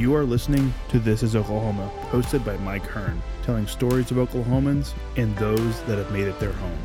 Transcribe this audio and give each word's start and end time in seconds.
You 0.00 0.14
are 0.14 0.24
listening 0.24 0.72
to 0.88 0.98
This 0.98 1.22
is 1.22 1.36
Oklahoma, 1.36 1.90
hosted 2.10 2.42
by 2.42 2.56
Mike 2.56 2.86
Hearn, 2.86 3.20
telling 3.42 3.66
stories 3.66 4.10
of 4.10 4.16
Oklahomans 4.16 4.94
and 5.18 5.36
those 5.36 5.82
that 5.82 5.98
have 5.98 6.10
made 6.10 6.26
it 6.26 6.40
their 6.40 6.52
home. 6.52 6.78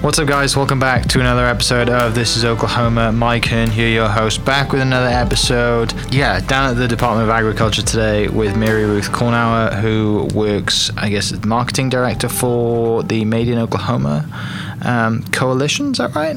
What's 0.00 0.18
up, 0.18 0.28
guys? 0.28 0.56
Welcome 0.56 0.80
back 0.80 1.06
to 1.08 1.20
another 1.20 1.44
episode 1.44 1.90
of 1.90 2.14
This 2.14 2.38
is 2.38 2.44
Oklahoma. 2.46 3.12
Mike 3.12 3.44
Hearn 3.44 3.70
here, 3.70 3.90
your 3.90 4.08
host, 4.08 4.42
back 4.46 4.72
with 4.72 4.80
another 4.80 5.08
episode. 5.08 5.92
Yeah, 6.10 6.40
down 6.40 6.70
at 6.70 6.78
the 6.78 6.88
Department 6.88 7.28
of 7.28 7.34
Agriculture 7.34 7.82
today 7.82 8.28
with 8.28 8.56
Mary 8.56 8.86
Ruth 8.86 9.10
Kornauer, 9.10 9.78
who 9.80 10.26
works, 10.34 10.90
I 10.96 11.10
guess, 11.10 11.32
as 11.32 11.44
marketing 11.44 11.90
director 11.90 12.30
for 12.30 13.02
the 13.02 13.26
Made 13.26 13.48
in 13.48 13.58
Oklahoma 13.58 14.24
um, 14.82 15.22
coalition. 15.24 15.92
Is 15.92 15.98
that 15.98 16.14
right? 16.14 16.36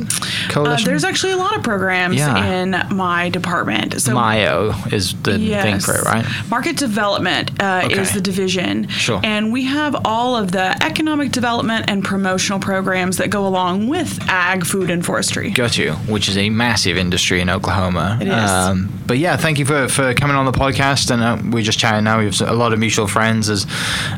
Coalition. 0.49 0.87
Uh, 0.87 0.91
there's 0.91 1.03
actually 1.03 1.33
a 1.33 1.37
lot 1.37 1.55
of 1.55 1.63
programs 1.63 2.17
yeah. 2.17 2.45
in 2.45 2.95
my 2.95 3.29
department. 3.29 4.01
So 4.01 4.13
MIO 4.13 4.93
is 4.93 5.19
the 5.21 5.37
yes, 5.37 5.63
thing 5.63 5.79
for 5.79 5.99
it, 5.99 6.05
right? 6.05 6.25
Market 6.49 6.77
development 6.77 7.51
uh, 7.61 7.83
okay. 7.85 7.99
is 7.99 8.13
the 8.13 8.21
division. 8.21 8.87
Sure. 8.87 9.19
And 9.23 9.51
we 9.51 9.63
have 9.65 9.95
all 10.05 10.35
of 10.35 10.51
the 10.51 10.81
economic 10.83 11.31
development 11.31 11.85
and 11.89 12.03
promotional 12.03 12.59
programs 12.59 13.17
that 13.17 13.29
go 13.29 13.45
along 13.45 13.87
with 13.87 14.19
ag, 14.29 14.65
food, 14.65 14.89
and 14.89 15.05
forestry. 15.05 15.51
Got 15.51 15.77
you. 15.77 15.93
Which 15.93 16.29
is 16.29 16.37
a 16.37 16.49
massive 16.49 16.97
industry 16.97 17.41
in 17.41 17.49
Oklahoma. 17.49 18.17
It 18.21 18.27
is. 18.27 18.33
Um, 18.33 18.89
but 19.05 19.17
yeah, 19.17 19.37
thank 19.37 19.59
you 19.59 19.65
for, 19.65 19.87
for 19.87 20.13
coming 20.13 20.35
on 20.35 20.45
the 20.45 20.51
podcast. 20.51 21.11
And 21.11 21.21
uh, 21.21 21.51
we're 21.51 21.63
just 21.63 21.79
chatting 21.79 22.03
now. 22.03 22.19
We 22.19 22.25
have 22.25 22.41
a 22.41 22.53
lot 22.53 22.73
of 22.73 22.79
mutual 22.79 23.07
friends 23.07 23.49
as 23.49 23.65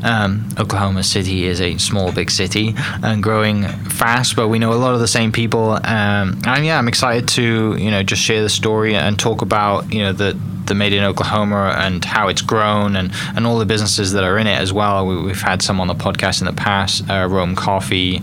um, 0.03 0.47
Oklahoma 0.59 1.03
City 1.03 1.45
is 1.45 1.61
a 1.61 1.77
small, 1.77 2.11
big 2.11 2.30
city 2.30 2.75
and 3.03 3.23
growing 3.23 3.63
fast 3.67 4.20
but 4.36 4.47
we 4.47 4.59
know 4.59 4.73
a 4.73 4.75
lot 4.75 4.94
of 4.94 5.00
the 5.00 5.08
same 5.08 5.31
people. 5.31 5.72
Um, 5.83 6.41
and 6.45 6.66
yeah, 6.66 6.77
I'm 6.77 6.88
excited 6.88 7.27
to 7.30 7.75
you 7.77 7.91
know 7.91 8.03
just 8.03 8.22
share 8.22 8.41
the 8.41 8.50
story 8.50 8.95
and 8.95 9.17
talk 9.17 9.41
about 9.41 9.91
you 9.94 10.00
know 10.00 10.14
the 10.14 10.38
the 10.66 10.75
Made 10.75 10.94
in 10.94 11.03
Oklahoma 11.03 11.75
and 11.77 12.05
how 12.05 12.27
it's 12.30 12.42
grown 12.42 12.95
and, 12.95 13.11
and 13.36 13.45
all 13.45 13.58
the 13.59 13.66
businesses 13.66 14.14
that 14.14 14.23
are 14.23 14.38
in 14.38 14.47
it 14.47 14.58
as 14.58 14.72
well. 14.72 15.05
We, 15.05 15.30
have 15.30 15.42
had 15.42 15.61
some 15.61 15.81
on 15.81 15.88
the 15.88 15.95
podcast 15.95 16.39
in 16.39 16.45
the 16.45 16.53
past, 16.53 17.09
uh, 17.09 17.27
Rome 17.30 17.55
Coffee 17.55 18.22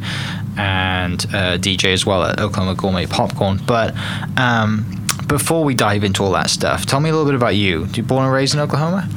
and 0.56 1.24
uh, 1.26 1.58
DJ 1.58 1.92
as 1.92 2.06
well 2.06 2.24
at 2.24 2.40
Oklahoma 2.40 2.74
Gourmet 2.74 3.06
Popcorn. 3.06 3.60
But 3.66 3.94
um, 4.38 4.86
before 5.28 5.62
we 5.62 5.74
dive 5.74 6.04
into 6.04 6.24
all 6.24 6.32
that 6.32 6.48
stuff, 6.48 6.86
tell 6.86 7.00
me 7.00 7.10
a 7.10 7.12
little 7.12 7.26
bit 7.26 7.34
about 7.34 7.54
you. 7.54 7.86
You 7.94 8.02
born 8.02 8.24
and 8.24 8.32
raised 8.32 8.54
in 8.54 8.60
Oklahoma? 8.60 9.08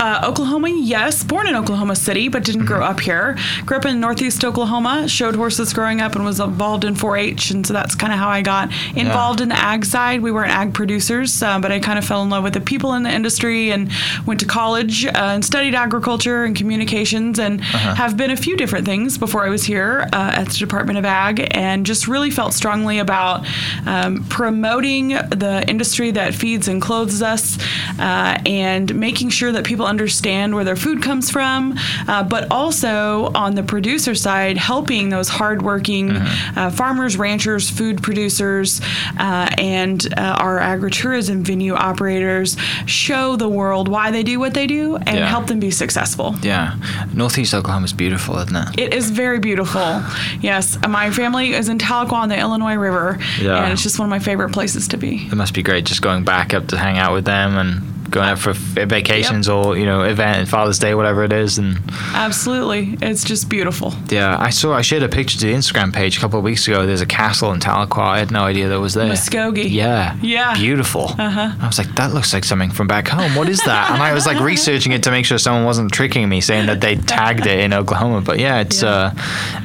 Uh, 0.00 0.22
Oklahoma, 0.24 0.68
yes. 0.68 1.22
Born 1.22 1.46
in 1.46 1.54
Oklahoma 1.54 1.94
City, 1.94 2.28
but 2.28 2.44
didn't 2.44 2.62
mm-hmm. 2.62 2.68
grow 2.68 2.84
up 2.84 3.00
here. 3.00 3.38
Grew 3.64 3.76
up 3.76 3.86
in 3.86 4.00
Northeast 4.00 4.44
Oklahoma. 4.44 5.08
Showed 5.08 5.36
horses 5.36 5.72
growing 5.72 6.00
up 6.00 6.16
and 6.16 6.24
was 6.24 6.40
involved 6.40 6.84
in 6.84 6.94
4-H, 6.94 7.52
and 7.52 7.64
so 7.64 7.72
that's 7.72 7.94
kind 7.94 8.12
of 8.12 8.18
how 8.18 8.28
I 8.28 8.42
got 8.42 8.72
involved 8.96 9.38
yeah. 9.38 9.44
in 9.44 9.48
the 9.50 9.56
ag 9.56 9.84
side. 9.84 10.20
We 10.22 10.32
weren't 10.32 10.50
ag 10.50 10.74
producers, 10.74 11.40
uh, 11.42 11.60
but 11.60 11.70
I 11.70 11.78
kind 11.78 11.98
of 11.98 12.04
fell 12.04 12.22
in 12.22 12.30
love 12.30 12.42
with 12.42 12.54
the 12.54 12.60
people 12.60 12.94
in 12.94 13.04
the 13.04 13.12
industry 13.12 13.70
and 13.70 13.90
went 14.26 14.40
to 14.40 14.46
college 14.46 15.06
uh, 15.06 15.10
and 15.14 15.44
studied 15.44 15.74
agriculture 15.76 16.44
and 16.44 16.56
communications, 16.56 17.38
and 17.38 17.60
uh-huh. 17.60 17.94
have 17.94 18.16
been 18.16 18.32
a 18.32 18.36
few 18.36 18.56
different 18.56 18.86
things 18.86 19.18
before 19.18 19.46
I 19.46 19.50
was 19.50 19.62
here 19.62 20.08
uh, 20.12 20.32
at 20.34 20.48
the 20.48 20.54
Department 20.54 20.98
of 20.98 21.04
Ag, 21.04 21.46
and 21.52 21.86
just 21.86 22.08
really 22.08 22.30
felt 22.30 22.54
strongly 22.54 22.98
about 22.98 23.46
um, 23.86 24.24
promoting 24.24 25.08
the 25.08 25.43
the 25.44 25.68
industry 25.68 26.10
that 26.12 26.34
feeds 26.34 26.68
and 26.68 26.80
clothes 26.80 27.20
us 27.22 27.58
uh, 27.98 28.38
and 28.46 28.94
making 28.94 29.28
sure 29.28 29.52
that 29.52 29.64
people 29.64 29.84
understand 29.84 30.54
where 30.54 30.64
their 30.64 30.76
food 30.76 31.02
comes 31.02 31.30
from, 31.30 31.74
uh, 32.08 32.22
but 32.24 32.50
also 32.50 33.30
on 33.34 33.54
the 33.54 33.62
producer 33.62 34.14
side, 34.14 34.56
helping 34.56 35.10
those 35.10 35.28
hardworking 35.28 36.08
mm-hmm. 36.10 36.58
uh, 36.58 36.70
farmers, 36.70 37.16
ranchers, 37.16 37.68
food 37.68 38.02
producers, 38.02 38.80
uh, 39.18 39.48
and 39.58 40.06
uh, 40.16 40.44
our 40.44 40.58
agritourism 40.58 41.42
venue 41.42 41.74
operators 41.74 42.56
show 42.86 43.36
the 43.36 43.48
world 43.48 43.88
why 43.88 44.10
they 44.10 44.22
do 44.22 44.40
what 44.40 44.54
they 44.54 44.66
do 44.66 44.96
and 44.96 45.18
yeah. 45.18 45.26
help 45.26 45.46
them 45.46 45.60
be 45.60 45.70
successful. 45.70 46.34
Yeah. 46.42 46.76
Northeast 47.12 47.52
Oklahoma 47.54 47.84
is 47.84 47.92
beautiful, 47.92 48.38
isn't 48.38 48.56
it? 48.56 48.68
It 48.78 48.94
is 48.94 49.10
very 49.10 49.38
beautiful. 49.38 50.02
Yes. 50.40 50.78
My 50.88 51.10
family 51.10 51.52
is 51.52 51.68
in 51.68 51.78
Tahlequah 51.78 52.12
on 52.12 52.28
the 52.28 52.38
Illinois 52.38 52.76
River, 52.76 53.18
yeah. 53.40 53.62
and 53.62 53.72
it's 53.72 53.82
just 53.82 53.98
one 53.98 54.06
of 54.06 54.10
my 54.10 54.18
favorite 54.18 54.52
places 54.52 54.88
to 54.88 54.96
be 54.96 55.28
it 55.34 55.36
must 55.36 55.52
be 55.52 55.64
great 55.64 55.84
just 55.84 56.00
going 56.00 56.22
back 56.22 56.54
up 56.54 56.68
to 56.68 56.78
hang 56.78 56.96
out 56.96 57.12
with 57.12 57.24
them 57.24 57.58
and 57.58 58.03
going 58.14 58.28
out 58.28 58.38
for 58.38 58.52
vacations 58.52 59.48
yep. 59.48 59.56
or 59.56 59.76
you 59.76 59.84
know 59.84 60.02
event 60.02 60.48
Father's 60.48 60.78
Day 60.78 60.94
whatever 60.94 61.24
it 61.24 61.32
is 61.32 61.58
and 61.58 61.78
absolutely. 62.14 62.96
It's 63.02 63.24
just 63.24 63.48
beautiful. 63.48 63.92
Yeah 64.08 64.36
I 64.38 64.50
saw 64.50 64.72
I 64.72 64.82
shared 64.82 65.02
a 65.02 65.08
picture 65.08 65.38
to 65.40 65.46
the 65.46 65.52
Instagram 65.52 65.92
page 65.92 66.16
a 66.16 66.20
couple 66.20 66.38
of 66.38 66.44
weeks 66.44 66.66
ago. 66.68 66.86
There's 66.86 67.00
a 67.00 67.06
castle 67.06 67.52
in 67.52 67.60
Tahlequah. 67.60 67.98
I 67.98 68.18
had 68.20 68.30
no 68.30 68.44
idea 68.44 68.68
that 68.68 68.78
was 68.80 68.94
there. 68.94 69.10
Muskogee. 69.10 69.68
Yeah. 69.68 70.16
Yeah. 70.22 70.54
Beautiful. 70.54 71.06
Uh-huh. 71.18 71.52
I 71.60 71.66
was 71.66 71.76
like 71.76 71.92
that 71.96 72.14
looks 72.14 72.32
like 72.32 72.44
something 72.44 72.70
from 72.70 72.86
back 72.86 73.08
home. 73.08 73.34
What 73.34 73.48
is 73.48 73.60
that? 73.64 73.90
And 73.90 74.02
I 74.02 74.14
was 74.14 74.26
like 74.26 74.40
researching 74.40 74.92
it 74.92 75.02
to 75.02 75.10
make 75.10 75.26
sure 75.26 75.36
someone 75.38 75.64
wasn't 75.64 75.92
tricking 75.92 76.28
me 76.28 76.40
saying 76.40 76.66
that 76.66 76.80
they 76.80 76.94
tagged 76.94 77.46
it 77.46 77.58
in 77.58 77.72
Oklahoma. 77.72 78.20
But 78.20 78.38
yeah 78.38 78.60
it's 78.60 78.82
yeah. 78.82 78.88
uh 78.88 79.10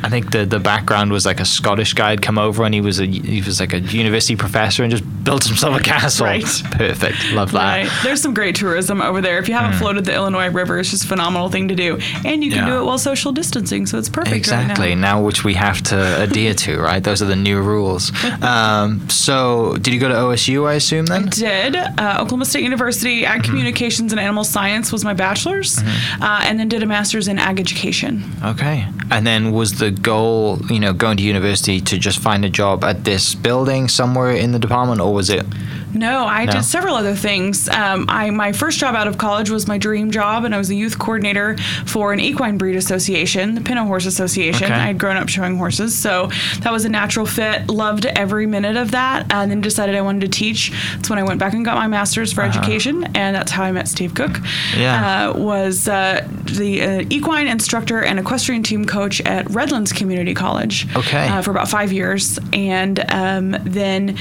I 0.04 0.10
think 0.10 0.32
the 0.32 0.46
the 0.46 0.60
background 0.60 1.12
was 1.12 1.26
like 1.26 1.40
a 1.40 1.46
Scottish 1.46 1.94
guy 1.94 2.10
had 2.10 2.24
come 2.24 2.40
over 2.40 2.64
and 2.66 2.74
he 2.74 2.82
was 2.82 3.00
a 3.00 3.06
he 3.06 3.42
was 3.42 3.60
like 3.60 3.74
a 3.74 3.80
university 3.80 4.36
professor 4.36 4.82
and 4.84 4.92
just 4.92 5.06
built 5.24 5.44
himself 5.46 5.80
a 5.80 5.84
castle. 5.84 6.26
Right. 6.26 6.44
Perfect. 6.72 7.32
Love 7.34 7.52
that. 7.52 7.84
Right. 7.84 8.04
there's 8.04 8.22
some 8.22 8.34
great 8.40 8.56
tourism 8.56 9.02
over 9.02 9.20
there. 9.20 9.38
If 9.38 9.50
you 9.50 9.54
haven't 9.54 9.74
mm. 9.74 9.80
floated 9.80 10.06
the 10.06 10.14
Illinois 10.14 10.50
River, 10.50 10.80
it's 10.80 10.92
just 10.92 11.04
a 11.04 11.08
phenomenal 11.08 11.50
thing 11.50 11.68
to 11.68 11.76
do, 11.76 12.00
and 12.24 12.42
you 12.42 12.50
can 12.50 12.60
yeah. 12.60 12.70
do 12.70 12.80
it 12.80 12.86
while 12.86 12.98
social 12.98 13.34
distancing, 13.34 13.86
so 13.86 13.98
it's 13.98 14.08
perfect. 14.08 14.34
Exactly. 14.34 14.90
Right 14.90 14.98
now. 14.98 15.20
now. 15.20 15.26
which 15.26 15.44
we 15.44 15.56
have 15.56 15.82
to 15.84 16.24
adhere 16.24 16.54
to, 16.54 16.80
right? 16.80 17.04
Those 17.04 17.22
are 17.22 17.26
the 17.26 17.36
new 17.36 17.62
rules. 17.62 18.14
Um, 18.42 19.10
so, 19.10 19.76
did 19.82 19.94
you 19.94 20.00
go 20.00 20.08
to 20.08 20.14
OSU? 20.14 20.66
I 20.66 20.76
assume 20.76 21.08
then. 21.08 21.26
I 21.26 21.30
did. 21.30 21.76
Uh, 21.76 22.20
Oklahoma 22.22 22.46
State 22.46 22.64
University 22.64 23.26
Ag 23.26 23.42
mm-hmm. 23.42 23.50
Communications 23.50 24.14
and 24.14 24.22
Animal 24.22 24.46
Science 24.46 24.94
was 24.94 25.04
my 25.04 25.14
bachelor's, 25.14 25.76
mm-hmm. 25.76 26.24
uh, 26.24 26.40
and 26.44 26.58
then 26.58 26.70
did 26.70 26.82
a 26.82 26.86
master's 26.86 27.28
in 27.28 27.38
ag 27.40 27.60
education. 27.60 28.24
Okay. 28.42 28.88
And 29.12 29.28
then 29.28 29.52
was 29.52 29.80
the 29.80 29.92
goal, 29.92 30.60
you 30.70 30.80
know, 30.80 30.94
going 30.94 31.18
to 31.18 31.24
university 31.24 31.82
to 31.82 31.98
just 31.98 32.20
find 32.20 32.46
a 32.46 32.50
job 32.50 32.86
at 32.86 33.04
this 33.04 33.36
building 33.36 33.90
somewhere 33.90 34.32
in 34.32 34.54
the 34.54 34.60
department, 34.60 35.02
or 35.02 35.14
was 35.14 35.30
it? 35.30 35.46
No, 35.94 36.26
I 36.26 36.46
no. 36.46 36.54
did 36.54 36.64
several 36.64 36.96
other 36.96 37.16
things. 37.16 37.68
Um, 37.70 38.06
I 38.10 38.30
my 38.30 38.52
first 38.52 38.80
job 38.80 38.96
out 38.96 39.08
of 39.08 39.18
college 39.18 39.50
was 39.50 39.68
my 39.68 39.78
dream 39.78 40.12
job, 40.12 40.44
and 40.44 40.54
I 40.54 40.58
was 40.58 40.70
a 40.70 40.76
youth 40.76 41.00
coordinator 41.00 41.58
for 41.86 42.14
an 42.14 42.20
equine 42.20 42.58
breed 42.58 42.76
association, 42.76 43.56
the 43.56 43.62
Pinto 43.62 43.84
Horse 43.86 44.06
Association. 44.06 44.66
Okay. 44.66 44.74
I 44.74 44.88
had 44.88 45.00
grown 45.00 45.18
up 45.18 45.30
showing 45.30 45.58
horses, 45.58 45.98
so 45.98 46.28
that 46.62 46.72
was 46.72 46.86
a 46.86 46.90
natural 46.90 47.26
fit. 47.26 47.68
Loved 47.70 48.06
every 48.06 48.46
minute 48.46 48.78
of 48.78 48.92
that, 48.92 49.32
and 49.32 49.50
then 49.50 49.62
decided 49.62 49.96
I 49.96 50.02
wanted 50.02 50.22
to 50.22 50.28
teach. 50.28 50.72
That's 50.96 51.10
when 51.10 51.20
I 51.20 51.24
went 51.24 51.40
back 51.40 51.54
and 51.54 51.66
got 51.66 51.76
my 51.76 51.88
master's 51.88 52.32
for 52.32 52.42
uh-huh. 52.42 52.60
education, 52.60 53.06
and 53.16 53.36
that's 53.36 53.52
how 53.52 53.64
I 53.64 53.72
met 53.72 53.88
Steve 53.88 54.14
Cook. 54.14 54.38
Yeah, 54.78 55.30
uh, 55.30 55.40
was 55.40 55.88
uh, 55.88 56.28
the 56.46 56.82
uh, 56.82 57.06
equine 57.10 57.48
instructor 57.48 58.04
and 58.04 58.20
equestrian 58.20 58.64
team 58.64 58.86
coach 58.86 59.22
at 59.22 59.50
Redlands 59.50 59.92
Community 59.92 60.34
College. 60.34 60.88
Okay, 60.96 61.28
uh, 61.28 61.42
for 61.42 61.52
about 61.52 61.68
five 61.68 61.92
years, 61.92 62.38
and 62.54 63.00
um, 63.12 63.56
then 63.64 64.18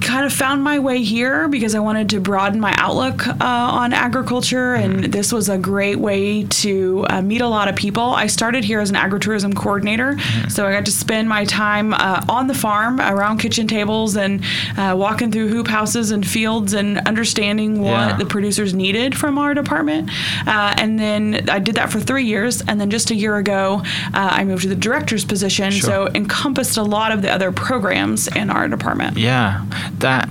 kind 0.00 0.26
of 0.26 0.32
found 0.32 0.62
my 0.62 0.78
way 0.78 0.95
here 1.02 1.48
because 1.48 1.74
I 1.74 1.80
wanted 1.80 2.10
to 2.10 2.20
broaden 2.20 2.60
my 2.60 2.74
outlook 2.76 3.26
uh, 3.26 3.34
on 3.40 3.92
agriculture, 3.92 4.74
and 4.74 4.96
mm-hmm. 4.96 5.10
this 5.10 5.32
was 5.32 5.48
a 5.48 5.58
great 5.58 5.96
way 5.96 6.44
to 6.44 7.06
uh, 7.08 7.22
meet 7.22 7.40
a 7.40 7.48
lot 7.48 7.68
of 7.68 7.76
people. 7.76 8.02
I 8.02 8.26
started 8.26 8.64
here 8.64 8.80
as 8.80 8.90
an 8.90 8.96
agritourism 8.96 9.54
coordinator, 9.56 10.14
mm-hmm. 10.14 10.48
so 10.48 10.66
I 10.66 10.72
got 10.72 10.84
to 10.86 10.92
spend 10.92 11.28
my 11.28 11.44
time 11.44 11.94
uh, 11.94 12.24
on 12.28 12.46
the 12.46 12.54
farm 12.54 13.00
around 13.00 13.38
kitchen 13.38 13.66
tables 13.66 14.16
and 14.16 14.42
uh, 14.76 14.94
walking 14.96 15.30
through 15.30 15.48
hoop 15.48 15.68
houses 15.68 16.10
and 16.10 16.26
fields 16.26 16.72
and 16.72 16.98
understanding 16.98 17.80
what 17.80 17.90
yeah. 17.90 18.16
the 18.16 18.26
producers 18.26 18.74
needed 18.74 19.16
from 19.16 19.38
our 19.38 19.54
department. 19.54 20.10
Uh, 20.46 20.74
and 20.78 20.98
then 20.98 21.48
I 21.48 21.58
did 21.58 21.76
that 21.76 21.90
for 21.90 22.00
three 22.00 22.24
years, 22.24 22.62
and 22.62 22.80
then 22.80 22.90
just 22.90 23.10
a 23.10 23.14
year 23.14 23.36
ago, 23.36 23.82
uh, 24.14 24.30
I 24.32 24.44
moved 24.44 24.62
to 24.62 24.68
the 24.68 24.76
director's 24.76 25.24
position, 25.24 25.70
sure. 25.70 25.88
so 25.88 26.08
encompassed 26.14 26.76
a 26.76 26.82
lot 26.82 27.12
of 27.12 27.22
the 27.22 27.30
other 27.30 27.52
programs 27.52 28.28
in 28.28 28.50
our 28.50 28.68
department. 28.68 29.16
Yeah, 29.16 29.64
that 29.98 30.28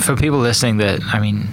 for 0.00 0.16
people 0.16 0.38
listening 0.38 0.78
that 0.78 1.00
I 1.04 1.20
mean, 1.20 1.48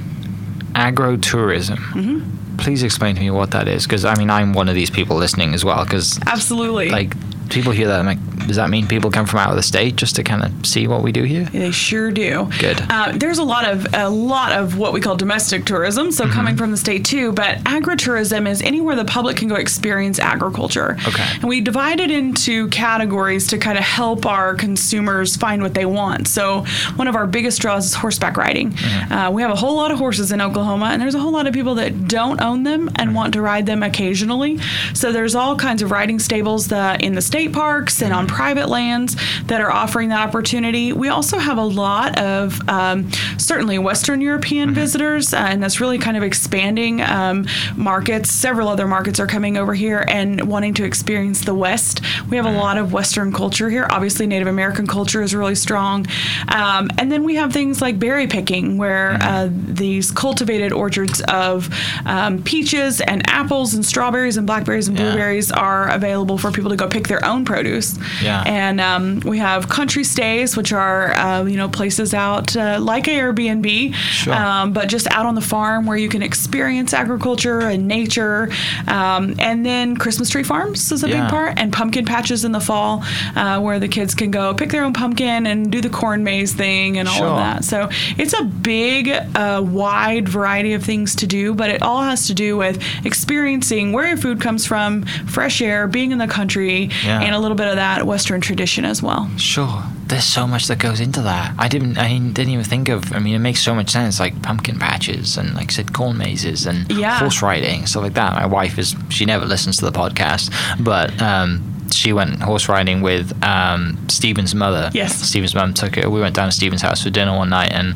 agro-tourism. 0.75 1.77
Mm-hmm. 1.77 2.57
Please 2.57 2.83
explain 2.83 3.15
to 3.15 3.21
me 3.21 3.31
what 3.31 3.51
that 3.51 3.67
is, 3.67 3.85
because 3.85 4.03
I 4.05 4.15
mean, 4.15 4.29
I'm 4.29 4.53
one 4.53 4.67
of 4.67 4.75
these 4.75 4.89
people 4.89 5.15
listening 5.15 5.53
as 5.53 5.63
well. 5.63 5.83
Because 5.83 6.19
absolutely, 6.27 6.89
like 6.89 7.13
people 7.49 7.71
hear 7.71 7.87
that, 7.87 7.99
I'm 7.99 8.05
like, 8.05 8.47
does 8.47 8.55
that 8.55 8.69
mean 8.69 8.87
people 8.87 9.11
come 9.11 9.25
from 9.25 9.39
out 9.39 9.49
of 9.49 9.55
the 9.55 9.63
state 9.63 9.95
just 9.95 10.15
to 10.15 10.23
kind 10.23 10.43
of 10.43 10.65
see 10.65 10.87
what 10.87 11.03
we 11.03 11.11
do 11.11 11.23
here? 11.23 11.45
They 11.45 11.71
sure 11.71 12.11
do. 12.11 12.49
Good. 12.59 12.81
Uh, 12.89 13.13
there's 13.15 13.37
a 13.37 13.43
lot 13.43 13.65
of 13.65 13.85
a 13.93 14.09
lot 14.09 14.51
of 14.51 14.77
what 14.77 14.93
we 14.93 15.01
call 15.01 15.15
domestic 15.15 15.65
tourism, 15.65 16.11
so 16.11 16.23
mm-hmm. 16.23 16.33
coming 16.33 16.57
from 16.57 16.71
the 16.71 16.77
state 16.77 17.05
too. 17.05 17.31
But 17.31 17.59
agritourism 17.59 18.49
is 18.49 18.61
anywhere 18.61 18.95
the 18.95 19.05
public 19.05 19.37
can 19.37 19.47
go 19.47 19.55
experience 19.55 20.19
agriculture. 20.19 20.97
Okay. 21.07 21.25
And 21.35 21.43
we 21.43 21.61
divide 21.61 21.99
it 21.99 22.11
into 22.11 22.67
categories 22.69 23.47
to 23.47 23.57
kind 23.57 23.77
of 23.77 23.83
help 23.83 24.25
our 24.25 24.55
consumers 24.55 25.35
find 25.35 25.61
what 25.61 25.73
they 25.73 25.85
want. 25.85 26.27
So 26.27 26.65
one 26.95 27.07
of 27.07 27.15
our 27.15 27.27
biggest 27.27 27.61
draws 27.61 27.85
is 27.85 27.93
horseback 27.93 28.37
riding. 28.37 28.71
Mm-hmm. 28.71 29.13
Uh, 29.13 29.31
we 29.31 29.41
have 29.41 29.51
a 29.51 29.55
whole 29.55 29.75
lot 29.75 29.91
of 29.91 29.99
horses 29.99 30.31
in 30.31 30.41
Oklahoma, 30.41 30.85
and 30.87 31.01
there's 31.01 31.15
a 31.15 31.19
whole 31.19 31.31
lot 31.31 31.47
of 31.47 31.53
people 31.53 31.75
that 31.75 32.07
don't 32.07 32.41
own 32.41 32.63
them 32.63 32.87
and 32.95 33.09
mm-hmm. 33.09 33.13
want 33.13 33.33
to 33.33 33.41
ride 33.41 33.65
them 33.65 33.83
occasionally. 33.83 34.59
So 34.93 35.11
there's 35.11 35.35
all 35.35 35.55
kinds 35.55 35.81
of 35.81 35.91
riding 35.91 36.19
stables 36.19 36.67
that 36.69 37.01
in 37.01 37.15
the 37.15 37.21
state 37.21 37.38
state 37.39 37.53
parks 37.53 38.01
and 38.01 38.11
on 38.11 38.27
private 38.27 38.67
lands 38.67 39.15
that 39.45 39.61
are 39.61 39.71
offering 39.71 40.09
that 40.09 40.27
opportunity. 40.27 40.91
We 40.91 41.07
also 41.07 41.37
have 41.37 41.57
a 41.57 41.63
lot 41.63 42.19
of 42.19 42.59
um, 42.67 43.09
certainly 43.37 43.79
Western 43.79 44.19
European 44.19 44.73
visitors, 44.73 45.33
uh, 45.33 45.37
and 45.37 45.63
that's 45.63 45.79
really 45.79 45.97
kind 45.97 46.17
of 46.17 46.23
expanding 46.23 47.01
um, 47.01 47.47
markets. 47.77 48.29
Several 48.29 48.67
other 48.67 48.87
markets 48.87 49.21
are 49.21 49.27
coming 49.27 49.55
over 49.55 49.73
here 49.73 50.03
and 50.09 50.49
wanting 50.49 50.73
to 50.73 50.83
experience 50.83 51.45
the 51.45 51.53
West. 51.53 52.01
We 52.29 52.35
have 52.35 52.45
a 52.45 52.51
lot 52.51 52.77
of 52.77 52.91
Western 52.91 53.31
culture 53.31 53.69
here. 53.69 53.87
Obviously, 53.89 54.27
Native 54.27 54.49
American 54.49 54.85
culture 54.85 55.21
is 55.21 55.33
really 55.33 55.55
strong. 55.55 56.07
Um, 56.49 56.89
and 56.97 57.09
then 57.09 57.23
we 57.23 57.35
have 57.35 57.53
things 57.53 57.81
like 57.81 57.99
berry 57.99 58.27
picking, 58.27 58.77
where 58.77 59.17
uh, 59.21 59.47
these 59.49 60.11
cultivated 60.11 60.73
orchards 60.73 61.21
of 61.29 61.69
um, 62.05 62.43
peaches 62.43 62.99
and 62.99 63.23
apples 63.29 63.73
and 63.75 63.85
strawberries 63.85 64.35
and 64.35 64.45
blackberries 64.45 64.89
and 64.89 64.97
Yeah. 64.99 65.05
blueberries 65.11 65.53
are 65.53 65.87
available 65.89 66.37
for 66.37 66.51
people 66.51 66.69
to 66.71 66.75
go 66.75 66.87
pick 66.89 67.07
their 67.07 67.23
own 67.29 67.45
produce. 67.45 67.97
Yeah. 68.21 68.43
And 68.45 68.81
um, 68.81 69.19
we 69.21 69.37
have 69.39 69.69
country 69.69 70.03
stays, 70.03 70.57
which 70.57 70.73
are 70.73 71.13
uh, 71.13 71.43
you 71.45 71.57
know 71.57 71.69
places 71.69 72.13
out 72.13 72.55
uh, 72.55 72.77
like 72.81 73.05
Airbnb, 73.05 73.93
Sure. 73.93 74.33
um, 74.33 74.73
but 74.73 74.89
just 74.89 75.07
out 75.11 75.25
on 75.25 75.35
the 75.35 75.41
farm 75.41 75.85
where 75.85 75.97
you 75.97 76.09
can 76.09 76.21
experience 76.23 76.93
agriculture 76.93 77.59
and 77.61 77.87
nature. 77.87 78.49
Um, 78.87 79.35
and 79.39 79.65
then 79.65 79.95
Christmas 79.95 80.29
tree 80.29 80.43
farms 80.43 80.91
is 80.91 81.03
a 81.03 81.09
Yeah. 81.09 81.21
big 81.21 81.29
part, 81.29 81.53
and 81.59 81.71
pumpkin 81.71 82.05
patches 82.05 82.43
in 82.45 82.51
the 82.51 82.59
fall, 82.59 83.03
uh, 83.35 83.59
where 83.59 83.79
the 83.79 83.87
kids 83.87 84.15
can 84.15 84.31
go 84.31 84.53
pick 84.53 84.69
their 84.71 84.83
own 84.83 84.93
pumpkin 84.93 85.45
and 85.47 85.71
do 85.71 85.81
the 85.81 85.89
corn 85.89 86.23
maze 86.23 86.53
thing 86.53 86.97
and 86.97 87.07
all 87.07 87.15
Sure. 87.15 87.27
of 87.27 87.37
that. 87.37 87.63
So 87.65 87.89
it's 88.17 88.33
a 88.33 88.43
big, 88.43 89.09
uh, 89.35 89.61
wide 89.65 90.27
variety 90.27 90.73
of 90.73 90.83
things 90.83 91.15
to 91.15 91.27
do, 91.27 91.53
but 91.53 91.69
it 91.69 91.81
all 91.81 92.01
has 92.03 92.27
to 92.27 92.33
do 92.33 92.57
with 92.57 92.81
experiencing 93.05 93.91
where 93.91 94.07
your 94.07 94.17
food 94.17 94.41
comes 94.41 94.65
from, 94.65 95.03
fresh 95.27 95.61
air, 95.61 95.87
being 95.87 96.11
in 96.11 96.17
the 96.17 96.27
country, 96.27 96.89
Yeah. 97.05 97.18
And 97.23 97.35
a 97.35 97.39
little 97.39 97.55
bit 97.57 97.67
of 97.67 97.75
that 97.75 98.05
Western 98.05 98.41
tradition 98.41 98.85
as 98.85 99.01
well. 99.03 99.29
Sure. 99.37 99.83
There's 100.07 100.23
so 100.23 100.47
much 100.47 100.67
that 100.67 100.79
goes 100.79 100.99
into 100.99 101.21
that. 101.21 101.53
I 101.57 101.67
didn't. 101.67 101.97
I 101.97 102.17
didn't 102.17 102.49
even 102.49 102.65
think 102.65 102.89
of. 102.89 103.13
I 103.13 103.19
mean, 103.19 103.35
it 103.35 103.39
makes 103.39 103.61
so 103.61 103.75
much 103.75 103.89
sense. 103.89 104.19
Like 104.19 104.41
pumpkin 104.41 104.79
patches 104.79 105.37
and, 105.37 105.53
like 105.55 105.69
I 105.71 105.73
said, 105.73 105.93
corn 105.93 106.17
mazes 106.17 106.65
and 106.65 106.89
Yeah. 106.91 107.19
horse 107.19 107.41
riding, 107.41 107.85
stuff 107.85 108.03
like 108.03 108.13
that. 108.15 108.33
My 108.33 108.45
wife 108.47 108.79
is. 108.79 108.95
She 109.09 109.25
never 109.25 109.45
listens 109.45 109.77
to 109.77 109.85
the 109.85 109.91
podcast, 109.91 110.51
but 110.83 111.21
um, 111.21 111.61
she 111.91 112.11
went 112.13 112.41
horse 112.41 112.67
riding 112.67 113.01
with 113.01 113.31
um, 113.43 113.97
Steven's 114.09 114.55
mother. 114.55 114.89
Yes. 114.93 115.15
Steven's 115.15 115.53
mum 115.53 115.73
took 115.75 115.95
her. 115.95 116.09
We 116.09 116.21
went 116.21 116.35
down 116.35 116.47
to 116.49 116.51
Steven's 116.55 116.81
house 116.81 117.03
for 117.03 117.09
dinner 117.11 117.35
one 117.37 117.49
night 117.49 117.71
and 117.71 117.95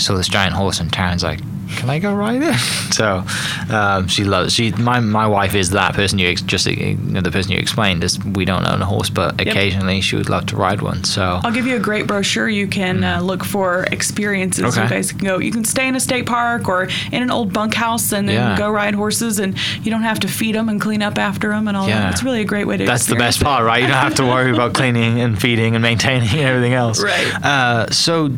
saw 0.00 0.16
this 0.16 0.28
giant 0.28 0.54
horse, 0.54 0.80
and 0.80 0.90
Taryn's 0.90 1.22
like. 1.22 1.40
Can 1.76 1.90
I 1.90 1.98
go 1.98 2.14
ride 2.14 2.42
it? 2.42 2.56
So 2.92 3.24
um, 3.70 4.06
she 4.06 4.22
loves. 4.24 4.52
She 4.52 4.70
my 4.72 5.00
my 5.00 5.26
wife 5.26 5.54
is 5.54 5.70
that 5.70 5.94
person 5.94 6.18
you 6.18 6.28
ex- 6.28 6.42
just 6.42 6.66
you 6.66 6.94
know, 6.96 7.22
the 7.22 7.30
person 7.30 7.52
you 7.52 7.58
explained 7.58 8.04
is 8.04 8.22
we 8.22 8.44
don't 8.44 8.66
own 8.66 8.82
a 8.82 8.84
horse, 8.84 9.08
but 9.08 9.40
occasionally 9.40 10.02
she 10.02 10.14
would 10.14 10.28
love 10.28 10.44
to 10.46 10.56
ride 10.56 10.82
one. 10.82 11.02
So 11.04 11.40
I'll 11.42 11.50
give 11.52 11.66
you 11.66 11.76
a 11.76 11.80
great 11.80 12.06
brochure. 12.06 12.50
You 12.50 12.66
can 12.66 13.02
uh, 13.02 13.22
look 13.22 13.44
for 13.44 13.84
experiences. 13.90 14.64
Okay. 14.76 14.82
You 14.82 14.88
guys 14.90 15.10
can 15.12 15.20
go. 15.24 15.38
You 15.38 15.50
can 15.50 15.64
stay 15.64 15.88
in 15.88 15.96
a 15.96 16.00
state 16.00 16.26
park 16.26 16.68
or 16.68 16.84
in 17.12 17.22
an 17.22 17.30
old 17.30 17.50
bunkhouse 17.54 18.12
and 18.12 18.28
then 18.28 18.34
Yeah. 18.34 18.58
go 18.58 18.70
ride 18.70 18.94
horses, 18.94 19.38
and 19.38 19.56
you 19.82 19.90
don't 19.90 20.02
have 20.02 20.20
to 20.20 20.28
feed 20.28 20.54
them 20.54 20.68
and 20.68 20.78
clean 20.78 21.00
up 21.00 21.16
after 21.16 21.48
them 21.48 21.68
and 21.68 21.76
all 21.78 21.88
Yeah. 21.88 22.00
that. 22.02 22.12
It's 22.12 22.22
really 22.22 22.42
a 22.42 22.44
great 22.44 22.66
way 22.66 22.76
to. 22.76 22.84
That's 22.84 23.06
the 23.06 23.16
best 23.16 23.40
it. 23.40 23.44
part, 23.44 23.64
right? 23.64 23.80
You 23.80 23.88
don't 23.88 23.96
have 23.96 24.16
to 24.16 24.24
worry 24.26 24.50
about 24.52 24.74
cleaning 24.78 25.18
and 25.20 25.40
feeding 25.40 25.74
and 25.74 25.82
maintaining 25.82 26.28
and 26.28 26.40
everything 26.40 26.74
else. 26.74 27.02
Right. 27.02 27.32
Uh, 27.42 27.88
so, 27.90 28.28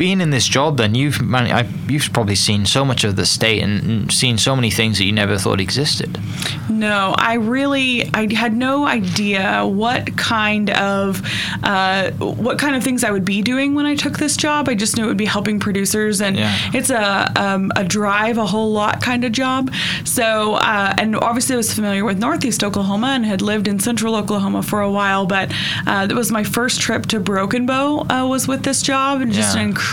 being 0.00 0.22
in 0.22 0.30
this 0.30 0.46
job, 0.46 0.78
then 0.78 0.94
you've 0.94 1.20
man, 1.20 1.44
I, 1.60 1.68
you've 1.86 2.10
probably 2.14 2.34
seen 2.34 2.64
so 2.64 2.84
much 2.90 3.04
of 3.04 3.16
the 3.16 3.26
state 3.26 3.62
and, 3.62 3.82
and 3.82 4.12
seen 4.12 4.38
so 4.38 4.56
many 4.56 4.70
things 4.70 4.96
that 4.98 5.04
you 5.04 5.12
never 5.12 5.36
thought 5.36 5.60
existed. 5.60 6.18
No, 6.70 7.14
I 7.18 7.34
really 7.34 8.08
I 8.14 8.32
had 8.34 8.54
no 8.56 8.86
idea 8.86 9.66
what 9.66 10.16
kind 10.16 10.70
of 10.70 11.20
uh, 11.62 12.12
what 12.46 12.58
kind 12.58 12.74
of 12.76 12.82
things 12.82 13.04
I 13.04 13.10
would 13.10 13.26
be 13.26 13.42
doing 13.42 13.74
when 13.74 13.84
I 13.84 13.94
took 13.94 14.18
this 14.18 14.36
job. 14.38 14.68
I 14.70 14.74
just 14.74 14.96
knew 14.96 15.04
it 15.04 15.08
would 15.08 15.24
be 15.26 15.26
helping 15.36 15.60
producers, 15.60 16.22
and 16.22 16.36
Yeah. 16.36 16.56
it's 16.72 16.88
a 16.90 17.30
um, 17.36 17.70
a 17.76 17.84
drive 17.84 18.38
a 18.38 18.46
whole 18.46 18.72
lot 18.72 19.02
kind 19.02 19.22
of 19.24 19.32
job. 19.32 19.70
So, 20.04 20.54
uh, 20.54 20.94
and 20.96 21.14
obviously 21.16 21.54
I 21.54 21.58
was 21.58 21.74
familiar 21.74 22.04
with 22.06 22.18
Northeast 22.18 22.64
Oklahoma 22.64 23.08
and 23.08 23.26
had 23.26 23.42
lived 23.42 23.68
in 23.68 23.78
Central 23.78 24.14
Oklahoma 24.16 24.62
for 24.62 24.80
a 24.80 24.90
while, 24.90 25.26
but 25.26 25.52
uh, 25.86 26.06
it 26.08 26.14
was 26.14 26.30
my 26.32 26.44
first 26.44 26.80
trip 26.80 27.04
to 27.12 27.20
Broken 27.20 27.66
Bow 27.66 28.06
uh, 28.08 28.26
was 28.26 28.48
with 28.48 28.62
this 28.62 28.80
job, 28.80 29.20
and 29.20 29.30
just 29.32 29.54
an 29.56 29.60
incredible 29.60 29.89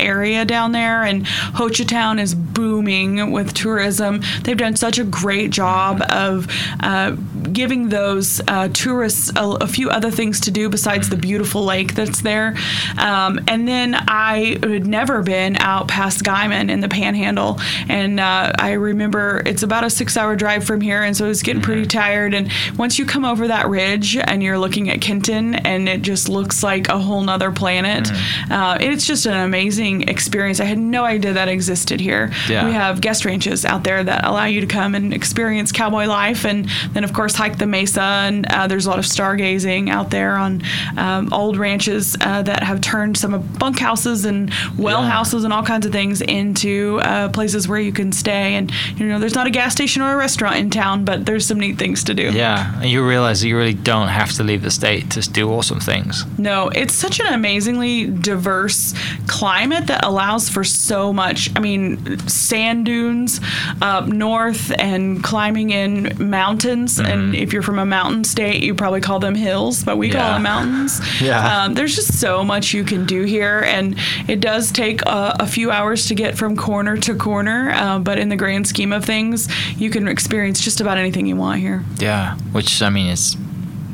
area 0.00 0.44
down 0.44 0.72
there. 0.72 1.04
And 1.04 1.24
Hochatown 1.26 2.20
is 2.20 2.34
booming 2.34 3.32
with 3.32 3.54
tourism. 3.54 4.20
They've 4.42 4.56
done 4.56 4.76
such 4.76 4.98
a 4.98 5.04
great 5.04 5.50
job 5.50 6.02
of 6.10 6.46
uh, 6.80 7.16
giving 7.52 7.88
those 7.88 8.40
uh, 8.48 8.68
tourists 8.68 9.30
a, 9.36 9.44
a 9.60 9.66
few 9.66 9.90
other 9.90 10.10
things 10.10 10.40
to 10.40 10.50
do 10.50 10.68
besides 10.68 11.08
the 11.08 11.16
beautiful 11.16 11.64
lake 11.64 11.94
that's 11.94 12.22
there. 12.22 12.56
Um, 12.98 13.40
and 13.48 13.66
then 13.66 13.94
I 13.94 14.58
had 14.62 14.86
never 14.86 15.22
been 15.22 15.56
out 15.56 15.88
past 15.88 16.24
Guymon 16.24 16.70
in 16.70 16.80
the 16.80 16.88
Panhandle, 16.88 17.60
and 17.88 18.20
uh, 18.20 18.52
I 18.58 18.72
remember 18.72 19.42
it's 19.46 19.62
about 19.62 19.84
a 19.84 19.90
six-hour 19.90 20.36
drive 20.36 20.64
from 20.64 20.80
here, 20.80 21.02
and 21.02 21.16
so 21.16 21.24
I 21.24 21.28
was 21.28 21.42
getting 21.42 21.62
pretty 21.62 21.86
tired. 21.86 22.34
And 22.34 22.50
once 22.76 22.98
you 22.98 23.06
come 23.06 23.24
over 23.24 23.48
that 23.48 23.68
ridge 23.68 24.16
and 24.16 24.42
you're 24.42 24.58
looking 24.58 24.90
at 24.90 25.00
Kenton, 25.00 25.54
and 25.54 25.88
it 25.88 26.02
just 26.02 26.28
looks 26.28 26.62
like 26.62 26.88
a 26.88 26.98
whole 26.98 27.22
nother 27.22 27.52
planet, 27.52 28.08
uh, 28.50 28.78
it's 28.80 29.06
just 29.06 29.26
an 29.28 29.36
amazing 29.36 30.08
experience. 30.08 30.58
I 30.60 30.64
had 30.64 30.78
no 30.78 31.04
idea 31.04 31.32
that 31.34 31.48
existed 31.48 32.00
here. 32.00 32.32
Yeah. 32.48 32.66
We 32.66 32.72
have 32.72 33.00
guest 33.00 33.24
ranches 33.24 33.64
out 33.64 33.84
there 33.84 34.02
that 34.02 34.24
allow 34.24 34.46
you 34.46 34.60
to 34.60 34.66
come 34.66 34.94
and 34.96 35.14
experience 35.14 35.70
cowboy 35.70 36.06
life, 36.06 36.44
and 36.44 36.68
then 36.94 37.04
of 37.04 37.12
course 37.12 37.34
hike 37.36 37.58
the 37.58 37.66
mesa. 37.66 38.02
And 38.02 38.46
uh, 38.46 38.66
there's 38.66 38.86
a 38.86 38.90
lot 38.90 38.98
of 38.98 39.04
stargazing 39.04 39.88
out 39.90 40.10
there 40.10 40.36
on 40.36 40.62
um, 40.96 41.32
old 41.32 41.56
ranches 41.56 42.16
uh, 42.20 42.42
that 42.42 42.62
have 42.64 42.80
turned 42.80 43.16
some 43.16 43.34
of 43.34 43.42
bunkhouses 43.58 44.24
and 44.24 44.52
well 44.76 45.02
Yeah. 45.02 45.10
houses 45.10 45.44
and 45.44 45.52
all 45.52 45.62
kinds 45.62 45.86
of 45.86 45.92
things 45.92 46.20
into 46.22 46.98
uh, 47.02 47.28
places 47.28 47.68
where 47.68 47.78
you 47.80 47.92
can 47.92 48.10
stay. 48.12 48.54
And 48.54 48.72
you 48.96 49.06
know, 49.06 49.18
there's 49.18 49.34
not 49.34 49.46
a 49.46 49.50
gas 49.50 49.72
station 49.72 50.02
or 50.02 50.12
a 50.12 50.16
restaurant 50.16 50.56
in 50.56 50.70
town, 50.70 51.04
but 51.04 51.26
there's 51.26 51.46
some 51.46 51.60
neat 51.60 51.78
things 51.78 52.02
to 52.04 52.14
do. 52.14 52.30
Yeah, 52.32 52.74
and 52.80 52.90
you 52.90 53.06
realize 53.06 53.40
that 53.42 53.48
you 53.48 53.56
really 53.56 53.74
don't 53.74 54.08
have 54.08 54.32
to 54.32 54.42
leave 54.42 54.62
the 54.62 54.70
state 54.70 55.10
to 55.12 55.20
do 55.30 55.50
awesome 55.50 55.80
things. 55.80 56.24
No, 56.38 56.68
it's 56.70 56.94
such 56.94 57.20
an 57.20 57.26
amazingly 57.32 58.06
diverse 58.06 58.94
climate 59.26 59.86
that 59.88 60.04
allows 60.04 60.48
for 60.48 60.64
so 60.64 61.12
much. 61.12 61.50
I 61.56 61.60
mean, 61.60 62.18
sand 62.28 62.86
dunes 62.86 63.40
up 63.82 64.06
north 64.06 64.72
and 64.78 65.22
climbing 65.22 65.70
in 65.70 66.14
mountains. 66.18 66.98
And 66.98 67.34
if 67.34 67.52
you're 67.52 67.62
from 67.62 67.78
a 67.78 67.86
mountain 67.86 68.24
state, 68.24 68.62
you 68.62 68.74
probably 68.74 69.00
call 69.00 69.18
them 69.18 69.34
hills, 69.34 69.84
but 69.84 69.96
we 69.96 70.10
call 70.10 70.34
them 70.34 70.42
mountains. 70.42 71.00
Yeah. 71.18 71.64
Um, 71.64 71.74
there's 71.74 71.96
just 71.96 72.20
so 72.20 72.44
much 72.44 72.72
you 72.72 72.84
can 72.84 73.04
do 73.04 73.24
here. 73.24 73.60
And 73.66 73.98
it 74.28 74.40
does 74.40 74.70
take 74.70 75.02
a, 75.02 75.36
a 75.40 75.46
few 75.46 75.70
hours 75.70 76.06
to 76.06 76.14
get 76.14 76.38
from 76.38 76.56
corner 76.56 76.96
to 76.98 77.14
corner. 77.14 77.70
Uh, 77.70 77.98
but 77.98 78.18
in 78.18 78.28
the 78.28 78.36
grand 78.36 78.66
scheme 78.68 78.92
of 78.92 79.04
things, 79.04 79.48
you 79.76 79.90
can 79.90 80.06
experience 80.06 80.60
just 80.60 80.80
about 80.80 80.96
anything 80.96 81.26
you 81.26 81.34
want 81.34 81.60
here. 81.60 81.84
Yeah, 81.98 82.36
which 82.52 82.82
I 82.82 82.90
mean, 82.90 83.10
it's 83.10 83.36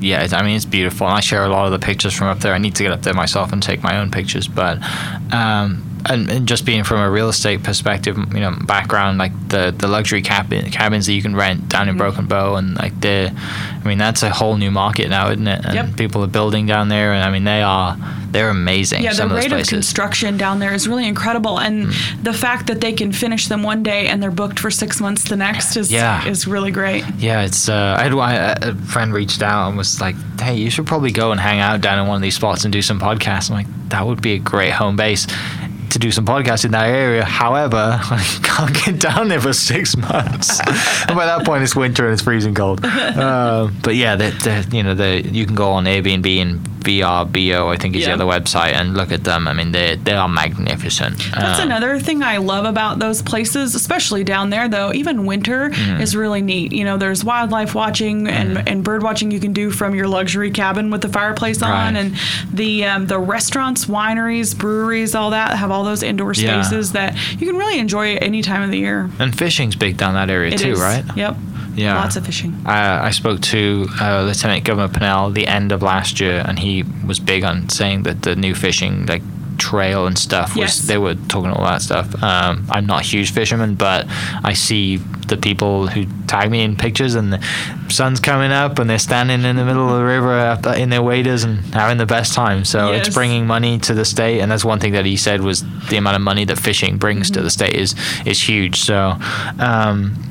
yeah, 0.01 0.27
I 0.33 0.43
mean, 0.43 0.57
it's 0.57 0.65
beautiful. 0.65 1.07
And 1.07 1.17
I 1.17 1.21
share 1.21 1.45
a 1.45 1.49
lot 1.49 1.67
of 1.67 1.73
the 1.73 1.79
pictures 1.85 2.13
from 2.15 2.27
up 2.29 2.41
there. 2.41 2.53
I 2.55 2.59
need 2.59 2.75
to 2.77 2.83
get 2.83 2.93
up 2.93 3.03
there 3.03 3.15
myself 3.15 3.53
and 3.53 3.63
take 3.63 3.83
my 3.83 3.97
own 3.99 4.11
pictures, 4.11 4.49
but 4.49 4.79
um, 5.33 5.83
and, 6.07 6.31
and 6.31 6.47
just 6.47 6.67
being 6.67 6.85
from 6.85 7.01
a 7.01 7.11
real 7.11 7.29
estate 7.31 7.63
perspective, 7.63 8.17
you 8.17 8.41
know, 8.41 8.55
background, 8.67 9.17
like 9.19 9.33
the 9.49 9.75
the 9.77 9.87
luxury 9.89 10.21
cabin, 10.23 10.71
cabins 10.71 11.07
that 11.07 11.13
you 11.15 11.23
can 11.23 11.35
rent 11.35 11.69
down 11.69 11.83
Mm-hmm. 11.87 11.91
in 11.91 11.97
Broken 11.99 12.27
Bow, 12.27 12.57
and 12.57 12.77
like 12.77 13.01
the, 13.01 13.33
I 13.35 13.89
mean, 13.89 13.99
that's 13.99 14.23
a 14.23 14.31
whole 14.31 14.57
new 14.57 14.71
market 14.71 15.09
now, 15.09 15.31
isn't 15.31 15.47
it? 15.47 15.65
And 15.65 15.75
Yep. 15.75 15.97
people 15.97 16.23
are 16.23 16.27
building 16.29 16.67
down 16.67 16.89
there, 16.89 17.13
and 17.15 17.23
I 17.25 17.31
mean, 17.31 17.45
they 17.45 17.63
are 17.63 17.97
they're 18.35 18.51
amazing. 18.51 19.03
Yeah, 19.05 19.11
the 19.11 19.17
some 19.17 19.31
of 19.31 19.39
rate 19.39 19.53
of 19.53 19.67
construction 19.67 20.37
down 20.37 20.59
there 20.59 20.75
is 20.75 20.87
really 20.89 21.07
incredible, 21.09 21.59
and 21.59 21.91
the 22.23 22.33
fact 22.35 22.67
that 22.67 22.81
they 22.81 22.93
can 22.93 23.13
finish 23.13 23.47
them 23.49 23.63
one 23.63 23.83
day 23.85 24.09
and 24.09 24.21
they're 24.23 24.31
booked 24.33 24.59
for 24.59 24.71
six 24.71 25.01
months 25.01 25.25
the 25.29 25.37
next 25.37 25.77
is 25.77 25.91
Yeah. 25.93 26.27
is 26.27 26.47
really 26.47 26.73
great. 26.73 27.05
Yeah, 27.19 27.43
it's. 27.43 27.69
Uh, 27.69 27.97
I 27.99 28.03
had 28.33 28.65
a 28.65 28.75
friend 28.75 29.15
reached 29.15 29.41
out 29.43 29.69
and 29.69 29.79
was 29.79 30.01
like, 30.01 30.17
"Hey, 30.41 30.57
you 30.57 30.69
should 30.69 30.87
probably 30.87 31.13
go 31.13 31.31
and 31.33 31.41
hang 31.41 31.61
out 31.61 31.81
down 31.81 31.99
in 32.01 32.07
one 32.09 32.17
of 32.17 32.23
these 32.23 32.35
spots 32.35 32.65
and 32.65 32.73
do 32.73 32.83
some 32.83 32.99
podcasts." 33.01 33.51
I'm 33.51 33.57
like, 33.57 33.89
"That 33.91 34.05
would 34.07 34.21
be 34.21 34.33
a 34.35 34.39
great 34.39 34.73
home 34.73 34.97
base." 34.97 35.27
To 35.91 36.01
do 36.01 36.11
some 36.11 36.27
podcasts 36.27 36.65
in 36.65 36.73
that 36.73 36.89
area. 36.89 37.25
However, 37.25 38.01
I 38.03 38.41
can't 38.43 38.75
get 38.85 38.99
down 38.99 39.29
there 39.29 39.41
for 39.41 39.53
six 39.53 39.97
months. 39.97 40.59
and 41.07 41.15
by 41.17 41.25
that 41.25 41.45
point, 41.47 41.63
it's 41.63 41.77
winter 41.77 42.05
and 42.07 42.13
it's 42.15 42.23
freezing 42.23 42.53
cold. 42.55 42.81
Uh, 42.85 43.71
but 43.81 43.95
yeah, 43.95 44.17
the, 44.17 44.31
the, 44.43 44.77
you 44.77 44.83
know, 44.83 44.95
the 44.97 45.23
you 45.25 45.47
can 45.47 45.55
go 45.55 45.71
on 45.71 45.85
Airbnb 45.85 46.27
and 46.43 46.69
VRBO, 46.85 47.73
I 47.73 47.77
think 47.77 47.97
is 47.97 48.03
Yeah. 48.03 48.17
the 48.17 48.25
other 48.25 48.41
website, 48.41 48.73
and 48.75 48.95
look 48.97 49.11
at 49.13 49.25
them. 49.25 49.49
I 49.49 49.53
mean, 49.53 49.73
they 49.73 49.97
they 49.97 50.13
are 50.13 50.29
magnificent. 50.29 51.19
That's 51.35 51.61
Um, 51.61 51.67
another 51.67 51.99
thing 51.99 52.23
I 52.23 52.37
love 52.39 52.65
about 52.65 52.99
those 52.99 53.23
places, 53.23 53.75
especially 53.75 54.25
down 54.25 54.51
there. 54.51 54.69
Though 54.69 54.93
even 54.93 55.27
winter 55.27 55.71
Mm-hmm. 55.71 56.01
is 56.01 56.15
really 56.17 56.43
neat. 56.43 56.73
You 56.73 56.85
know, 56.85 56.97
there's 56.97 57.25
wildlife 57.25 57.75
watching 57.75 58.29
and, 58.29 58.67
and 58.69 58.83
bird 58.85 59.03
watching 59.03 59.31
you 59.31 59.41
can 59.41 59.53
do 59.53 59.71
from 59.71 59.95
your 59.95 60.07
luxury 60.09 60.51
cabin 60.51 60.91
with 60.91 61.01
the 61.01 61.09
fireplace 61.09 61.63
on, 61.63 61.71
Right. 61.71 61.97
and 61.97 62.15
the 62.53 62.85
um, 62.85 63.07
the 63.07 63.19
restaurants, 63.19 63.87
wineries, 63.87 64.57
breweries, 64.57 65.15
all 65.15 65.31
that 65.31 65.57
have 65.57 65.71
all 65.71 65.85
those 65.85 66.03
indoor 66.03 66.33
Yeah. 66.35 66.63
spaces 66.63 66.93
that 66.93 67.15
you 67.39 67.47
can 67.47 67.57
really 67.57 67.79
enjoy 67.79 68.17
any 68.17 68.43
time 68.43 68.63
of 68.63 68.71
the 68.71 68.79
year. 68.79 69.11
and 69.19 69.37
fishing's 69.37 69.77
big 69.77 69.97
down 69.97 70.15
that 70.15 70.31
area 70.31 70.53
It 70.55 70.59
too, 70.59 70.73
is. 70.73 70.81
right? 70.81 71.05
Yep. 71.17 71.37
Yeah. 71.75 71.97
Lots 72.01 72.17
of 72.17 72.25
fishing. 72.27 72.55
Uh, 72.67 73.01
I 73.03 73.11
spoke 73.11 73.41
to 73.43 73.87
uh, 74.01 74.23
Lieutenant 74.23 74.65
Governor 74.65 74.89
Pinnell 74.89 75.33
the 75.35 75.47
end 75.47 75.73
of 75.73 75.83
last 75.83 76.21
year, 76.21 76.43
and 76.47 76.59
he 76.59 76.85
was 77.07 77.19
big 77.19 77.45
on 77.45 77.69
saying 77.69 78.05
that 78.05 78.23
the 78.23 78.37
new 78.37 78.55
fishing 78.55 79.07
like 79.07 79.23
trail 79.57 80.07
and 80.09 80.19
stuff 80.19 80.51
was 80.51 80.59
Yes. 80.59 80.79
they 80.81 80.99
were 80.99 81.15
talking 81.15 81.51
all 81.51 81.65
that 81.65 81.81
stuff. 81.81 82.21
Um, 82.23 82.67
I'm 82.71 82.87
not 82.87 83.03
a 83.03 83.05
huge 83.05 83.33
fisherman, 83.33 83.77
but 83.77 84.05
I 84.43 84.53
see 84.53 84.97
the 85.29 85.37
people 85.37 85.87
who 85.87 86.07
tag 86.27 86.51
me 86.51 86.63
in 86.63 86.75
pictures, 86.77 87.15
and 87.15 87.33
the 87.33 87.41
sun's 87.89 88.21
coming 88.21 88.51
up, 88.51 88.79
and 88.79 88.91
they're 88.91 88.99
standing 88.99 89.43
in 89.45 89.57
the 89.57 89.65
middle 89.65 89.89
of 89.89 89.97
the 89.99 90.05
river 90.05 90.59
in 90.77 90.91
their 90.91 91.03
waders 91.03 91.45
and 91.45 91.59
having 91.75 91.99
the 91.99 92.07
best 92.07 92.35
time. 92.35 92.65
So 92.65 92.93
it's 92.93 93.09
bringing 93.15 93.47
money 93.47 93.79
to 93.81 93.95
the 93.95 94.05
state, 94.05 94.41
and 94.41 94.51
that's 94.51 94.65
one 94.65 94.81
thing 94.81 94.93
that 94.93 95.07
he 95.07 95.17
said 95.17 95.41
was 95.41 95.65
the 95.89 95.97
amount 95.97 96.17
of 96.17 96.23
money 96.23 96.45
that 96.47 96.59
fishing 96.59 96.99
brings 96.99 97.31
to 97.33 97.41
the 97.41 97.51
state 97.51 97.75
is 97.75 97.95
is 98.27 98.41
huge. 98.49 98.81
So. 98.81 99.17
Um, 99.59 100.31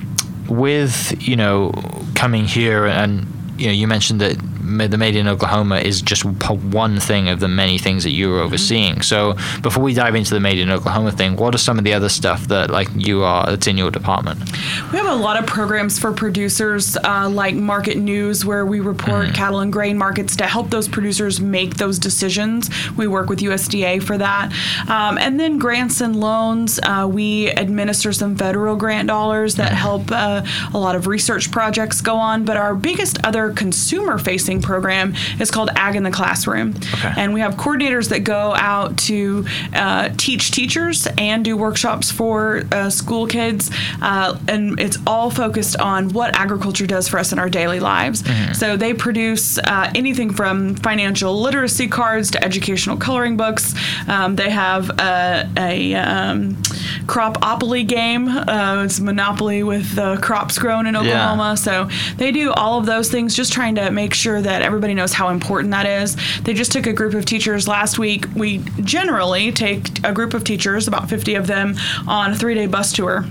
with 0.50 1.16
you 1.26 1.36
know 1.36 1.72
coming 2.16 2.46
here 2.46 2.86
and 2.86 3.28
you 3.58 3.68
know 3.68 3.74
you 3.74 3.88
mentioned 3.88 4.22
that 4.22 4.38
the 4.78 4.98
made 4.98 5.16
in 5.16 5.28
Oklahoma 5.28 5.78
is 5.78 6.02
just 6.02 6.26
one 6.26 7.00
thing 7.00 7.30
of 7.30 7.40
the 7.40 7.48
many 7.48 7.78
things 7.78 8.04
that 8.04 8.12
you're 8.12 8.40
overseeing. 8.40 9.02
So 9.02 9.34
before 9.62 9.84
we 9.84 9.94
dive 9.94 10.16
into 10.16 10.34
the 10.34 10.40
made 10.40 10.60
in 10.60 10.70
Oklahoma 10.70 11.12
thing, 11.12 11.36
what 11.36 11.56
are 11.56 11.60
some 11.60 11.78
of 11.78 11.84
the 11.84 11.94
other 11.94 12.10
stuff 12.10 12.48
that 12.48 12.70
like 12.70 12.90
you 12.96 13.24
are 13.24 13.46
that's 13.48 13.68
in 13.68 13.78
your 13.78 13.92
department? 13.92 14.40
We 14.92 14.98
have 14.98 15.08
a 15.08 15.16
lot 15.16 15.38
of 15.40 15.46
programs 15.46 16.00
for 16.00 16.12
producers, 16.12 16.98
uh, 16.98 17.30
like 17.30 17.56
Market 17.56 17.98
News, 17.98 18.46
where 18.46 18.66
we 18.66 18.80
report 18.80 19.34
cattle 19.34 19.60
and 19.60 19.72
grain 19.72 19.98
markets 19.98 20.36
to 20.38 20.46
help 20.46 20.70
those 20.70 20.88
producers 20.88 21.40
make 21.40 21.76
those 21.76 22.00
decisions. 22.00 22.70
We 22.98 23.08
work 23.08 23.30
with 23.30 23.40
USDA 23.40 24.04
for 24.04 24.18
that. 24.18 24.52
Um, 24.90 25.18
and 25.18 25.40
then 25.40 25.58
grants 25.58 26.02
and 26.02 26.20
loans. 26.20 26.80
Uh, 26.82 27.08
we 27.12 27.48
administer 27.50 28.14
some 28.14 28.36
federal 28.36 28.76
grant 28.76 29.08
dollars 29.08 29.56
that 29.56 29.72
help 29.72 30.12
uh, 30.12 30.44
a 30.74 30.78
lot 30.78 30.96
of 30.96 31.08
research 31.08 31.52
projects 31.52 32.02
go 32.02 32.16
on. 32.16 32.46
But 32.46 32.58
our 32.58 32.76
biggest 32.76 33.24
other 33.24 33.52
consumer 33.52 34.18
facing 34.18 34.62
program 34.64 35.14
is 35.40 35.52
called 35.52 35.70
Ag 35.76 35.96
in 35.96 36.04
the 36.04 36.12
Classroom. 36.12 36.74
Okay. 36.96 37.14
And 37.18 37.34
we 37.34 37.42
have 37.42 37.56
coordinators 37.56 38.10
that 38.10 38.22
go 38.22 38.54
out 38.56 38.98
to 39.00 39.46
uh, 39.74 40.10
teach 40.18 40.52
teachers 40.52 41.08
and 41.18 41.44
do 41.46 41.56
workshops 41.58 42.12
for 42.12 42.64
uh, 42.72 42.90
school 42.90 43.28
kids. 43.28 43.70
Uh, 44.02 44.38
and 44.48 44.80
it's 44.80 44.98
all 45.06 45.30
focused 45.30 45.78
on 45.80 46.10
what 46.10 46.36
agriculture 46.36 46.88
does 46.88 47.08
for 47.08 47.20
us 47.20 47.32
in 47.32 47.40
our 47.40 47.50
daily 47.50 47.80
lives. 47.80 48.24
So 48.58 48.78
they 48.78 48.94
produce 48.94 49.58
uh, 49.58 49.92
anything 49.96 50.34
from 50.34 50.76
financial 50.76 51.40
literacy 51.42 51.88
cards 51.88 52.32
to 52.32 52.44
educational 52.44 52.98
coloring 52.98 53.38
books. 53.38 53.74
Um, 54.08 54.36
they 54.36 54.50
have 54.50 54.90
a, 55.00 55.50
a 55.58 55.94
um, 55.96 56.56
cropopoly 57.06 57.88
game. 57.88 58.28
Uh, 58.28 58.84
it's 58.86 59.00
Monopoly 59.00 59.64
with 59.64 59.96
the 59.96 60.18
crops 60.18 60.58
grown 60.58 60.88
in 60.88 60.96
Oklahoma. 60.96 61.58
So 61.58 61.90
they 62.18 62.32
do 62.32 62.52
all 62.54 62.80
of 62.80 62.86
those 62.86 63.10
things, 63.10 63.36
just 63.36 63.52
trying 63.52 63.76
to 63.76 63.92
make 63.92 64.14
sure 64.14 64.42
that 64.42 64.53
everybody 64.62 64.94
knows 64.94 65.14
how 65.14 65.30
important 65.30 65.72
that 65.72 65.86
is. 65.86 66.16
They 66.42 66.54
just 66.54 66.72
took 66.72 66.88
a 66.88 66.94
group 66.94 67.14
of 67.14 67.26
teachers 67.26 67.68
last 67.68 68.00
week. 68.00 68.26
We 68.36 68.60
generally 68.82 69.52
take 69.52 70.04
a 70.04 70.14
group 70.14 70.34
of 70.34 70.44
teachers, 70.44 70.88
about 70.88 71.10
50 71.10 71.36
of 71.36 71.48
them, 71.48 71.76
on 72.08 72.32
a 72.32 72.36
three 72.36 72.54
day 72.56 72.68
bus 72.68 72.94
tour. 72.94 73.26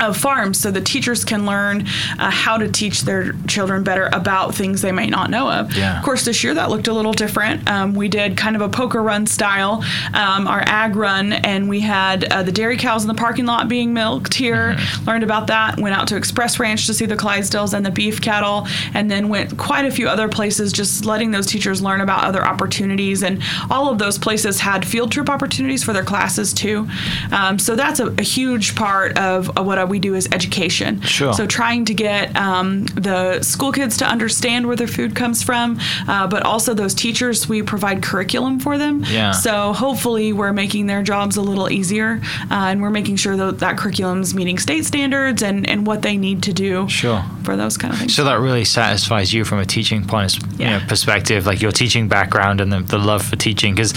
Of 0.00 0.16
farms, 0.16 0.60
so 0.60 0.70
the 0.70 0.80
teachers 0.80 1.24
can 1.24 1.44
learn 1.44 1.84
uh, 2.20 2.30
how 2.30 2.56
to 2.56 2.70
teach 2.70 3.02
their 3.02 3.32
children 3.48 3.82
better 3.82 4.08
about 4.12 4.54
things 4.54 4.80
they 4.80 4.92
might 4.92 5.10
not 5.10 5.28
know 5.28 5.50
of. 5.50 5.72
Yeah. 5.72 5.98
Of 5.98 6.04
course, 6.04 6.24
this 6.24 6.44
year 6.44 6.54
that 6.54 6.70
looked 6.70 6.86
a 6.86 6.92
little 6.92 7.12
different. 7.12 7.68
Um, 7.68 7.94
we 7.94 8.06
did 8.06 8.36
kind 8.36 8.54
of 8.54 8.62
a 8.62 8.68
poker 8.68 9.02
run 9.02 9.26
style, 9.26 9.82
um, 10.14 10.46
our 10.46 10.62
ag 10.66 10.94
run, 10.94 11.32
and 11.32 11.68
we 11.68 11.80
had 11.80 12.32
uh, 12.32 12.44
the 12.44 12.52
dairy 12.52 12.76
cows 12.76 13.02
in 13.02 13.08
the 13.08 13.14
parking 13.14 13.44
lot 13.44 13.68
being 13.68 13.92
milked 13.92 14.34
here. 14.34 14.76
Learned 15.04 15.24
about 15.24 15.48
that. 15.48 15.80
Went 15.80 15.96
out 15.96 16.06
to 16.08 16.16
Express 16.16 16.60
Ranch 16.60 16.86
to 16.86 16.94
see 16.94 17.06
the 17.06 17.16
Clydesdales 17.16 17.74
and 17.74 17.84
the 17.84 17.90
beef 17.90 18.20
cattle, 18.20 18.68
and 18.94 19.10
then 19.10 19.28
went 19.28 19.58
quite 19.58 19.84
a 19.84 19.90
few 19.90 20.08
other 20.08 20.27
places, 20.28 20.72
just 20.72 21.04
letting 21.04 21.30
those 21.30 21.46
teachers 21.46 21.80
learn 21.82 22.00
about 22.00 22.24
other 22.24 22.44
opportunities. 22.44 23.22
And 23.22 23.42
all 23.70 23.90
of 23.90 23.98
those 23.98 24.18
places 24.18 24.60
had 24.60 24.86
field 24.86 25.12
trip 25.12 25.28
opportunities 25.30 25.82
for 25.84 25.92
their 25.92 26.04
classes 26.04 26.52
too. 26.52 26.88
Um, 27.32 27.58
so 27.58 27.76
that's 27.76 28.00
a, 28.00 28.08
a 28.18 28.22
huge 28.22 28.74
part 28.74 29.16
of, 29.18 29.56
of 29.56 29.66
what 29.66 29.88
we 29.88 29.98
do 29.98 30.14
is 30.14 30.28
education. 30.32 31.00
Sure. 31.02 31.32
So 31.32 31.46
trying 31.46 31.84
to 31.86 31.94
get 31.94 32.34
um, 32.36 32.84
the 32.86 33.42
school 33.42 33.72
kids 33.72 33.96
to 33.98 34.04
understand 34.06 34.66
where 34.66 34.76
their 34.76 34.88
food 34.88 35.14
comes 35.14 35.42
from, 35.42 35.78
uh, 36.08 36.26
but 36.26 36.42
also 36.42 36.74
those 36.74 36.94
teachers, 36.94 37.48
we 37.48 37.62
provide 37.62 38.02
curriculum 38.02 38.58
for 38.58 38.76
them. 38.76 39.04
Yeah. 39.06 39.32
So 39.32 39.72
hopefully 39.72 40.32
we're 40.32 40.52
making 40.52 40.86
their 40.86 41.02
jobs 41.02 41.36
a 41.36 41.42
little 41.42 41.70
easier, 41.70 42.20
uh, 42.50 42.54
and 42.70 42.82
we're 42.82 42.90
making 42.90 43.16
sure 43.16 43.36
that 43.36 43.60
that 43.60 43.78
curriculum 43.78 44.20
is 44.20 44.34
meeting 44.34 44.58
state 44.58 44.84
standards 44.84 45.42
and, 45.42 45.68
and 45.68 45.86
what 45.86 46.02
they 46.02 46.16
need 46.16 46.42
to 46.42 46.52
do 46.52 46.88
Sure. 46.88 47.24
for 47.44 47.56
those 47.56 47.76
kind 47.76 47.92
of 47.94 48.00
things. 48.00 48.14
So 48.16 48.24
that 48.24 48.40
really 48.40 48.64
satisfies 48.64 49.32
you 49.32 49.44
from 49.44 49.58
a 49.60 49.66
teaching 49.66 50.04
point 50.04 50.17
of 50.24 50.60
you 50.60 50.66
know, 50.66 50.80
perspective, 50.88 51.46
like 51.46 51.60
your 51.60 51.72
teaching 51.72 52.08
background 52.08 52.60
and 52.60 52.72
the, 52.72 52.80
the 52.80 52.98
love 52.98 53.24
for 53.24 53.36
teaching. 53.36 53.74
Because 53.74 53.92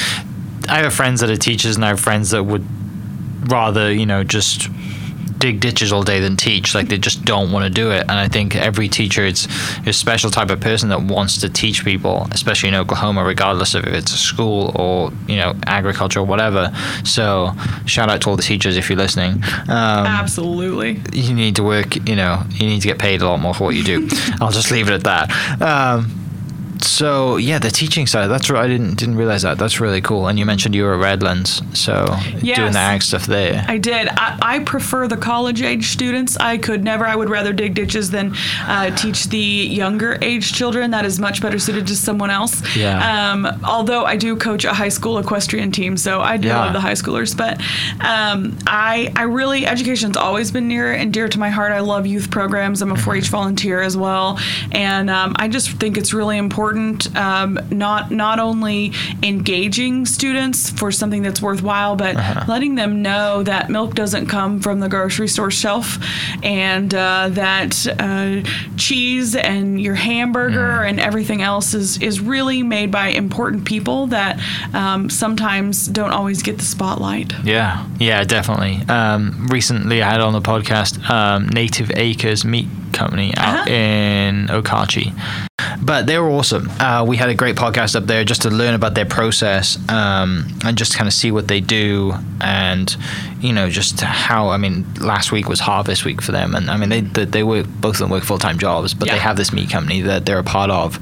I 0.68 0.80
have 0.80 0.94
friends 0.94 1.22
that 1.22 1.30
are 1.30 1.38
teachers, 1.38 1.76
and 1.76 1.86
I 1.86 1.90
have 1.90 2.00
friends 2.00 2.32
that 2.32 2.44
would 2.44 2.66
rather 3.50 3.92
you 3.92 4.06
know 4.06 4.24
just 4.24 4.70
dig 5.42 5.60
ditches 5.60 5.92
all 5.92 6.04
day 6.04 6.20
than 6.20 6.38
teach. 6.38 6.74
Like 6.74 6.88
they 6.88 6.98
just 6.98 7.26
don't 7.26 7.52
want 7.52 7.66
to 7.66 7.70
do 7.70 7.92
it. 7.92 8.02
And 8.02 8.12
I 8.12 8.28
think 8.28 8.56
every 8.56 8.88
teacher 8.88 9.26
is 9.26 9.48
a 9.86 9.92
special 9.92 10.30
type 10.30 10.50
of 10.50 10.62
person 10.62 10.90
that 10.90 11.02
wants 11.02 11.42
to 11.42 11.50
teach 11.50 11.84
people, 11.84 12.28
especially 12.32 12.70
in 12.70 12.76
Oklahoma, 12.76 13.26
regardless 13.26 13.74
of 13.74 13.86
if 13.86 13.94
it's 13.94 14.14
a 14.14 14.18
school 14.18 14.72
or 14.76 15.12
you 15.28 15.36
know 15.36 15.54
agriculture 15.66 16.20
or 16.20 16.26
whatever. 16.26 16.72
So 17.04 17.52
shout 17.86 18.10
out 18.10 18.22
to 18.22 18.30
all 18.30 18.36
the 18.38 18.44
teachers 18.44 18.78
if 18.78 18.90
you're 18.90 18.98
listening. 18.98 19.44
Um, 19.68 20.06
Absolutely. 20.06 21.02
you 21.12 21.34
need 21.34 21.56
to 21.58 21.64
work, 21.64 21.96
you 22.08 22.16
know, 22.16 22.44
you 22.52 22.68
need 22.68 22.82
to 22.82 22.88
get 22.88 23.00
paid 23.00 23.22
a 23.22 23.28
lot 23.28 23.40
more 23.40 23.54
for 23.54 23.66
what 23.66 23.76
you 23.76 23.84
do. 23.84 24.08
I'll 24.40 24.52
just 24.52 24.72
leave 24.72 24.88
it 24.88 24.94
at 24.94 25.04
that. 25.04 25.62
Um, 25.62 26.21
so 26.84 27.38
yeah, 27.38 27.60
the 27.60 27.70
teaching 27.72 28.08
side. 28.08 28.28
That's 28.28 28.50
right. 28.50 28.66
I 28.66 28.68
didn't 28.68 28.96
didn't 28.96 29.16
realize 29.16 29.42
that. 29.44 29.58
That's 29.58 29.80
really 29.80 30.02
cool. 30.02 30.28
And 30.28 30.38
you 30.40 30.46
mentioned 30.46 30.76
you 30.76 30.84
were 30.84 30.94
at 30.94 31.00
Redlands, 31.00 31.62
so 31.74 32.06
doing 32.42 32.72
the 32.74 32.80
ag 32.80 33.02
stuff 33.04 33.26
there. 33.26 33.66
I 33.68 33.78
did. 33.78 34.08
I, 34.10 34.38
I 34.42 34.60
prefer 34.60 35.08
the 35.08 35.18
college 35.18 35.62
age 35.62 35.88
students. 35.88 36.38
I 36.38 36.58
could 36.58 36.84
never. 36.84 37.06
I 37.06 37.16
would 37.16 37.30
rather 37.30 37.54
dig 37.54 37.74
ditches 37.74 38.12
than 38.12 38.34
uh, 38.68 38.96
teach 38.96 39.28
the 39.30 39.38
younger 39.38 40.18
age 40.22 40.54
children. 40.54 40.92
That 40.92 41.06
is 41.06 41.20
much 41.20 41.42
better 41.42 41.60
suited 41.60 41.88
to 41.88 41.96
someone 41.96 42.30
else. 42.30 42.62
Yeah. 42.76 43.32
Um, 43.32 43.46
although 43.64 44.06
I 44.06 44.16
do 44.18 44.36
coach 44.36 44.66
a 44.66 44.74
high 44.74 44.90
school 44.90 45.18
equestrian 45.20 45.72
team, 45.72 45.98
so 45.98 46.22
I 46.22 46.38
do 46.38 46.48
Yeah. 46.48 46.60
love 46.66 46.74
the 46.74 46.80
high 46.82 46.94
schoolers. 46.94 47.36
But 47.36 47.60
um, 48.06 48.58
I, 48.68 49.12
I 49.16 49.24
really 49.24 49.66
education's 49.66 50.18
always 50.18 50.52
been 50.52 50.68
near 50.68 50.92
and 50.94 51.14
dear 51.14 51.28
to 51.28 51.40
my 51.40 51.50
heart. 51.50 51.72
I 51.72 51.80
love 51.80 52.06
youth 52.08 52.32
programs. 52.32 52.82
I'm 52.82 52.92
a 52.92 52.96
4-H 52.96 53.28
volunteer 53.30 53.82
as 53.82 53.96
well, 53.98 54.40
and 54.72 55.10
um, 55.10 55.36
I 55.38 55.48
just 55.48 55.72
think 55.80 55.98
it's 55.98 56.14
really 56.14 56.38
important. 56.38 56.71
Um, 57.16 57.60
not 57.70 58.12
not 58.12 58.40
only 58.40 58.94
engaging 59.24 60.06
students 60.06 60.70
for 60.70 60.92
something 60.92 61.22
that's 61.22 61.42
worthwhile, 61.42 61.96
but 61.96 62.16
letting 62.48 62.76
them 62.76 63.02
know 63.02 63.44
that 63.44 63.70
milk 63.70 63.96
doesn't 63.96 64.28
come 64.28 64.60
from 64.60 64.80
the 64.80 64.90
grocery 64.90 65.28
store 65.28 65.52
shelf, 65.52 65.98
and 66.44 66.94
uh, 66.94 67.30
that 67.32 67.88
uh, 68.00 68.42
cheese 68.78 69.36
and 69.36 69.82
your 69.82 69.96
hamburger 69.96 70.84
and 70.84 71.00
everything 71.00 71.42
else 71.42 71.74
is 71.74 72.02
is 72.02 72.20
really 72.20 72.64
made 72.64 72.92
by 72.92 73.08
important 73.10 73.66
people 73.66 74.08
that 74.08 74.40
um, 74.74 75.10
sometimes 75.10 75.88
don't 75.88 76.12
always 76.12 76.42
get 76.42 76.58
the 76.58 76.66
spotlight. 76.66 77.34
Yeah, 77.44 77.86
yeah, 78.00 78.24
definitely. 78.24 78.80
Um, 78.88 79.48
recently, 79.48 80.02
I 80.02 80.10
had 80.10 80.22
on 80.22 80.34
the 80.34 80.42
podcast 80.42 81.10
um, 81.10 81.48
Native 81.50 81.92
Acres 81.96 82.46
Meat 82.46 82.68
Company 82.92 83.34
out 83.38 83.68
Uh-huh. 83.68 83.70
in 83.70 84.48
Okarche. 84.48 85.14
But 85.84 86.06
they 86.08 86.18
were 86.20 86.30
awesome. 86.30 86.70
Uh, 86.80 87.04
we 87.08 87.18
had 87.18 87.30
a 87.30 87.34
great 87.36 87.56
podcast 87.56 87.96
up 87.96 88.06
there 88.06 88.24
just 88.24 88.42
to 88.44 88.50
learn 88.50 88.74
about 88.74 88.94
their 88.94 89.06
process 89.06 89.78
um, 89.90 90.46
and 90.66 90.78
just 90.78 90.96
kind 90.96 91.08
of 91.08 91.14
see 91.14 91.32
what 91.32 91.48
they 91.48 91.60
do 91.60 92.14
and, 92.40 92.96
you 93.40 93.54
know, 93.54 93.70
just 93.70 94.00
how. 94.02 94.50
I 94.50 94.58
mean, 94.58 94.86
last 95.00 95.32
week 95.32 95.48
was 95.50 95.60
harvest 95.60 96.04
week 96.06 96.22
for 96.22 96.32
them, 96.32 96.56
and 96.56 96.70
I 96.70 96.78
mean, 96.78 96.90
they 96.90 97.02
they, 97.02 97.26
they 97.26 97.44
work 97.44 97.68
both 97.68 97.96
of 97.96 98.00
them 98.00 98.10
work 98.10 98.24
full 98.24 98.38
time 98.40 98.58
jobs, 98.60 98.94
but 98.94 99.08
they 99.10 99.18
have 99.20 99.38
this 99.38 99.52
meat 99.54 99.70
company 99.70 100.02
that 100.02 100.26
they're 100.26 100.40
a 100.40 100.44
part 100.44 100.70
of 100.72 101.00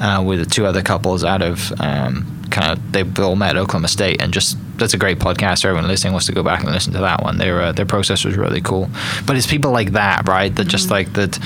uh, 0.00 0.22
with 0.26 0.50
two 0.50 0.66
other 0.66 0.82
couples 0.82 1.24
out 1.24 1.42
of. 1.42 1.72
Um, 1.80 2.34
kind 2.50 2.72
of 2.78 2.92
they've 2.92 3.18
all 3.20 3.36
met 3.36 3.56
Oklahoma 3.56 3.88
State, 3.88 4.22
and 4.22 4.32
just 4.32 4.56
that's 4.78 4.94
a 4.94 4.98
great 4.98 5.18
podcast. 5.18 5.64
Everyone 5.64 5.88
listening 5.88 6.12
wants 6.12 6.26
to 6.26 6.32
go 6.32 6.42
back 6.42 6.62
and 6.62 6.70
listen 6.72 6.92
to 6.94 7.00
that 7.00 7.22
one. 7.22 7.38
Their 7.38 7.60
uh, 7.60 7.72
their 7.72 7.86
process 7.86 8.24
was 8.24 8.36
really 8.36 8.60
cool. 8.60 8.88
But 9.26 9.36
it's 9.36 9.46
people 9.46 9.70
like 9.70 9.92
that, 9.92 10.28
right? 10.28 10.54
That 10.54 10.66
just 10.66 10.90
like 10.90 11.12
that 11.14 11.38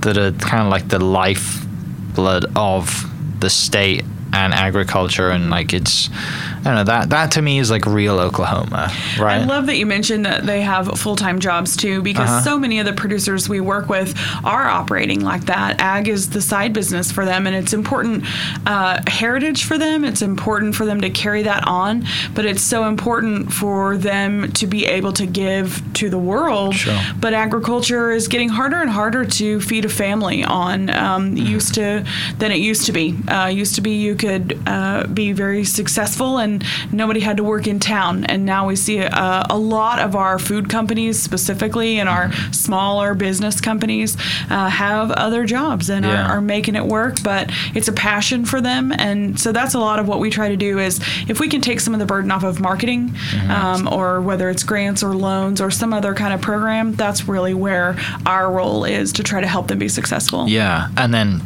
that 0.00 0.16
are 0.16 0.32
kind 0.32 0.62
of 0.62 0.70
like 0.70 0.88
the 0.88 0.98
lifeblood 0.98 2.46
of 2.56 3.04
the 3.40 3.50
state 3.50 4.04
and 4.36 4.52
agriculture, 4.54 5.30
and 5.30 5.50
like 5.50 5.72
it's 5.72 6.10
I 6.10 6.60
don't 6.64 6.74
know 6.76 6.84
that 6.84 7.10
that 7.10 7.32
to 7.32 7.42
me 7.42 7.58
is 7.58 7.70
like 7.70 7.86
real 7.86 8.18
Oklahoma, 8.18 8.92
right? 9.18 9.40
I 9.42 9.44
love 9.44 9.66
that 9.66 9.76
you 9.76 9.86
mentioned 9.86 10.26
that 10.26 10.44
they 10.46 10.60
have 10.62 10.88
full 10.98 11.16
time 11.16 11.38
jobs 11.40 11.76
too, 11.76 12.02
because 12.02 12.28
Uh-huh. 12.28 12.40
so 12.42 12.58
many 12.58 12.78
of 12.80 12.86
the 12.86 12.92
producers 12.92 13.48
we 13.48 13.60
work 13.60 13.88
with 13.88 14.14
are 14.44 14.66
operating 14.68 15.20
like 15.20 15.44
that. 15.46 15.80
Ag 15.80 16.08
is 16.08 16.30
the 16.30 16.42
side 16.42 16.72
business 16.72 17.10
for 17.12 17.24
them, 17.24 17.46
and 17.46 17.54
it's 17.56 17.72
important 17.72 18.24
uh, 18.66 19.00
heritage 19.06 19.64
for 19.64 19.78
them. 19.78 20.04
It's 20.04 20.22
important 20.22 20.74
for 20.74 20.84
them 20.84 21.00
to 21.00 21.10
carry 21.10 21.42
that 21.44 21.66
on, 21.66 22.04
but 22.34 22.44
it's 22.44 22.62
so 22.62 22.84
important 22.86 23.52
for 23.52 23.96
them 23.96 24.50
to 24.52 24.66
be 24.66 24.84
able 24.86 25.12
to 25.14 25.26
give 25.26 25.82
to 25.94 26.10
the 26.10 26.18
world. 26.18 26.74
Sure. 26.74 26.98
But 27.20 27.32
agriculture 27.34 28.10
is 28.10 28.28
getting 28.28 28.48
harder 28.48 28.80
and 28.82 28.90
harder 28.90 29.24
to 29.24 29.60
feed 29.60 29.84
a 29.84 29.88
family 29.88 30.42
on. 30.44 30.90
Um, 30.90 31.36
Used 31.36 31.74
to 31.74 32.04
than 32.38 32.50
it 32.50 32.58
used 32.58 32.86
to 32.86 32.92
be. 32.92 33.16
Uh, 33.28 33.46
used 33.46 33.74
to 33.76 33.80
be 33.80 33.92
you 33.92 34.14
could 34.14 34.25
uh, 34.66 35.06
be 35.06 35.32
very 35.32 35.64
successful 35.64 36.38
and 36.38 36.64
nobody 36.92 37.20
had 37.20 37.36
to 37.38 37.44
work 37.44 37.66
in 37.66 37.80
town. 37.80 38.24
And 38.24 38.44
now 38.44 38.66
we 38.66 38.76
see 38.76 38.98
a, 38.98 39.46
a 39.50 39.58
lot 39.58 39.98
of 39.98 40.14
our 40.16 40.38
food 40.38 40.68
companies, 40.68 41.22
specifically, 41.22 41.98
and 41.98 42.08
our 42.08 42.32
smaller 42.52 43.14
business 43.14 43.60
companies, 43.60 44.16
uh, 44.50 44.68
have 44.68 45.10
other 45.10 45.44
jobs 45.44 45.90
and 45.90 46.04
Yeah. 46.04 46.26
are, 46.26 46.36
are 46.38 46.40
making 46.40 46.76
it 46.76 46.84
work. 46.86 47.22
But 47.22 47.50
it's 47.74 47.88
a 47.88 47.92
passion 47.92 48.44
for 48.44 48.60
them, 48.60 48.92
and 48.92 49.38
so 49.38 49.52
that's 49.52 49.74
a 49.74 49.78
lot 49.78 49.98
of 49.98 50.08
what 50.08 50.20
we 50.20 50.30
try 50.30 50.48
to 50.48 50.56
do. 50.56 50.78
Is 50.78 51.00
if 51.28 51.40
we 51.40 51.48
can 51.48 51.60
take 51.60 51.80
some 51.80 51.94
of 51.94 52.00
the 52.00 52.06
burden 52.06 52.30
off 52.30 52.44
of 52.44 52.60
marketing, 52.60 53.14
um, 53.48 53.88
or 53.90 54.20
whether 54.20 54.50
it's 54.50 54.62
grants 54.62 55.02
or 55.02 55.14
loans 55.14 55.60
or 55.60 55.70
some 55.70 55.92
other 55.92 56.14
kind 56.14 56.32
of 56.34 56.40
program, 56.40 56.92
that's 56.92 57.28
really 57.28 57.54
where 57.54 57.96
our 58.26 58.50
role 58.50 58.84
is 58.84 59.12
to 59.14 59.22
try 59.22 59.40
to 59.40 59.46
help 59.46 59.68
them 59.68 59.78
be 59.78 59.88
successful. 59.88 60.48
Yeah, 60.48 60.88
and 60.96 61.12
then 61.14 61.40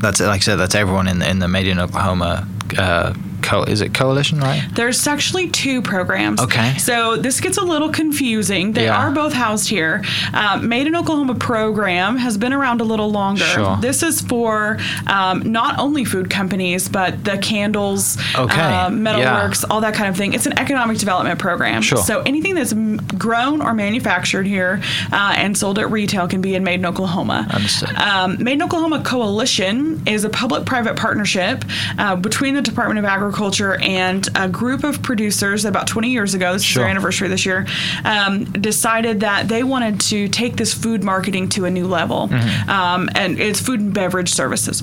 that's 0.00 0.20
like 0.20 0.40
I 0.40 0.44
said, 0.44 0.56
that's 0.56 0.74
everyone 0.74 1.08
in 1.08 1.18
the, 1.18 1.28
in 1.28 1.38
the 1.38 1.48
Made 1.48 1.66
in 1.66 1.78
Oklahoma. 1.78 2.48
Uh, 2.76 3.14
co- 3.48 3.62
is 3.64 3.80
it 3.80 3.94
coalition, 3.94 4.38
right? 4.40 4.62
There's 4.74 5.06
actually 5.06 5.48
two 5.48 5.80
programs. 5.82 6.40
Okay. 6.40 6.76
So 6.78 7.16
this 7.16 7.40
gets 7.40 7.56
a 7.58 7.62
little 7.62 7.88
confusing. 7.90 8.72
They 8.72 8.84
Yeah. 8.84 8.96
are 9.00 9.10
both 9.10 9.32
housed 9.32 9.68
here. 9.68 10.02
Uh, 10.34 10.58
Made 10.62 10.86
in 10.86 10.94
Oklahoma 10.94 11.34
program 11.34 12.16
has 12.18 12.36
been 12.36 12.52
around 12.52 12.80
a 12.80 12.84
little 12.84 13.10
longer. 13.10 13.44
Sure. 13.44 13.76
This 13.80 14.02
is 14.02 14.20
for 14.20 14.78
um, 15.06 15.50
not 15.50 15.78
only 15.78 16.04
food 16.04 16.28
companies, 16.30 16.88
but 16.88 17.24
the 17.24 17.38
candles, 17.38 18.18
Okay. 18.36 18.60
uh, 18.60 18.90
Yeah. 18.90 19.52
all 19.70 19.80
that 19.80 19.94
kind 19.94 20.08
of 20.10 20.16
thing. 20.16 20.34
It's 20.34 20.46
an 20.46 20.58
economic 20.58 20.98
development 20.98 21.38
program. 21.38 21.80
Sure. 21.82 21.98
So 21.98 22.20
anything 22.26 22.54
that's 22.54 22.72
m- 22.72 22.98
grown 23.16 23.62
or 23.62 23.72
manufactured 23.74 24.46
here 24.46 24.80
uh, 25.12 25.34
and 25.36 25.56
sold 25.56 25.78
at 25.78 25.90
retail 25.90 26.28
can 26.28 26.40
be 26.40 26.54
in 26.54 26.62
Made 26.64 26.80
in 26.80 26.86
Oklahoma. 26.86 27.46
Understood. 27.50 27.94
Um, 27.96 28.36
Made 28.38 28.54
in 28.54 28.62
Oklahoma 28.62 29.00
Coalition 29.00 30.02
is 30.06 30.24
a 30.24 30.28
public-private 30.28 30.96
partnership 30.96 31.64
uh, 31.98 32.16
between 32.16 32.54
the 32.54 32.62
Department 32.62 32.98
of 32.98 33.04
Agriculture 33.04 33.37
and 33.74 34.28
a 34.34 34.48
group 34.48 34.84
of 34.84 35.02
producers. 35.02 35.64
About 35.64 35.86
20 35.86 36.08
years 36.10 36.34
ago, 36.34 36.52
this 36.52 36.62
is 36.68 36.74
their 36.74 36.88
anniversary 36.90 37.28
this 37.28 37.44
year, 37.46 37.66
um, 38.04 38.44
decided 38.44 39.20
that 39.20 39.48
they 39.48 39.62
wanted 39.62 40.00
to 40.02 40.28
take 40.28 40.56
this 40.56 40.74
food 40.74 41.02
marketing 41.04 41.48
to 41.50 41.64
a 41.64 41.70
new 41.70 41.86
level, 41.86 42.28
Mm-hmm. 42.28 42.70
um, 42.70 43.08
and 43.14 43.38
it's 43.38 43.60
food 43.60 43.80
and 43.80 43.94
beverage 43.94 44.30
services 44.30 44.82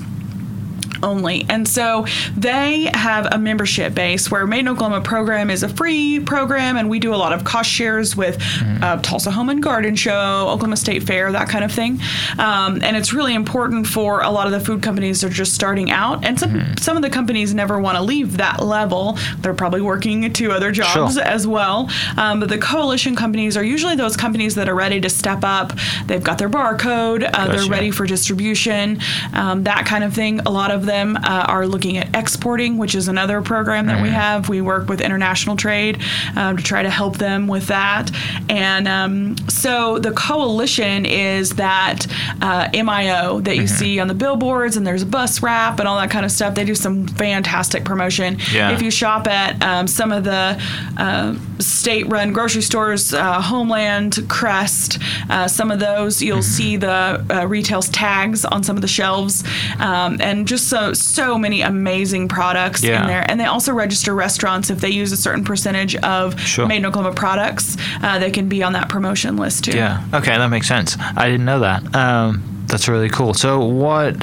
only. 1.06 1.46
And 1.48 1.66
so 1.66 2.04
they 2.36 2.90
have 2.92 3.26
a 3.32 3.38
membership 3.38 3.94
base 3.94 4.30
where 4.30 4.46
Made 4.46 4.60
in 4.60 4.68
Oklahoma 4.68 5.00
program 5.00 5.50
is 5.50 5.62
a 5.62 5.68
free 5.68 6.20
program, 6.20 6.76
and 6.76 6.90
we 6.90 6.98
do 6.98 7.14
a 7.14 7.16
lot 7.16 7.32
of 7.32 7.44
cost 7.44 7.70
shares 7.70 8.16
with 8.16 8.36
uh, 8.82 8.98
Tulsa 9.02 9.30
Home 9.30 9.48
and 9.48 9.62
Garden 9.62 9.94
Show, 9.96 10.48
Oklahoma 10.48 10.76
State 10.76 11.02
Fair, 11.04 11.30
that 11.32 11.48
kind 11.48 11.64
of 11.64 11.72
thing. 11.72 12.00
Um, 12.38 12.80
and 12.82 12.96
it's 12.96 13.12
really 13.12 13.34
important 13.34 13.86
for 13.86 14.20
a 14.22 14.30
lot 14.30 14.46
of 14.46 14.52
the 14.52 14.60
food 14.60 14.82
companies 14.82 15.20
that 15.20 15.28
are 15.30 15.34
just 15.34 15.54
starting 15.54 15.90
out, 15.90 16.24
and 16.24 16.38
some 16.38 16.76
some 16.78 16.96
of 16.96 17.02
the 17.02 17.10
companies 17.10 17.54
never 17.54 17.78
want 17.80 17.96
to 17.96 18.02
leave 18.02 18.36
that 18.38 18.62
level. 18.64 19.18
They're 19.38 19.54
probably 19.54 19.80
working 19.82 20.32
two 20.32 20.50
other 20.52 20.72
jobs 20.72 21.14
Sure. 21.14 21.22
as 21.22 21.46
well. 21.46 21.88
Um, 22.16 22.40
but 22.40 22.48
the 22.48 22.58
coalition 22.58 23.14
companies 23.14 23.56
are 23.56 23.64
usually 23.64 23.94
those 23.96 24.16
companies 24.16 24.54
that 24.56 24.68
are 24.68 24.74
ready 24.74 25.00
to 25.00 25.10
step 25.10 25.40
up. 25.44 25.72
They've 26.06 26.22
got 26.22 26.38
their 26.38 26.48
barcode. 26.50 27.28
Uh, 27.32 27.48
They're 27.48 27.68
ready 27.70 27.90
for 27.90 28.06
distribution, 28.06 29.00
um, 29.32 29.62
that 29.64 29.86
kind 29.86 30.02
of 30.04 30.12
thing. 30.14 30.40
A 30.40 30.50
lot 30.50 30.70
of 30.70 30.80
them 30.86 30.95
uh, 31.16 31.44
are 31.48 31.66
looking 31.66 31.98
at 31.98 32.14
exporting, 32.16 32.78
which 32.78 32.94
is 32.94 33.08
another 33.08 33.42
program 33.42 33.86
that 33.86 34.02
we 34.02 34.08
have. 34.08 34.48
We 34.48 34.60
work 34.62 34.88
with 34.88 35.00
international 35.00 35.56
trade 35.56 36.00
um, 36.36 36.56
to 36.56 36.62
try 36.62 36.82
to 36.82 36.90
help 36.90 37.18
them 37.18 37.46
with 37.48 37.66
that. 37.66 38.10
And 38.48 38.88
um, 38.88 39.36
so 39.48 39.98
the 39.98 40.12
coalition 40.12 41.04
is 41.04 41.50
that 41.50 42.06
uh, 42.40 42.68
MIO 42.72 43.44
that 43.44 43.56
you 43.56 43.66
see 43.66 44.00
on 44.00 44.08
the 44.08 44.14
billboards, 44.14 44.76
and 44.76 44.86
there's 44.86 45.02
a 45.02 45.06
bus 45.06 45.42
wrap 45.42 45.78
and 45.78 45.88
all 45.88 45.98
that 45.98 46.10
kind 46.10 46.24
of 46.24 46.32
stuff. 46.32 46.54
They 46.54 46.64
do 46.64 46.74
some 46.74 47.06
fantastic 47.06 47.84
promotion. 47.84 48.38
Yeah. 48.52 48.70
If 48.70 48.82
you 48.82 48.90
shop 48.90 49.26
at 49.26 49.62
um, 49.62 49.86
some 49.86 50.12
of 50.12 50.24
the 50.24 50.60
uh, 50.96 51.34
state-run 51.58 52.32
grocery 52.32 52.62
stores, 52.62 53.12
uh, 53.12 53.40
Homeland, 53.40 54.18
Crest, 54.28 54.98
uh, 55.30 55.48
some 55.48 55.70
of 55.70 55.80
those, 55.80 56.22
you'll 56.22 56.42
see 56.42 56.76
the 56.76 57.24
uh, 57.30 57.46
retail's 57.46 57.88
tags 57.90 58.44
on 58.44 58.62
some 58.62 58.76
of 58.76 58.82
the 58.82 58.88
shelves, 58.88 59.44
um, 59.78 60.18
and 60.20 60.46
just 60.46 60.68
so 60.76 60.92
so 60.92 61.38
many 61.38 61.62
amazing 61.62 62.28
products 62.28 62.82
Yeah. 62.82 63.00
in 63.00 63.06
there. 63.06 63.24
And 63.30 63.40
they 63.40 63.46
also 63.46 63.72
register 63.72 64.14
restaurants 64.14 64.68
if 64.70 64.80
they 64.80 64.90
use 64.90 65.10
a 65.12 65.16
certain 65.16 65.44
percentage 65.44 65.96
of 65.96 66.38
Sure. 66.40 66.66
made 66.66 66.76
in 66.78 66.86
Oklahoma 66.86 67.14
products. 67.14 67.76
Uh, 68.02 68.18
they 68.18 68.30
can 68.30 68.48
be 68.48 68.62
on 68.62 68.72
that 68.74 68.88
promotion 68.88 69.36
list 69.36 69.64
too. 69.64 69.76
Yeah. 69.76 70.00
Okay, 70.12 70.36
that 70.36 70.48
makes 70.48 70.68
sense. 70.68 70.96
I 71.16 71.26
didn't 71.30 71.46
know 71.46 71.60
that. 71.60 71.94
Um, 71.94 72.42
that's 72.66 72.88
really 72.88 73.08
cool. 73.08 73.32
So 73.34 73.64
what? 73.64 74.16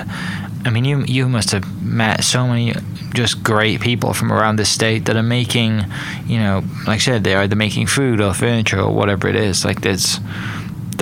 I 0.65 0.69
mean, 0.69 0.85
you 0.85 1.03
you 1.07 1.27
must 1.27 1.51
have 1.51 1.65
met 1.83 2.23
so 2.23 2.47
many 2.47 2.73
just 3.13 3.43
great 3.43 3.79
people 3.81 4.13
from 4.13 4.31
around 4.31 4.55
the 4.57 4.65
state 4.65 5.05
that 5.05 5.15
are 5.15 5.23
making, 5.39 5.85
you 6.27 6.37
know, 6.39 6.63
like 6.87 6.95
I 6.95 6.97
said, 6.99 7.23
they 7.23 7.35
are 7.35 7.43
either 7.43 7.55
making 7.55 7.87
food 7.87 8.19
or 8.21 8.33
furniture 8.33 8.79
or 8.79 8.91
whatever 8.93 9.27
it 9.27 9.35
is. 9.35 9.65
Like 9.65 9.85
it's 9.85 10.19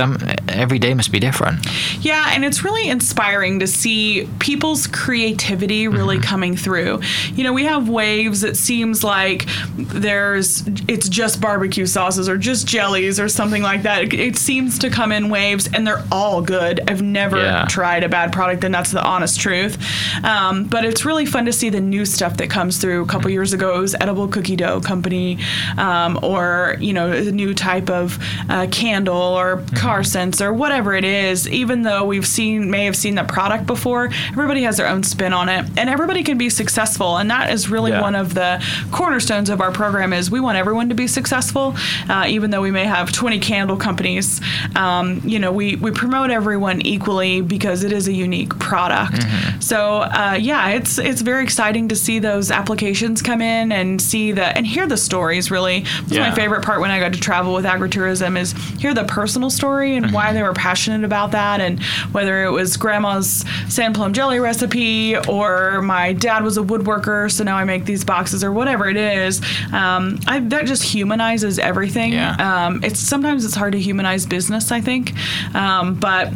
them 0.02 0.18
every 0.50 0.80
day 0.80 0.94
must 0.94 1.12
be 1.12 1.20
different. 1.20 1.66
Yeah, 2.04 2.32
and 2.34 2.44
it's 2.44 2.64
really 2.64 2.90
inspiring 2.90 3.60
to 3.60 3.68
see 3.68 4.28
people's 4.40 4.88
creativity 4.88 5.88
really 5.88 6.18
Mm-hmm. 6.18 6.24
coming 6.24 6.58
through. 6.58 7.00
You 7.36 7.44
know, 7.44 7.54
we 7.54 7.64
have 7.66 7.88
waves. 7.88 8.44
It 8.44 8.58
seems 8.58 9.04
like 9.04 9.48
there's 9.78 10.64
it's 10.88 11.08
just 11.10 11.40
barbecue 11.42 11.86
sauces 11.86 12.28
or 12.30 12.38
just 12.38 12.68
jellies 12.68 13.20
or 13.20 13.30
something 13.30 13.62
like 13.62 13.84
that. 13.84 14.04
It, 14.04 14.14
it 14.14 14.36
seems 14.38 14.78
to 14.80 14.90
come 14.90 15.12
in 15.12 15.30
waves, 15.30 15.70
and 15.74 15.86
they're 15.86 16.04
all 16.12 16.42
good. 16.42 16.82
I've 16.90 17.02
never 17.02 17.38
Yeah. 17.38 17.66
tried 17.70 18.04
a 18.04 18.10
bad 18.10 18.32
product, 18.34 18.64
and 18.64 18.74
that's 18.74 18.92
the 18.92 19.04
honest 19.04 19.40
truth. 19.40 19.78
Um, 20.24 20.66
but 20.66 20.84
it's 20.86 21.06
really 21.06 21.26
fun 21.26 21.46
to 21.46 21.54
see 21.54 21.70
the 21.70 21.80
new 21.82 22.06
stuff 22.06 22.38
that 22.38 22.50
comes 22.50 22.78
through. 22.78 23.04
A 23.04 23.06
couple 23.06 23.22
Mm-hmm. 23.22 23.34
years 23.34 23.54
ago, 23.54 23.76
it 23.78 23.82
was 23.82 23.96
Edible 23.96 24.28
Cookie 24.28 24.56
Dough 24.56 24.82
Company, 24.82 25.38
um, 25.78 26.20
or 26.24 26.76
you 26.80 26.94
know, 26.94 27.12
a 27.12 27.32
new 27.32 27.54
type 27.54 27.90
of 27.90 28.18
uh, 28.50 28.68
candle 28.72 29.16
or 29.16 29.58
Mm-hmm. 29.58 29.76
Car 29.92 30.04
scents 30.06 30.40
or 30.42 30.54
whatever 30.54 30.94
it 30.94 31.04
is. 31.04 31.50
Even 31.50 31.82
though 31.82 32.06
we've 32.06 32.26
seen, 32.26 32.72
may 32.72 32.86
have 32.86 32.96
seen 32.96 33.16
the 33.16 33.26
product 33.26 33.66
before, 33.68 34.10
everybody 34.32 34.64
has 34.64 34.78
their 34.78 34.88
own 34.88 35.04
spin 35.04 35.34
on 35.34 35.50
it, 35.50 35.66
and 35.78 35.90
everybody 35.90 36.24
can 36.24 36.38
be 36.38 36.50
successful. 36.50 37.18
And 37.18 37.30
that 37.30 37.52
is 37.52 37.68
really 37.68 37.92
Yeah. 37.92 38.00
one 38.00 38.16
of 38.16 38.34
the 38.34 38.64
cornerstones 38.92 39.50
of 39.50 39.60
our 39.60 39.70
program. 39.72 40.14
Is 40.14 40.32
we 40.32 40.40
want 40.40 40.58
everyone 40.58 40.88
to 40.88 40.96
be 40.96 41.08
successful, 41.08 41.76
uh, 42.10 42.24
even 42.30 42.52
though 42.52 42.62
we 42.62 42.72
may 42.72 42.86
have 42.86 43.12
20 43.12 43.38
candle 43.40 43.76
companies. 43.76 44.40
Um, 44.78 45.20
you 45.26 45.40
know, 45.40 45.52
we 45.52 45.76
we 45.76 45.92
promote 45.92 46.30
everyone 46.32 46.82
equally 46.84 47.42
because 47.42 47.84
it 47.84 47.92
is 47.92 48.08
a 48.08 48.14
unique 48.14 48.58
product. 48.60 49.16
Mm-hmm. 49.20 49.60
So 49.60 50.04
uh, 50.04 50.38
yeah, 50.40 50.70
it's 50.70 51.00
it's 51.00 51.20
very 51.20 51.44
exciting 51.44 51.90
to 51.90 51.98
see 51.98 52.20
those 52.20 52.50
applications 52.50 53.22
come 53.22 53.42
in 53.42 53.74
and 53.74 54.02
see 54.02 54.32
the 54.32 54.56
and 54.58 54.66
hear 54.66 54.88
the 54.88 54.96
stories. 54.96 55.52
Really, 55.52 55.82
that's 55.82 56.14
Yeah. 56.14 56.30
my 56.30 56.34
favorite 56.34 56.64
part 56.64 56.80
when 56.80 56.92
I 56.92 57.00
got 57.02 57.12
to 57.12 57.20
travel 57.20 57.54
with 57.54 57.66
agritourism 57.66 58.38
is 58.40 58.54
hear 58.80 58.94
the 58.94 59.04
personal 59.04 59.50
story 59.72 59.96
and 59.96 60.12
why 60.12 60.34
they 60.34 60.44
were 60.44 60.54
passionate 60.54 61.06
about 61.06 61.32
that, 61.32 61.62
and 61.62 61.82
whether 62.12 62.44
it 62.44 62.52
was 62.52 62.76
grandma's 62.76 63.46
sand 63.70 63.96
plum 63.96 64.12
jelly 64.12 64.40
recipe 64.40 65.16
or 65.30 65.82
my 65.82 66.14
dad 66.14 66.44
was 66.44 66.58
a 66.58 66.62
woodworker, 66.62 67.32
so 67.32 67.44
now 67.44 67.56
I 67.56 67.64
make 67.64 67.86
these 67.86 68.04
boxes 68.04 68.44
or 68.44 68.52
whatever 68.52 68.90
it 68.90 68.98
is. 68.98 69.42
Um, 69.72 70.20
I, 70.28 70.40
that 70.40 70.66
just 70.66 70.84
humanizes 70.84 71.58
everything. 71.58 72.14
Yeah. 72.14 72.66
Um, 72.66 72.84
it's 72.84 73.00
sometimes 73.00 73.46
it's 73.46 73.56
hard 73.56 73.72
to 73.74 73.80
humanize 73.80 74.26
business, 74.26 74.72
I 74.72 74.82
think, 74.82 75.14
um, 75.56 75.96
but 75.96 76.34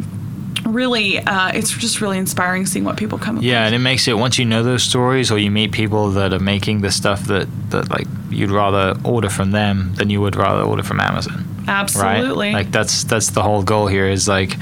really, 0.64 1.18
uh, 1.18 1.52
it's 1.52 1.70
just 1.70 2.00
really 2.00 2.18
inspiring 2.18 2.64
seeing 2.64 2.84
what 2.84 2.96
people 2.96 3.18
come. 3.18 3.42
Yeah, 3.42 3.66
and 3.66 3.74
it 3.74 3.80
makes 3.80 4.08
it 4.08 4.16
once 4.16 4.38
you 4.38 4.46
know 4.46 4.62
those 4.62 4.82
stories 4.82 5.30
or 5.30 5.38
you 5.38 5.50
meet 5.50 5.72
people 5.72 6.10
that 6.12 6.32
are 6.32 6.38
making 6.40 6.80
the 6.80 6.90
stuff 6.90 7.26
that 7.26 7.48
that 7.70 7.90
like 7.90 8.06
you'd 8.30 8.50
rather 8.50 8.98
order 9.04 9.28
from 9.28 9.50
them 9.50 9.94
than 9.96 10.08
you 10.08 10.22
would 10.22 10.36
rather 10.36 10.62
order 10.62 10.82
from 10.82 11.00
Amazon. 11.00 11.55
With. 11.66 11.96
right? 11.96 12.16
Absolutely. 12.18 12.52
Like 12.52 12.70
that's 12.70 13.04
that's 13.04 13.30
the 13.30 13.42
whole 13.42 13.62
goal 13.62 13.86
here 13.86 14.08
is 14.08 14.28
like 14.28 14.56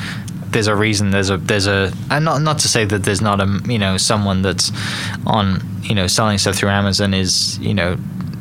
there's 0.55 0.69
a 0.69 0.77
reason 0.77 1.11
there's 1.11 1.31
a 1.31 1.37
there's 1.37 1.67
a 1.67 1.93
and 2.11 2.25
not 2.25 2.41
not 2.41 2.61
to 2.61 2.69
say 2.69 2.85
that 2.85 3.03
there's 3.03 3.21
not 3.21 3.41
a 3.41 3.61
you 3.67 3.79
know 3.79 3.97
someone 3.97 4.41
that's 4.43 4.71
on 5.27 5.61
you 5.83 5.95
know 5.95 6.07
selling 6.07 6.39
stuff 6.39 6.55
through 6.55 6.71
Amazon 6.71 7.13
is 7.13 7.59
you 7.59 7.75
know 7.75 7.97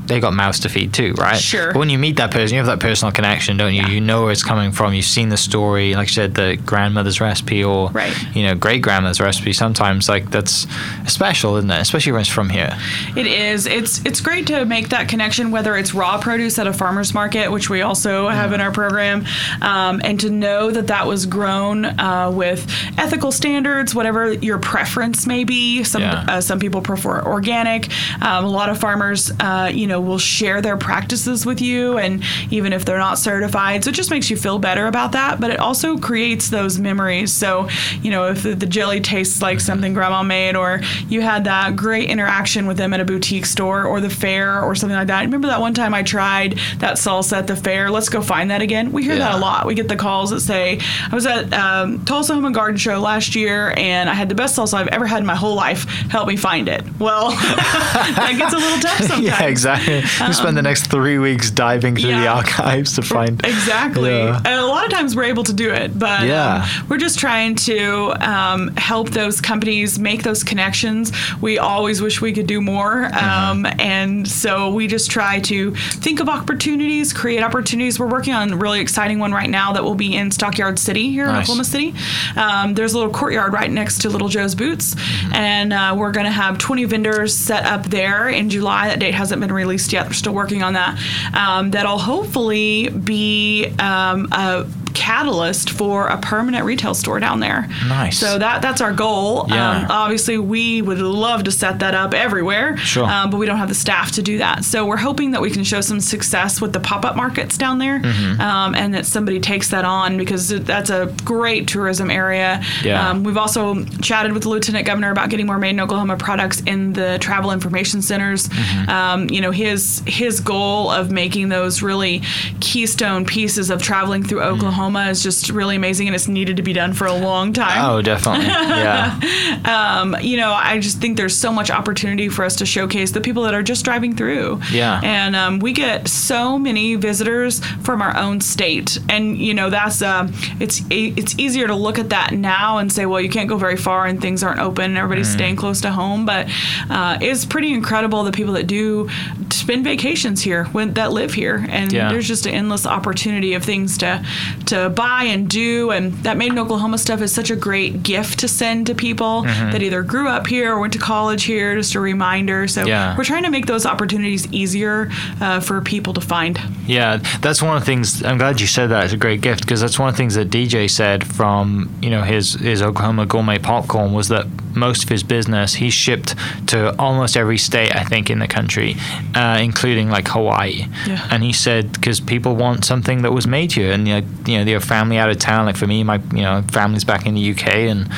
they 0.07 0.19
got 0.19 0.33
mouths 0.33 0.59
to 0.61 0.69
feed 0.69 0.93
too, 0.93 1.13
right? 1.17 1.37
Sure. 1.39 1.67
But 1.73 1.79
when 1.79 1.89
you 1.89 1.97
meet 1.97 2.17
that 2.17 2.31
person, 2.31 2.55
you 2.55 2.63
have 2.63 2.67
that 2.67 2.79
personal 2.79 3.11
connection, 3.11 3.57
don't 3.57 3.73
you? 3.73 3.81
Yeah. 3.81 3.89
You 3.89 4.01
know 4.01 4.23
where 4.23 4.31
it's 4.31 4.43
coming 4.43 4.71
from. 4.71 4.93
You've 4.93 5.05
seen 5.05 5.29
the 5.29 5.37
story, 5.37 5.95
like 5.95 6.07
you 6.07 6.13
said, 6.13 6.35
the 6.35 6.57
grandmother's 6.65 7.21
recipe 7.21 7.63
or 7.63 7.89
Right. 7.91 8.13
you 8.35 8.43
know 8.43 8.55
great 8.55 8.81
grandmother's 8.81 9.19
recipe. 9.21 9.53
Sometimes 9.53 10.09
like 10.09 10.29
that's 10.31 10.67
special, 11.07 11.57
isn't 11.57 11.69
it? 11.71 11.79
Especially 11.81 12.11
when 12.11 12.21
it's 12.21 12.29
from 12.29 12.49
here. 12.49 12.77
It 13.15 13.27
is. 13.27 13.65
It's 13.65 14.03
it's 14.05 14.21
great 14.21 14.47
to 14.47 14.65
make 14.65 14.89
that 14.89 15.07
connection, 15.09 15.51
whether 15.51 15.75
it's 15.77 15.93
raw 15.93 16.17
produce 16.19 16.59
at 16.59 16.67
a 16.67 16.73
farmer's 16.73 17.13
market, 17.13 17.51
which 17.51 17.69
we 17.69 17.81
also 17.81 18.27
have 18.27 18.53
in 18.53 18.61
our 18.61 18.71
program, 18.71 19.25
um, 19.61 20.01
and 20.03 20.19
to 20.19 20.29
know 20.29 20.71
that 20.71 20.87
that 20.87 21.07
was 21.07 21.25
grown 21.25 21.85
uh, 21.85 22.31
with 22.33 22.65
ethical 22.97 23.31
standards, 23.31 23.93
whatever 23.95 24.33
your 24.33 24.57
preference 24.57 25.25
may 25.27 25.43
be. 25.43 25.83
Some 25.83 26.01
Yeah. 26.01 26.25
uh, 26.27 26.41
some 26.41 26.59
people 26.59 26.81
prefer 26.81 27.21
organic. 27.21 27.89
Um, 28.21 28.45
a 28.45 28.49
lot 28.49 28.69
of 28.69 28.77
farmers, 28.79 29.31
uh, 29.39 29.71
you 29.73 29.87
know, 29.87 29.92
will 30.01 30.19
share 30.19 30.61
their 30.61 30.77
practices 30.77 31.45
with 31.45 31.61
you, 31.61 31.97
and 31.97 32.23
even 32.51 32.73
if 32.73 32.85
they're 32.85 32.97
not 32.97 33.17
certified, 33.17 33.83
so 33.83 33.89
it 33.89 33.93
just 33.93 34.11
makes 34.11 34.29
you 34.29 34.37
feel 34.37 34.59
better 34.59 34.87
about 34.87 35.11
that. 35.13 35.39
But 35.39 35.51
it 35.51 35.59
also 35.59 35.97
creates 35.97 36.49
those 36.49 36.79
memories. 36.79 37.31
So, 37.31 37.69
you 38.01 38.11
know, 38.11 38.27
if 38.27 38.43
the, 38.43 38.55
the 38.55 38.65
jelly 38.65 38.99
tastes 38.99 39.41
like 39.41 39.59
something 39.59 39.93
grandma 39.93 40.23
made, 40.23 40.55
or 40.55 40.81
you 41.09 41.21
had 41.21 41.43
that 41.45 41.75
great 41.75 42.09
interaction 42.09 42.65
with 42.67 42.77
them 42.77 42.93
at 42.93 42.99
a 42.99 43.05
boutique 43.05 43.45
store 43.45 43.85
or 43.85 44.01
the 44.01 44.09
fair 44.09 44.61
or 44.61 44.75
something 44.75 44.95
like 44.95 45.07
that. 45.07 45.21
Remember 45.21 45.47
that 45.47 45.61
one 45.61 45.73
time 45.73 45.93
I 45.93 46.03
tried 46.03 46.59
that 46.79 46.97
salsa 46.97 47.37
at 47.39 47.47
the 47.47 47.55
fair? 47.55 47.89
Let's 47.89 48.09
go 48.09 48.21
find 48.21 48.51
that 48.51 48.61
again. 48.61 48.91
We 48.91 49.03
hear 49.03 49.15
that 49.17 49.35
a 49.35 49.37
lot. 49.37 49.65
We 49.65 49.75
get 49.75 49.87
the 49.87 49.95
calls 49.95 50.29
that 50.31 50.41
say, 50.41 50.79
I 51.09 51.15
was 51.15 51.25
at 51.25 51.53
um, 51.53 52.03
Tulsa 52.05 52.33
Home 52.33 52.45
and 52.45 52.55
Garden 52.55 52.77
Show 52.77 52.99
last 52.99 53.35
year 53.35 53.73
and 53.77 54.09
I 54.09 54.13
had 54.13 54.29
the 54.29 54.35
best 54.35 54.57
salsa 54.57 54.75
I've 54.75 54.87
ever 54.87 55.05
had 55.05 55.19
in 55.19 55.25
my 55.25 55.35
whole 55.35 55.55
life. 55.55 55.83
Help 56.09 56.27
me 56.27 56.35
find 56.35 56.67
it. 56.67 56.83
Well, 56.99 57.29
that 57.31 58.35
gets 58.37 58.53
a 58.53 58.57
little 58.57 58.79
tough 58.79 58.97
sometimes. 58.99 59.23
Yeah, 59.23 59.43
exactly. 59.43 59.82
you 60.27 60.33
spend 60.33 60.57
the 60.57 60.61
next 60.61 60.87
three 60.87 61.17
weeks 61.17 61.49
diving 61.51 61.95
through 61.95 62.11
the 62.11 62.27
Um, 62.31 62.37
archives 62.37 62.93
to 62.95 63.01
find 63.01 63.43
Exactly. 63.45 64.11
Yeah. 64.11 64.37
And 64.37 64.59
a 64.59 64.65
lot 64.65 64.85
of 64.85 64.91
times 64.91 65.15
we're 65.15 65.23
able 65.25 65.43
to 65.43 65.53
do 65.53 65.71
it, 65.71 65.97
but 65.97 66.23
Yeah. 66.25 66.63
um, 66.81 66.87
we're 66.89 66.97
just 66.97 67.19
trying 67.19 67.55
to 67.55 68.13
um, 68.19 68.69
help 68.77 69.09
those 69.11 69.41
companies 69.41 69.99
make 69.99 70.23
those 70.23 70.43
connections. 70.43 71.11
We 71.41 71.57
always 71.57 72.01
wish 72.01 72.21
we 72.21 72.33
could 72.33 72.47
do 72.47 72.61
more. 72.61 73.05
Um, 73.15 73.65
and 73.79 74.27
so 74.27 74.73
we 74.73 74.87
just 74.87 75.09
try 75.11 75.39
to 75.41 75.71
think 75.75 76.19
of 76.19 76.29
opportunities, 76.29 77.13
create 77.13 77.41
opportunities. 77.43 77.99
We're 77.99 78.07
working 78.07 78.33
on 78.33 78.53
a 78.53 78.57
really 78.57 78.79
exciting 78.79 79.19
one 79.19 79.31
right 79.31 79.49
now 79.49 79.73
that 79.73 79.83
will 79.83 79.95
be 79.95 80.15
in 80.15 80.31
Stockyard 80.31 80.79
City 80.79 81.11
here 81.11 81.25
in 81.25 81.35
Oklahoma 81.35 81.63
City. 81.65 81.93
Um, 82.35 82.73
there's 82.73 82.93
a 82.93 82.97
little 82.97 83.13
courtyard 83.13 83.53
right 83.53 83.69
next 83.71 84.01
to 84.03 84.09
Little 84.09 84.29
Joe's 84.29 84.55
Boots. 84.55 84.95
And 85.33 85.73
uh, 85.73 85.95
we're 85.97 86.11
going 86.11 86.25
to 86.25 86.31
have 86.31 86.57
20 86.57 86.85
vendors 86.85 87.35
set 87.35 87.65
up 87.65 87.85
there 87.85 88.29
in 88.29 88.49
July. 88.49 88.87
That 88.89 88.99
date 88.99 89.13
hasn't 89.13 89.41
been 89.41 89.51
released 89.51 89.72
yet. 89.93 90.07
We're 90.07 90.13
still 90.13 90.33
working 90.33 90.63
on 90.63 90.73
that. 90.73 90.99
Um, 91.33 91.71
that'll 91.71 91.97
hopefully 91.97 92.89
be 92.89 93.73
um, 93.79 94.27
a 94.31 94.67
catalyst 94.93 95.69
for 95.69 96.07
a 96.07 96.17
permanent 96.17 96.65
retail 96.65 96.93
store 96.93 97.19
down 97.19 97.39
there. 97.39 97.67
Nice. 97.87 98.17
So 98.19 98.37
that 98.37 98.61
that's 98.61 98.81
our 98.81 98.93
goal. 98.93 99.45
Yeah. 99.49 99.79
Um, 99.81 99.87
obviously, 99.89 100.37
we 100.37 100.81
would 100.81 100.99
love 100.99 101.43
to 101.45 101.51
set 101.51 101.79
that 101.79 101.95
up 101.95 102.13
everywhere. 102.13 102.77
Sure. 102.77 103.03
Um, 103.05 103.29
but 103.29 103.37
we 103.37 103.45
don't 103.45 103.57
have 103.57 103.69
the 103.69 103.75
staff 103.75 104.11
to 104.13 104.21
do 104.21 104.37
that. 104.37 104.63
So 104.63 104.85
we're 104.85 104.97
hoping 104.97 105.31
that 105.31 105.41
we 105.41 105.49
can 105.49 105.63
show 105.63 105.81
some 105.81 105.99
success 105.99 106.61
with 106.61 106.73
the 106.73 106.79
pop-up 106.79 107.15
markets 107.15 107.57
down 107.57 107.79
there, 107.79 107.99
Mm-hmm. 107.99 108.41
um, 108.41 108.75
and 108.75 108.93
that 108.93 109.05
somebody 109.05 109.39
takes 109.39 109.69
that 109.69 109.85
on 109.85 110.17
because 110.17 110.49
that's 110.49 110.89
a 110.89 111.13
great 111.23 111.67
tourism 111.67 112.09
area. 112.11 112.61
Yeah. 112.83 113.09
Um, 113.09 113.23
we've 113.23 113.37
also 113.37 113.83
chatted 114.01 114.33
with 114.33 114.43
the 114.43 114.49
lieutenant 114.49 114.85
governor 114.85 115.11
about 115.11 115.29
getting 115.29 115.45
more 115.45 115.57
made 115.57 115.71
in 115.71 115.79
Oklahoma 115.79 116.17
products 116.17 116.61
in 116.61 116.93
the 116.93 117.17
travel 117.19 117.51
information 117.51 118.01
centers. 118.01 118.47
Mm-hmm. 118.49 118.89
Um, 118.89 119.29
you 119.29 119.41
know, 119.41 119.51
his 119.51 120.01
his 120.05 120.39
goal 120.39 120.91
of 120.91 121.11
making 121.11 121.49
those 121.49 121.81
really 121.81 122.21
keystone 122.59 123.25
pieces 123.25 123.69
of 123.69 123.81
traveling 123.81 124.23
through 124.23 124.33
Mm-hmm. 124.43 124.59
Oklahoma 124.83 125.09
is 125.09 125.23
just 125.23 125.49
really 125.49 125.75
amazing, 125.77 126.07
and 126.07 126.15
it's 126.15 126.27
needed 126.27 126.57
to 126.57 126.63
be 126.63 126.73
done 126.73 126.93
for 126.93 127.07
a 127.07 127.13
long 127.13 127.53
time 127.53 127.83
Oh, 127.85 128.01
definitely. 128.01 128.45
Yeah. 128.47 129.19
um, 130.01 130.15
you 130.21 130.37
know, 130.37 130.51
I 130.51 130.79
just 130.79 130.99
think 130.99 131.15
there's 131.17 131.37
so 131.37 131.51
much 131.53 131.71
opportunity 131.71 132.27
for 132.29 132.43
us 132.43 132.57
to 132.57 132.65
showcase 132.65 133.11
the 133.11 133.21
people 133.21 133.43
that 133.43 133.53
are 133.53 133.63
just 133.63 133.85
driving 133.85 134.15
through. 134.15 134.59
Yeah. 134.71 134.99
And 135.03 135.35
um, 135.35 135.59
we 135.59 135.71
get 135.73 136.07
so 136.07 136.59
many 136.59 136.95
visitors 136.95 137.63
from 137.83 138.01
our 138.01 138.15
own 138.17 138.41
state, 138.41 138.99
and 139.09 139.37
you 139.37 139.53
know 139.53 139.69
that's 139.69 140.01
uh, 140.01 140.27
it's 140.59 140.81
it's 140.89 141.37
easier 141.39 141.67
to 141.67 141.75
look 141.75 141.97
at 141.99 142.09
that 142.09 142.31
now 142.33 142.77
and 142.79 142.91
say, 142.91 143.05
well, 143.05 143.21
you 143.21 143.29
can't 143.29 143.47
go 143.49 143.57
very 143.57 143.77
far 143.77 144.05
and 144.05 144.21
things 144.21 144.43
aren't 144.43 144.59
open, 144.59 144.85
and 144.85 144.97
everybody's 144.97 145.23
Mm-hmm. 145.23 145.37
staying 145.37 145.55
close 145.55 145.79
to 145.81 145.91
home. 145.91 146.25
But 146.25 146.49
uh, 146.89 147.17
it's 147.21 147.45
pretty 147.45 147.73
incredible 147.73 148.23
the 148.23 148.31
people 148.33 148.53
that 148.55 148.67
do 148.67 149.09
spend 149.51 149.83
vacations 149.85 150.41
here 150.41 150.65
when 150.65 150.93
that 150.95 151.11
live 151.13 151.33
here, 151.33 151.65
and 151.69 151.91
Yeah. 151.93 152.09
there's 152.09 152.27
just 152.27 152.45
an 152.45 152.53
endless 152.53 152.85
opportunity 152.85 153.53
of 153.53 153.63
things 153.63 153.97
to 153.99 154.23
to 154.65 154.72
buy 154.89 155.23
and 155.33 155.49
do 155.49 155.91
and 155.91 156.13
that 156.25 156.35
made 156.37 156.51
in 156.51 156.59
oklahoma 156.59 156.97
stuff 156.97 157.21
is 157.21 157.31
such 157.33 157.49
a 157.51 157.55
great 157.55 157.93
gift 158.03 158.39
to 158.39 158.47
send 158.47 158.87
to 158.87 158.93
people 158.95 159.33
Mm-hmm. 159.43 159.71
that 159.71 159.81
either 159.87 160.01
grew 160.03 160.27
up 160.27 160.45
here 160.47 160.73
or 160.73 160.79
went 160.79 160.93
to 160.93 160.99
college 160.99 161.43
here 161.43 161.75
just 161.75 161.95
a 161.95 161.99
reminder 161.99 162.67
so 162.67 162.85
Yeah. 162.85 163.15
we're 163.17 163.23
trying 163.33 163.43
to 163.43 163.49
make 163.57 163.65
those 163.65 163.85
opportunities 163.85 164.43
easier 164.51 165.09
uh, 165.41 165.59
for 165.67 165.81
people 165.81 166.13
to 166.13 166.21
find 166.21 166.59
Yeah, 166.87 167.17
that's 167.45 167.61
one 167.61 167.75
of 167.77 167.81
the 167.81 167.85
things. 167.85 168.23
I'm 168.23 168.37
glad 168.37 168.59
you 168.61 168.67
said 168.67 168.87
that. 168.91 169.05
It's 169.05 169.13
a 169.13 169.17
great 169.27 169.41
gift 169.41 169.61
because 169.61 169.79
that's 169.81 169.97
one 169.99 170.09
of 170.09 170.15
the 170.15 170.21
things 170.21 170.35
that 170.35 170.49
DJ 170.49 170.89
said 170.89 171.19
from 171.37 171.89
you 172.01 172.09
know 172.09 172.21
his 172.33 172.53
his 172.55 172.81
Oklahoma 172.81 173.25
gourmet 173.25 173.57
popcorn 173.59 174.11
was 174.13 174.27
that 174.27 174.45
most 174.75 175.03
of 175.03 175.09
his 175.09 175.23
business 175.23 175.75
he 175.75 175.89
shipped 175.89 176.35
to 176.67 176.77
almost 176.99 177.37
every 177.37 177.57
state 177.57 177.95
I 177.95 178.03
think 178.11 178.29
in 178.29 178.39
the 178.39 178.47
country, 178.47 178.95
uh, 179.35 179.57
including 179.61 180.09
like 180.09 180.27
Hawaii. 180.35 180.87
Yeah. 181.07 181.27
And 181.31 181.43
he 181.43 181.53
said 181.53 181.91
because 181.93 182.19
people 182.19 182.55
want 182.55 182.83
something 182.85 183.21
that 183.23 183.31
was 183.31 183.45
made 183.47 183.71
here, 183.71 183.91
and 183.93 184.07
you 184.07 184.15
know, 184.21 184.27
you 184.45 184.57
know, 184.57 184.62
their 184.63 184.79
family 184.79 185.17
out 185.17 185.29
of 185.29 185.37
town. 185.37 185.65
Like 185.65 185.77
for 185.77 185.87
me, 185.87 186.03
my 186.03 186.17
you 186.33 186.41
know 186.41 186.63
family's 186.71 187.03
back 187.03 187.25
in 187.25 187.35
the 187.35 187.51
UK, 187.51 187.67
and 187.67 188.09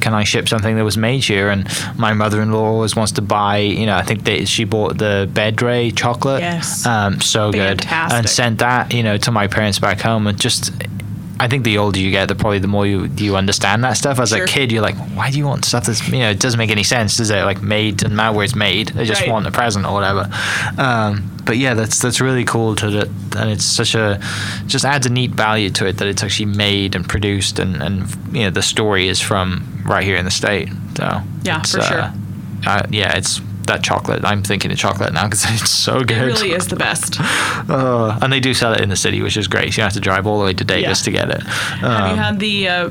can 0.00 0.14
I 0.14 0.24
ship 0.24 0.48
something 0.48 0.76
that 0.76 0.84
was 0.84 0.96
made 0.96 1.24
here? 1.24 1.50
And 1.50 1.68
my 1.96 2.12
mother-in-law 2.12 2.64
always 2.64 2.96
wants 2.96 3.12
to 3.12 3.22
buy. 3.22 3.58
You 3.58 3.86
know, 3.86 3.96
I 3.96 4.02
think 4.02 4.24
that 4.24 4.48
she 4.48 4.64
bought 4.64 4.98
the 4.98 5.28
Bedré 5.32 5.96
chocolate. 5.96 6.40
Yes. 6.40 6.86
Um, 6.86 7.20
so 7.20 7.52
good. 7.52 7.84
And 7.90 8.28
sent 8.28 8.58
that, 8.58 8.92
you 8.92 9.02
know, 9.02 9.16
to 9.18 9.30
my 9.30 9.46
parents 9.46 9.78
back 9.78 10.00
home. 10.00 10.26
And 10.26 10.40
just, 10.40 10.72
I 11.42 11.48
think 11.48 11.64
the 11.64 11.78
older 11.78 11.98
you 11.98 12.10
get, 12.10 12.28
the 12.28 12.34
probably 12.34 12.58
the 12.58 12.68
more 12.68 12.86
you 12.86 13.06
you 13.16 13.34
understand 13.34 13.82
that 13.84 13.96
stuff. 13.96 14.20
As 14.20 14.28
Sure. 14.30 14.44
a 14.44 14.46
kid, 14.46 14.70
you're 14.70 14.82
like, 14.82 14.96
why 15.16 15.30
do 15.30 15.38
you 15.38 15.46
want 15.46 15.64
stuff 15.64 15.86
that's, 15.86 16.06
you 16.08 16.18
know, 16.18 16.30
it 16.30 16.38
doesn't 16.38 16.58
make 16.58 16.70
any 16.70 16.82
sense, 16.84 17.16
does 17.16 17.30
it? 17.30 17.42
Like 17.44 17.62
made 17.62 17.96
doesn't 17.96 18.14
matter 18.14 18.34
where 18.36 18.44
it's 18.44 18.54
made. 18.54 18.88
They 18.88 19.06
just 19.06 19.22
Right. 19.22 19.30
want 19.30 19.46
a 19.46 19.50
present 19.50 19.86
or 19.86 19.92
whatever. 19.94 20.28
Um, 20.76 21.30
but 21.46 21.56
yeah, 21.56 21.72
that's 21.74 21.98
that's 21.98 22.20
really 22.20 22.44
cool 22.44 22.76
to 22.76 22.90
that, 22.90 23.08
and 23.38 23.50
it's 23.50 23.64
such 23.64 23.94
a 23.94 24.20
just 24.66 24.84
adds 24.84 25.06
a 25.06 25.10
neat 25.10 25.30
value 25.32 25.70
to 25.70 25.86
it 25.86 25.96
that 25.96 26.06
it's 26.08 26.22
actually 26.22 26.46
made 26.54 26.94
and 26.94 27.08
produced, 27.08 27.58
and 27.58 27.82
and 27.82 28.06
you 28.32 28.42
know 28.44 28.50
the 28.50 28.62
story 28.62 29.08
is 29.08 29.20
from 29.20 29.64
right 29.86 30.04
here 30.04 30.16
in 30.16 30.24
the 30.26 30.30
state. 30.30 30.68
So 30.96 31.22
Yeah, 31.42 31.62
for 31.62 31.80
sure. 31.80 32.00
uh, 32.02 32.10
uh, 32.66 32.82
yeah, 32.90 33.16
it's 33.16 33.40
that 33.66 33.82
chocolate. 33.82 34.24
I'm 34.24 34.42
thinking 34.42 34.70
of 34.72 34.78
chocolate 34.78 35.12
now 35.12 35.24
because 35.24 35.44
it's 35.60 35.70
so 35.70 36.00
good. 36.00 36.18
it 36.18 36.24
really 36.24 36.52
is 36.52 36.66
the 36.68 36.76
best 36.76 37.16
Uh, 37.68 38.18
and 38.22 38.32
they 38.32 38.40
do 38.40 38.52
sell 38.54 38.72
it 38.72 38.80
in 38.80 38.88
the 38.88 38.96
city, 38.96 39.22
which 39.22 39.36
is 39.36 39.46
great. 39.46 39.72
So 39.72 39.80
you 39.80 39.84
have 39.84 39.92
to 39.92 40.00
drive 40.00 40.26
all 40.26 40.38
the 40.38 40.44
way 40.44 40.54
to 40.54 40.64
Davis 40.64 41.00
Yeah. 41.00 41.04
to 41.04 41.10
get 41.10 41.30
it. 41.30 41.42
have 41.42 41.84
Um, 42.02 42.10
you 42.10 42.16
had 42.16 42.40
the 42.40 42.68
uh, 42.68 42.88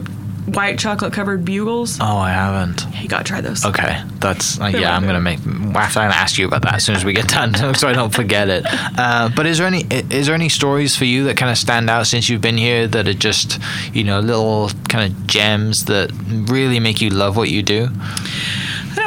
white 0.53 0.79
chocolate 0.79 1.13
covered 1.13 1.43
bugles 1.45 1.99
oh, 2.01 2.17
I 2.17 2.32
haven't. 2.32 2.86
you 3.01 3.08
gotta 3.10 3.23
try 3.23 3.41
those 3.41 3.65
Okay, 3.65 4.01
that's 4.19 4.60
uh, 4.60 4.65
yeah. 4.67 4.95
I'm 4.95 5.05
gonna 5.05 5.19
make. 5.21 5.39
I 5.75 5.82
have 5.84 5.93
to 5.93 5.99
ask 6.01 6.38
you 6.38 6.47
about 6.47 6.62
that 6.63 6.75
as 6.75 6.84
soon 6.86 6.95
as 6.95 7.03
we 7.05 7.13
get 7.13 7.27
done, 7.27 7.53
so 7.75 7.88
I 7.88 7.93
don't 7.93 8.13
forget 8.13 8.47
it. 8.49 8.63
Uh, 8.97 9.29
but 9.36 9.45
is 9.45 9.58
there 9.58 9.67
any 9.67 9.86
is 10.10 10.25
there 10.27 10.36
any 10.36 10.49
stories 10.49 10.95
for 10.95 11.05
you 11.05 11.25
that 11.25 11.38
kind 11.38 11.51
of 11.51 11.58
stand 11.58 11.89
out 11.89 12.08
since 12.08 12.29
you've 12.29 12.41
been 12.41 12.58
here 12.58 12.88
that 12.88 13.08
are 13.08 13.13
just 13.13 13.60
you 13.93 14.03
know 14.03 14.19
little 14.21 14.69
kind 14.88 15.12
of 15.12 15.27
gems 15.27 15.86
that 15.86 16.12
really 16.49 16.79
make 16.79 17.01
you 17.01 17.10
love 17.10 17.36
what 17.38 17.49
you 17.49 17.62
do? 17.63 17.89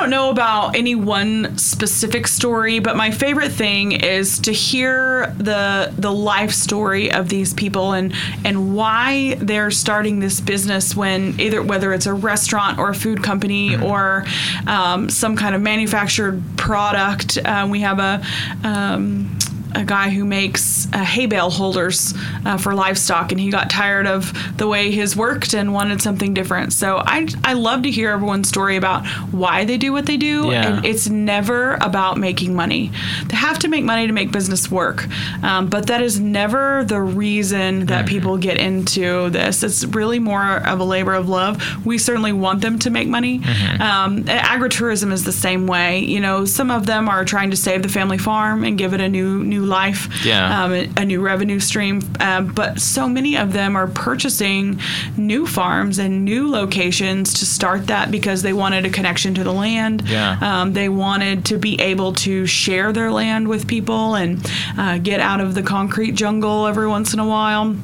Don't 0.03 0.11
know 0.11 0.31
about 0.31 0.75
any 0.75 0.97
one 0.97 1.57
specific 1.57 2.27
story, 2.27 2.81
but 2.81 2.97
my 2.97 3.13
favorite 3.13 3.53
thing 3.53 3.93
is 3.93 4.41
to 4.41 4.53
hear 4.53 5.33
the 5.39 5.95
the 5.97 6.11
life 6.11 6.51
story 6.51 7.13
of 7.13 7.29
these 7.29 7.55
people 7.55 7.93
and 7.93 8.13
and 8.45 8.75
why 8.75 9.37
they're 9.39 9.71
starting 9.71 10.19
this 10.19 10.41
business 10.41 10.97
when 10.97 11.39
either 11.39 11.63
whether 11.63 11.93
it's 11.93 12.07
a 12.07 12.15
restaurant 12.15 12.81
or 12.81 12.89
a 12.89 12.97
food 12.97 13.23
company 13.23 13.77
or 13.77 14.25
um, 14.67 15.09
some 15.09 15.37
kind 15.37 15.55
of 15.55 15.63
manufactured 15.63 16.43
product. 16.57 17.39
Uh, 17.39 17.69
we 17.71 17.83
have 17.83 18.01
a 18.01 18.21
um, 18.65 19.39
a 19.75 19.85
guy 19.85 20.11
who 20.11 20.25
makes 20.25 20.87
uh, 20.93 21.05
hay 21.05 21.27
bale 21.27 21.51
holders 21.51 22.15
uh, 22.45 22.57
for 22.59 22.75
livestock, 22.75 23.33
and 23.33 23.41
he 23.41 23.51
got 23.51 23.71
tired 23.71 24.07
of 24.07 24.33
the 24.57 24.67
way 24.67 24.91
his 24.91 25.17
worked 25.17 25.55
and 25.55 25.73
wanted 25.73 26.01
something 26.03 26.35
different. 26.35 26.73
So 26.73 27.03
I 27.05 27.27
I 27.45 27.55
love 27.55 27.83
to 27.83 27.91
hear 27.91 28.11
everyone's 28.11 28.49
story 28.49 28.77
about 28.77 29.07
why 29.33 29.65
they 29.65 29.79
do 29.79 29.93
what 29.93 30.07
they 30.07 30.17
do, 30.17 30.51
Yeah. 30.51 30.77
and 30.77 30.85
it's 30.87 31.09
never 31.09 31.75
about 31.81 32.19
making 32.19 32.55
money. 32.55 32.91
They 33.27 33.37
have 33.37 33.59
to 33.61 33.69
make 33.69 33.85
money 33.85 34.07
to 34.07 34.13
make 34.13 34.33
business 34.33 34.71
work, 34.71 35.07
um, 35.43 35.69
but 35.69 35.87
that 35.87 36.03
is 36.03 36.19
never 36.21 36.85
the 36.85 37.01
reason 37.01 37.87
that 37.87 38.07
people 38.07 38.37
get 38.37 38.57
into 38.59 39.31
this. 39.31 39.63
It's 39.63 39.85
really 39.85 40.19
more 40.19 40.59
of 40.67 40.81
a 40.81 40.85
labor 40.85 41.15
of 41.15 41.29
love. 41.29 41.63
We 41.85 41.99
certainly 41.99 42.33
want 42.33 42.61
them 42.61 42.79
to 42.81 42.91
make 42.91 43.09
money. 43.09 43.41
Um, 43.81 44.25
agritourism 44.25 45.13
is 45.13 45.25
the 45.25 45.33
same 45.33 45.67
way. 45.67 46.01
You 46.01 46.21
know, 46.21 46.45
some 46.45 46.71
of 46.71 46.87
them 46.87 47.09
are 47.09 47.25
trying 47.25 47.51
to 47.51 47.57
save 47.57 47.83
the 47.83 47.89
family 47.89 48.19
farm 48.19 48.65
and 48.65 48.77
give 48.79 48.95
it 48.95 49.01
a 49.01 49.09
new 49.09 49.43
new 49.45 49.62
life, 49.63 50.25
Yeah. 50.25 50.65
um, 50.65 50.73
a, 50.73 50.91
a 50.99 51.05
new 51.05 51.21
revenue 51.21 51.61
stream. 51.61 52.01
Um, 52.21 52.49
but 52.53 52.81
so 52.81 53.09
many 53.09 53.37
of 53.37 53.53
them 53.53 53.77
are 53.77 53.87
purchasing 53.89 54.81
new 55.17 55.47
farms 55.47 55.99
and 55.99 56.25
new 56.25 56.51
locations 56.51 57.35
to 57.35 57.47
start 57.47 57.87
that 57.89 58.11
because 58.11 58.43
they 58.43 58.53
wanted 58.53 58.85
a 58.87 58.91
connection 58.91 59.35
to 59.35 59.45
the 59.45 59.53
land. 59.53 60.03
Yeah. 60.07 60.39
Um, 60.41 60.73
they 60.73 60.89
wanted 60.89 61.45
to 61.47 61.59
be 61.59 61.81
able 61.81 62.13
to 62.15 62.47
share 62.47 62.93
their 62.93 63.11
land 63.11 63.49
with 63.49 63.67
people 63.67 64.15
and 64.15 64.45
uh, 64.79 64.99
get 64.99 65.21
out 65.21 65.41
of 65.41 65.55
the 65.55 65.63
concrete 65.63 66.13
jungle 66.13 66.67
every 66.67 66.89
once 66.89 67.13
in 67.15 67.19
a 67.21 67.27
while. 67.27 67.75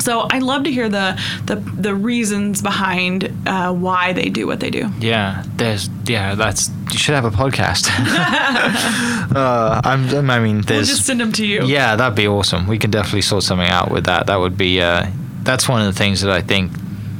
So 0.00 0.20
I 0.30 0.38
love 0.40 0.64
to 0.64 0.72
hear 0.72 0.88
the 0.88 1.20
the, 1.46 1.56
the 1.56 1.94
reasons 1.94 2.62
behind 2.62 3.32
uh, 3.46 3.72
why 3.72 4.12
they 4.12 4.28
do 4.28 4.46
what 4.46 4.60
they 4.60 4.70
do. 4.70 4.90
Yeah, 5.00 5.44
there's 5.56 5.88
yeah, 6.04 6.34
that's 6.34 6.70
you 6.92 6.98
should 6.98 7.14
have 7.14 7.24
a 7.24 7.30
podcast. 7.30 7.88
uh, 9.34 9.80
I'm, 9.84 10.30
I 10.30 10.38
mean, 10.40 10.62
We'll 10.68 10.82
just 10.84 11.06
send 11.06 11.20
them 11.20 11.32
to 11.32 11.46
you. 11.46 11.64
yeah, 11.64 11.96
that'd 11.96 12.16
be 12.16 12.26
awesome. 12.28 12.66
We 12.66 12.78
can 12.78 12.90
definitely 12.90 13.22
sort 13.22 13.42
something 13.44 13.68
out 13.68 13.90
with 13.90 14.04
that. 14.06 14.26
That 14.26 14.36
would 14.40 14.56
be 14.56 14.80
uh, 14.80 15.06
that's 15.42 15.68
one 15.68 15.80
of 15.80 15.86
the 15.92 15.98
things 15.98 16.20
that 16.22 16.30
I 16.30 16.40
think 16.40 16.72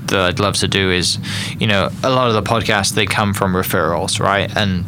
that 0.08 0.20
I'd 0.20 0.40
love 0.40 0.56
to 0.56 0.68
do 0.68 0.90
is, 0.90 1.18
you 1.58 1.66
know, 1.66 1.90
a 2.02 2.10
lot 2.10 2.28
of 2.28 2.34
the 2.34 2.42
podcasts 2.42 2.94
they 2.94 3.06
come 3.06 3.34
from 3.34 3.52
referrals, 3.54 4.20
right? 4.20 4.54
And 4.56 4.84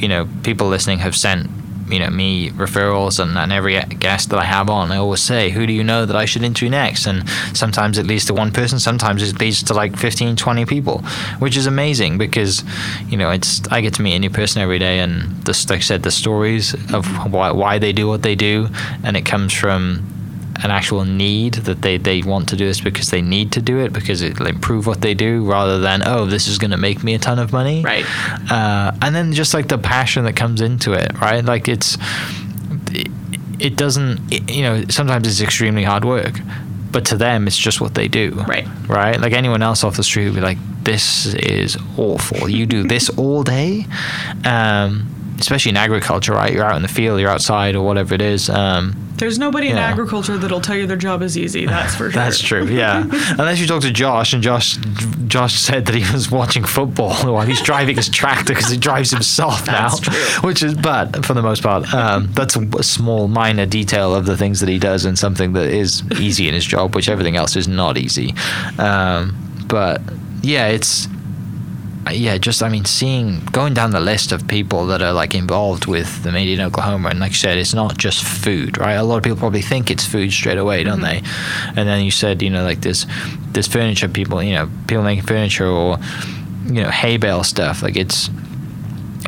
you 0.00 0.08
know, 0.08 0.28
people 0.42 0.68
listening 0.68 0.98
have 0.98 1.16
sent 1.16 1.48
you 1.90 1.98
know 1.98 2.10
me 2.10 2.50
referrals 2.50 3.18
and, 3.20 3.36
and 3.36 3.52
every 3.52 3.80
guest 3.80 4.30
that 4.30 4.38
I 4.38 4.44
have 4.44 4.68
on 4.70 4.92
I 4.92 4.96
always 4.96 5.22
say 5.22 5.50
who 5.50 5.66
do 5.66 5.72
you 5.72 5.84
know 5.84 6.06
that 6.06 6.16
I 6.16 6.24
should 6.24 6.42
interview 6.42 6.70
next? 6.70 7.06
And 7.06 7.28
sometimes 7.54 7.98
it 7.98 8.06
leads 8.06 8.24
to 8.26 8.34
one 8.34 8.52
person 8.52 8.78
sometimes 8.78 9.22
it 9.22 9.40
leads 9.40 9.62
to 9.64 9.74
like 9.74 9.96
15 9.96 10.36
20 10.36 10.66
people 10.66 10.98
which 11.38 11.56
is 11.56 11.66
amazing 11.66 12.18
because 12.18 12.64
you 13.08 13.16
know 13.16 13.30
it's 13.30 13.66
I 13.68 13.80
get 13.80 13.94
to 13.94 14.02
meet 14.02 14.14
a 14.14 14.18
new 14.18 14.30
person 14.30 14.62
every 14.62 14.78
day 14.78 15.00
and 15.00 15.22
the, 15.44 15.66
like 15.68 15.78
I 15.78 15.82
said 15.82 16.02
the 16.02 16.10
stories 16.10 16.74
of 16.92 17.06
why, 17.32 17.50
why 17.50 17.78
they 17.78 17.92
do 17.92 18.08
what 18.08 18.22
they 18.22 18.34
do 18.34 18.68
and 19.02 19.16
it 19.16 19.24
comes 19.24 19.52
from 19.52 20.17
an 20.64 20.70
actual 20.70 21.04
need 21.04 21.54
that 21.54 21.82
they, 21.82 21.96
they 21.98 22.22
want 22.22 22.48
to 22.48 22.56
do 22.56 22.66
this 22.66 22.80
because 22.80 23.10
they 23.10 23.22
need 23.22 23.52
to 23.52 23.62
do 23.62 23.78
it 23.78 23.92
because 23.92 24.22
it'll 24.22 24.46
improve 24.46 24.86
what 24.86 25.00
they 25.00 25.14
do 25.14 25.44
rather 25.44 25.78
than 25.78 26.02
oh 26.06 26.26
this 26.26 26.48
is 26.48 26.58
going 26.58 26.70
to 26.72 26.76
make 26.76 27.02
me 27.04 27.14
a 27.14 27.18
ton 27.18 27.38
of 27.38 27.52
money. 27.52 27.82
Right. 27.82 28.04
uh, 28.50 28.92
and 29.02 29.14
then 29.14 29.32
just 29.32 29.54
like 29.54 29.68
the 29.68 29.78
passion 29.78 30.24
that 30.24 30.34
comes 30.36 30.60
into 30.60 30.92
it 30.92 31.18
right? 31.20 31.44
Like 31.44 31.68
it's 31.68 31.96
it, 32.90 33.08
it 33.60 33.76
doesn't 33.76 34.32
it- 34.32 34.50
you 34.50 34.62
know 34.62 34.84
sometimes 34.88 35.26
it's 35.28 35.40
extremely 35.40 35.84
hard 35.84 36.04
work 36.04 36.38
but 36.90 37.04
to 37.06 37.16
them 37.16 37.46
it's 37.46 37.56
just 37.58 37.80
what 37.80 37.94
they 37.94 38.08
do. 38.08 38.32
Right. 38.48 38.66
right? 38.88 39.20
Like 39.20 39.34
anyone 39.34 39.62
else 39.62 39.84
off 39.84 39.96
the 39.96 40.02
street 40.02 40.24
would 40.26 40.34
be 40.36 40.40
like 40.40 40.58
this 40.84 41.26
is 41.34 41.76
awful. 41.98 42.48
You 42.48 42.64
do 42.64 42.82
this 42.82 43.10
all 43.10 43.42
day? 43.42 43.84
Um, 44.44 45.06
especially 45.38 45.70
in 45.70 45.76
agriculture 45.76 46.32
right 46.32 46.52
you're 46.52 46.64
out 46.64 46.76
in 46.76 46.82
the 46.82 46.88
field 46.88 47.20
you're 47.20 47.30
outside 47.30 47.74
or 47.74 47.84
whatever 47.84 48.14
it 48.14 48.22
is 48.22 48.48
um, 48.50 48.94
There's 49.16 49.38
nobody 49.38 49.68
in 49.68 49.78
agriculture 49.78 50.38
that'll 50.38 50.60
tell 50.60 50.76
you 50.76 50.86
their 50.86 50.96
job 50.96 51.22
is 51.22 51.36
easy. 51.36 51.66
That's 51.66 51.94
for 51.94 52.10
sure. 52.10 52.22
That's 52.22 52.40
true. 52.40 52.66
Yeah, 52.66 53.02
unless 53.30 53.58
you 53.60 53.66
talk 53.66 53.82
to 53.82 53.90
Josh, 53.90 54.32
and 54.32 54.42
Josh, 54.42 54.76
Josh 55.26 55.54
said 55.54 55.86
that 55.86 55.94
he 55.94 56.04
was 56.12 56.30
watching 56.30 56.64
football 56.64 57.14
while 57.32 57.44
he's 57.44 57.60
driving 57.60 57.96
his 57.96 58.08
tractor 58.08 58.54
because 58.54 58.70
he 58.70 58.76
drives 58.78 59.10
himself 59.10 59.66
now. 59.66 59.88
That's 59.88 60.00
true. 60.00 60.48
Which 60.48 60.62
is, 60.62 60.74
but 60.74 61.24
for 61.26 61.34
the 61.34 61.42
most 61.42 61.62
part, 61.64 61.92
um, 61.92 62.28
that's 62.32 62.54
a, 62.54 62.62
a 62.78 62.82
small, 62.84 63.26
minor 63.26 63.66
detail 63.66 64.14
of 64.14 64.24
the 64.26 64.36
things 64.36 64.60
that 64.60 64.68
he 64.68 64.78
does, 64.78 65.04
and 65.04 65.18
something 65.18 65.52
that 65.54 65.68
is 65.68 66.02
easy 66.20 66.46
in 66.46 66.54
his 66.54 66.64
job, 66.64 66.94
which 66.94 67.08
everything 67.08 67.34
else 67.36 67.56
is 67.56 67.66
not 67.66 67.98
easy. 67.98 68.34
Um, 68.78 69.34
but 69.66 70.00
yeah, 70.42 70.68
it's 70.68 71.08
Uh, 72.08 72.12
yeah, 72.12 72.38
just 72.38 72.62
I 72.62 72.68
mean, 72.70 72.86
seeing 72.86 73.40
going 73.52 73.74
down 73.74 73.90
the 73.90 74.00
list 74.00 74.32
of 74.32 74.48
people 74.48 74.86
that 74.86 75.02
are 75.02 75.12
like 75.12 75.34
involved 75.34 75.86
with 75.86 76.22
the 76.22 76.32
Made 76.32 76.48
in 76.48 76.60
Oklahoma, 76.60 77.10
and 77.10 77.20
like 77.20 77.32
you 77.32 77.36
said, 77.36 77.58
it's 77.58 77.74
not 77.74 77.98
just 77.98 78.24
food, 78.24 78.78
right? 78.78 78.94
A 78.94 79.02
lot 79.02 79.18
of 79.18 79.22
people 79.22 79.36
probably 79.36 79.60
think 79.60 79.90
it's 79.90 80.06
food 80.06 80.32
straight 80.32 80.56
away, 80.56 80.84
don't 80.84 81.00
mm-hmm. 81.00 81.24
they? 81.24 81.80
And 81.80 81.88
then 81.88 82.04
you 82.04 82.10
said, 82.10 82.40
you 82.40 82.48
know, 82.48 82.64
like 82.64 82.80
this, 82.80 83.04
this 83.48 83.66
furniture 83.66 84.08
people, 84.08 84.42
you 84.42 84.54
know, 84.54 84.70
people 84.86 85.02
making 85.02 85.26
furniture 85.26 85.66
or 85.66 85.98
you 86.64 86.82
know 86.82 86.90
hay 86.90 87.18
bale 87.18 87.44
stuff, 87.44 87.82
like 87.82 87.96
it's 87.96 88.30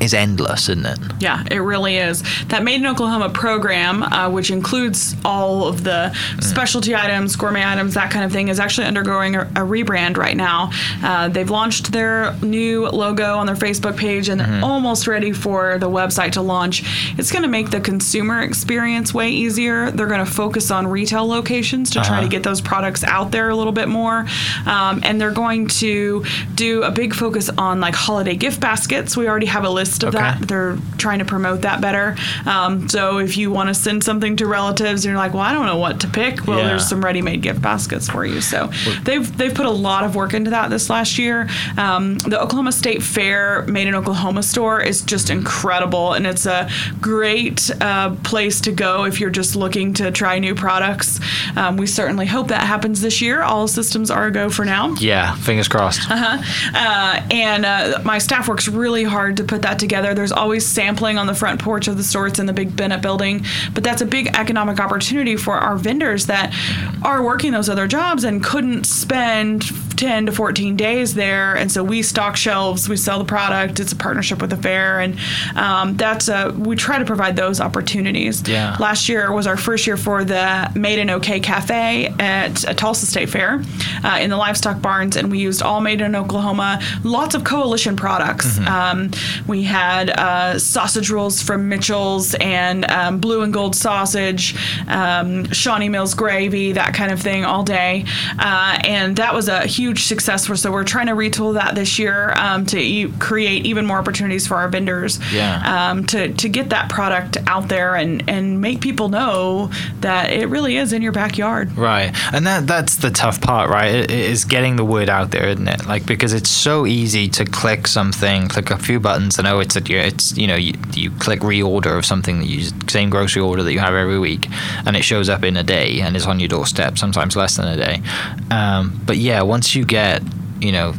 is 0.00 0.14
endless, 0.14 0.68
isn't 0.68 0.86
it? 0.86 0.98
Yeah, 1.20 1.44
it 1.50 1.58
really 1.58 1.96
is. 1.98 2.22
That 2.46 2.62
Made 2.64 2.80
in 2.80 2.86
Oklahoma 2.86 3.30
program, 3.30 4.02
uh, 4.02 4.30
which 4.30 4.50
includes 4.50 5.16
all 5.24 5.66
of 5.66 5.84
the 5.84 6.14
specialty 6.40 6.94
items, 6.94 7.36
gourmet 7.36 7.64
items, 7.64 7.94
that 7.94 8.10
kind 8.10 8.24
of 8.24 8.32
thing, 8.32 8.48
is 8.48 8.60
actually 8.60 8.86
undergoing 8.86 9.34
a, 9.34 9.42
a 9.42 9.66
rebrand 9.66 10.16
right 10.16 10.36
now. 10.36 10.70
Uh, 11.02 11.28
they've 11.28 11.50
launched 11.50 11.92
their 11.92 12.34
new 12.42 12.86
logo 12.86 13.36
on 13.36 13.46
their 13.46 13.56
Facebook 13.56 13.96
page 13.96 14.28
and 14.28 14.40
they're 14.40 14.64
almost 14.64 15.06
ready 15.06 15.32
for 15.32 15.78
the 15.78 15.88
website 15.88 16.32
to 16.32 16.42
launch. 16.42 16.82
It's 17.18 17.32
going 17.32 17.42
to 17.42 17.48
make 17.48 17.70
the 17.70 17.80
consumer 17.80 18.40
experience 18.40 19.12
way 19.12 19.30
easier. 19.30 19.90
They're 19.90 20.06
going 20.06 20.24
to 20.24 20.30
focus 20.30 20.70
on 20.70 20.86
retail 20.86 21.26
locations 21.26 21.90
to 21.90 22.02
try 22.02 22.20
to 22.20 22.28
get 22.28 22.42
those 22.42 22.60
products 22.60 23.02
out 23.04 23.32
there 23.32 23.48
a 23.50 23.56
little 23.56 23.72
bit 23.72 23.88
more. 23.88 24.26
Um, 24.66 25.00
and 25.02 25.20
they're 25.20 25.30
going 25.32 25.66
to 25.68 26.24
do 26.54 26.82
a 26.84 26.90
big 26.90 27.14
focus 27.14 27.50
on 27.58 27.80
like 27.80 27.94
holiday 27.94 28.36
gift 28.36 28.60
baskets. 28.60 29.16
We 29.16 29.28
already 29.28 29.46
have 29.46 29.64
a 29.64 29.70
list 29.70 29.89
of 30.03 30.14
Okay. 30.14 30.18
that 30.22 30.48
they're 30.48 30.76
trying 30.98 31.18
to 31.20 31.24
promote 31.24 31.62
that 31.62 31.81
better. 31.81 32.16
Um, 32.46 32.88
so 32.88 33.18
if 33.18 33.37
you 33.37 33.50
want 33.50 33.68
to 33.68 33.74
send 33.74 34.05
something 34.05 34.37
to 34.37 34.46
relatives, 34.46 35.05
you're 35.05 35.16
like, 35.16 35.35
well, 35.35 35.42
I 35.42 35.53
don't 35.53 35.66
know 35.66 35.76
what 35.79 36.00
to 36.00 36.09
pick. 36.09 36.46
Well, 36.46 36.59
Yeah. 36.59 36.64
there's 36.68 36.88
some 36.88 37.05
ready-made 37.05 37.42
gift 37.42 37.61
baskets 37.62 38.09
for 38.09 38.24
you. 38.24 38.40
So 38.40 38.70
they've 39.05 39.37
they've 39.37 39.55
put 39.55 39.66
a 39.66 39.70
lot 39.70 40.05
of 40.05 40.14
work 40.14 40.35
into 40.35 40.50
that 40.50 40.70
this 40.70 40.88
last 40.90 41.18
year. 41.18 41.48
Um, 41.76 42.18
the 42.18 42.40
Oklahoma 42.40 42.72
State 42.72 43.03
Fair 43.03 43.64
Made 43.68 43.88
in 43.88 43.94
Oklahoma 43.94 44.42
store 44.42 44.81
is 44.81 45.03
just 45.03 45.31
incredible, 45.31 46.12
and 46.12 46.26
it's 46.26 46.46
a 46.46 46.68
great 47.00 47.70
uh, 47.81 48.11
place 48.22 48.61
to 48.62 48.72
go 48.72 49.05
if 49.05 49.20
you're 49.20 49.31
just 49.31 49.57
looking 49.57 49.92
to 49.94 50.11
try 50.11 50.38
new 50.38 50.55
products. 50.55 51.18
Um, 51.57 51.76
we 51.76 51.87
certainly 51.87 52.26
hope 52.26 52.48
that 52.48 52.62
happens 52.66 53.00
this 53.00 53.20
year. 53.20 53.42
All 53.42 53.66
systems 53.68 54.11
are 54.11 54.26
a 54.26 54.31
go 54.31 54.50
for 54.50 54.64
now. 54.64 54.94
Yeah, 54.94 55.35
fingers 55.37 55.68
crossed. 55.68 56.00
Uh, 56.11 57.20
and 57.31 57.64
uh, 57.64 58.00
my 58.05 58.18
staff 58.18 58.48
works 58.48 58.68
really 58.68 59.05
hard 59.05 59.37
to 59.38 59.44
put 59.44 59.62
that 59.62 59.79
together. 59.80 60.14
There's 60.14 60.32
always 60.32 60.66
sampling 60.66 61.18
on 61.18 61.26
the 61.26 61.34
front 61.34 61.60
porch 61.60 61.88
of 61.88 61.96
the 61.96 62.04
store. 62.04 62.28
It's 62.28 62.38
in 62.38 62.46
the 62.46 62.52
big 62.52 62.76
Bennett 62.76 63.02
building, 63.02 63.44
but 63.74 63.82
that's 63.82 64.02
a 64.02 64.06
big 64.06 64.28
economic 64.28 64.78
opportunity 64.78 65.36
for 65.36 65.54
our 65.54 65.76
vendors 65.76 66.26
that 66.26 66.54
are 67.02 67.22
working 67.22 67.52
those 67.52 67.68
other 67.68 67.86
jobs 67.86 68.24
and 68.24 68.44
couldn't 68.44 68.84
spend 68.84 69.64
10 70.00 70.24
to 70.24 70.32
14 70.32 70.76
days 70.76 71.12
there. 71.12 71.54
And 71.54 71.70
so 71.70 71.84
we 71.84 72.02
stock 72.02 72.34
shelves, 72.34 72.88
we 72.88 72.96
sell 72.96 73.18
the 73.18 73.24
product. 73.26 73.80
It's 73.80 73.92
a 73.92 73.96
partnership 73.96 74.40
with 74.40 74.48
the 74.48 74.56
fair, 74.56 74.98
and 74.98 75.18
um, 75.56 75.94
that's 75.96 76.28
a, 76.28 76.54
we 76.56 76.74
try 76.74 76.98
to 76.98 77.04
provide 77.04 77.36
those 77.36 77.60
opportunities. 77.60 78.48
Yeah. 78.48 78.78
Last 78.80 79.10
year 79.10 79.30
was 79.30 79.46
our 79.46 79.58
first 79.58 79.86
year 79.86 79.98
for 79.98 80.24
the 80.24 80.72
Made 80.74 80.98
in 80.98 81.10
OK 81.10 81.40
Cafe 81.40 82.14
at 82.18 82.64
a 82.66 82.72
Tulsa 82.72 83.04
State 83.04 83.28
Fair 83.28 83.62
uh, 84.02 84.18
in 84.22 84.30
the 84.30 84.38
livestock 84.38 84.80
barns, 84.80 85.16
and 85.16 85.30
we 85.30 85.38
used 85.38 85.60
all 85.60 85.82
Made 85.82 86.00
in 86.00 86.16
Oklahoma. 86.16 86.80
Lots 87.04 87.34
of 87.34 87.44
coalition 87.44 87.94
products. 87.94 88.58
Um, 88.60 89.10
we 89.46 89.64
had 89.64 90.08
uh, 90.08 90.58
sausage 90.58 91.10
rolls 91.10 91.42
from 91.42 91.68
Mitchell's 91.68 92.34
and 92.36 92.90
um, 92.90 93.18
blue 93.18 93.42
and 93.42 93.52
gold 93.52 93.76
sausage, 93.76 94.56
um, 94.88 95.44
Shawnee 95.52 95.90
Mills 95.90 96.14
gravy, 96.14 96.72
that 96.72 96.94
kind 96.94 97.12
of 97.12 97.20
thing 97.20 97.44
all 97.44 97.64
day, 97.64 98.06
uh, 98.38 98.78
and 98.84 99.16
that 99.16 99.34
was 99.34 99.48
a 99.48 99.66
huge 99.66 99.89
success 99.96 100.46
for. 100.46 100.57
So 100.57 100.70
we're 100.72 100.85
trying 100.85 101.07
to 101.07 101.12
retool 101.14 101.55
that 101.55 101.74
this 101.74 101.98
year 101.98 102.33
um, 102.37 102.66
to 102.66 102.79
e- 102.79 103.12
create 103.18 103.66
even 103.66 103.87
more 103.87 103.98
opportunities 103.98 104.46
for 104.46 104.57
our 104.57 104.68
vendors 104.68 105.18
Yeah. 105.33 105.90
um, 105.90 106.07
to, 106.07 106.33
to 106.33 106.48
get 106.48 106.70
that 106.70 106.88
product 106.90 107.37
out 107.46 107.68
there 107.68 107.94
and, 107.96 108.22
and 108.29 108.61
make 108.61 108.81
people 108.81 109.09
know 109.09 109.70
that 110.00 110.33
it 110.33 110.46
really 110.48 110.76
is 110.76 110.92
in 110.92 111.03
your 111.03 111.12
backyard. 111.12 111.76
Right, 111.76 112.12
and 112.33 112.46
that 112.46 112.66
that's 112.66 112.96
the 112.96 113.11
tough 113.11 113.40
part, 113.40 113.70
right? 113.70 113.92
It, 113.94 114.11
it 114.11 114.31
is 114.31 114.44
getting 114.44 114.76
the 114.76 114.85
word 114.85 115.09
out 115.09 115.31
there, 115.31 115.48
isn't 115.48 115.68
it? 115.68 115.87
Like 115.87 116.07
because 116.07 116.33
it's 116.33 116.50
so 116.50 116.87
easy 116.87 117.29
to 117.29 117.44
click 117.44 117.87
something, 117.87 118.48
click 118.48 118.70
a 118.70 118.79
few 118.79 119.00
buttons, 119.00 119.38
and 119.38 119.46
oh, 119.46 119.61
it's 119.61 119.76
a, 119.76 119.83
it's 119.92 120.37
you 120.37 120.46
know 120.46 120.57
you, 120.57 120.74
you 120.94 121.11
click 121.12 121.40
reorder 121.40 121.96
of 121.98 122.05
something 122.05 122.38
that 122.40 122.46
you 122.46 122.70
same 122.88 123.11
grocery 123.11 123.42
order 123.42 123.62
that 123.62 123.72
you 123.72 123.79
have 123.79 123.94
every 123.94 124.18
week, 124.18 124.48
and 124.87 124.96
it 124.96 125.03
shows 125.03 125.29
up 125.29 125.42
in 125.44 125.57
a 125.57 125.62
day 125.62 126.00
and 126.00 126.16
is 126.16 126.26
on 126.26 126.38
your 126.40 126.48
doorstep, 126.48 126.98
sometimes 126.98 127.37
less 127.37 127.57
than 127.57 127.66
a 127.68 127.76
day. 127.76 128.03
Um, 128.50 129.00
but 129.07 129.16
yeah, 129.16 129.42
once 129.42 129.74
you 129.74 129.79
get 129.84 130.22
you 130.60 130.72
know 130.72 130.94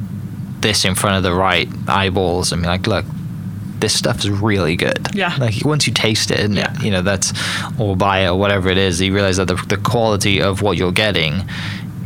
this 0.61 0.85
in 0.85 0.95
front 0.95 1.17
of 1.17 1.23
the 1.23 1.33
right 1.33 1.67
eyeballs 1.87 2.51
and 2.51 2.61
be 2.61 2.67
like, 2.67 2.85
look, 2.85 3.05
this 3.79 3.93
stuff 3.97 4.19
is 4.19 4.29
really 4.29 4.75
good. 4.75 5.07
Yeah. 5.13 5.35
Like 5.39 5.65
once 5.65 5.87
you 5.87 5.93
taste 5.93 6.29
it, 6.29 6.39
and 6.39 6.55
Yeah. 6.55 6.79
you 6.81 6.91
know 6.91 7.01
that's 7.01 7.33
or 7.79 7.95
buy 7.95 8.19
it 8.19 8.27
or 8.27 8.35
whatever 8.37 8.69
it 8.69 8.77
is, 8.77 9.01
you 9.01 9.13
realize 9.13 9.37
that 9.37 9.47
the, 9.47 9.55
the 9.67 9.77
quality 9.77 10.41
of 10.41 10.61
what 10.61 10.77
you're 10.77 10.91
getting. 10.91 11.43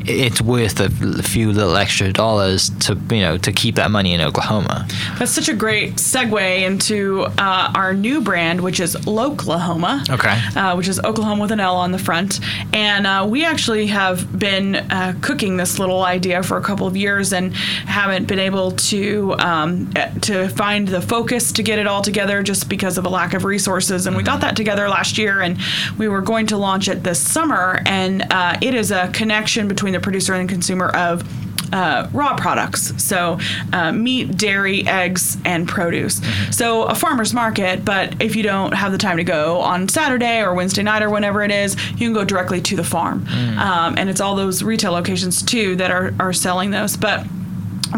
It's 0.08 0.42
worth 0.42 0.80
a 0.80 0.90
few 1.24 1.52
little 1.52 1.76
extra 1.76 2.12
dollars 2.14 2.70
to 2.82 2.98
you 3.10 3.22
know 3.22 3.38
to 3.38 3.52
keep 3.52 3.76
that 3.76 3.92
money 3.92 4.14
in 4.14 4.22
Oklahoma. 4.22 4.88
That's 5.18 5.32
such 5.32 5.50
a 5.50 5.54
great 5.54 5.96
segue 5.96 6.62
into 6.62 7.24
uh, 7.38 7.72
our 7.76 7.94
new 7.94 8.22
brand, 8.22 8.62
which 8.62 8.80
is 8.80 8.96
Loklahoma. 8.96 10.10
Okay. 10.10 10.40
Uh, 10.60 10.76
which 10.76 10.88
is 10.88 11.00
Oklahoma 11.00 11.42
with 11.42 11.52
an 11.52 11.60
L 11.60 11.76
on 11.76 11.92
the 11.92 12.00
front. 12.00 12.40
And 12.74 13.08
uh, 13.08 13.26
we 13.28 13.46
actually 13.46 13.88
have 13.88 14.38
been 14.38 14.76
uh, 14.76 15.16
cooking 15.22 15.58
this 15.58 15.80
little 15.80 16.04
idea 16.04 16.44
for 16.44 16.58
a 16.58 16.62
couple 16.62 16.88
of 16.88 16.96
years 16.96 17.34
and 17.34 17.54
haven't 17.56 18.28
been 18.28 18.40
able 18.40 18.72
to 18.72 19.34
um, 19.40 19.90
eh, 19.96 20.12
to 20.22 20.48
find 20.50 20.88
the 20.88 21.02
focus 21.02 21.52
to 21.54 21.64
get 21.64 21.80
it 21.80 21.88
all 21.88 22.02
together 22.02 22.44
just 22.44 22.70
because 22.70 22.98
of 22.98 23.06
a 23.06 23.10
lack 23.10 23.34
of 23.34 23.44
resources. 23.44 24.08
And 24.08 24.16
we 24.16 24.24
got 24.24 24.42
that 24.42 24.56
together 24.56 24.88
last 24.90 25.18
year, 25.18 25.42
and 25.42 25.58
we 25.98 26.08
were 26.08 26.22
going 26.22 26.48
to 26.48 26.58
launch 26.58 26.88
it 26.88 27.04
this 27.04 27.20
summer. 27.20 27.82
And 27.86 28.24
uh, 28.32 28.58
it 28.62 28.74
is 28.74 28.92
a 28.92 29.10
connection 29.10 29.68
between 29.68 29.95
the 29.96 30.02
producer 30.02 30.34
and 30.34 30.48
consumer 30.48 30.90
of 30.90 31.24
uh, 31.74 32.08
raw 32.14 32.36
products. 32.36 32.94
So, 33.04 33.40
uh, 33.74 33.92
meat, 33.92 34.38
dairy, 34.38 34.88
eggs, 34.88 35.38
and 35.46 35.68
produce. 35.68 36.22
So, 36.56 36.84
a 36.84 36.96
farmer's 36.96 37.34
market, 37.34 37.84
but 37.84 38.22
if 38.22 38.36
you 38.36 38.44
don't 38.44 38.74
have 38.74 38.92
the 38.92 38.98
time 38.98 39.18
to 39.18 39.24
go 39.24 39.60
on 39.62 39.90
Saturday 39.90 40.42
or 40.42 40.54
Wednesday 40.54 40.84
night 40.84 41.02
or 41.02 41.10
whenever 41.10 41.42
it 41.44 41.52
is, 41.52 41.76
you 41.92 42.08
can 42.08 42.14
go 42.14 42.24
directly 42.24 42.62
to 42.62 42.76
the 42.76 42.84
farm. 42.84 43.26
Um, 43.58 43.96
and 43.98 44.10
it's 44.10 44.22
all 44.22 44.36
those 44.36 44.64
retail 44.64 44.92
locations 44.92 45.42
too 45.42 45.76
that 45.78 45.92
are, 45.92 46.14
are 46.20 46.34
selling 46.34 46.72
those. 46.72 46.98
But 46.98 47.26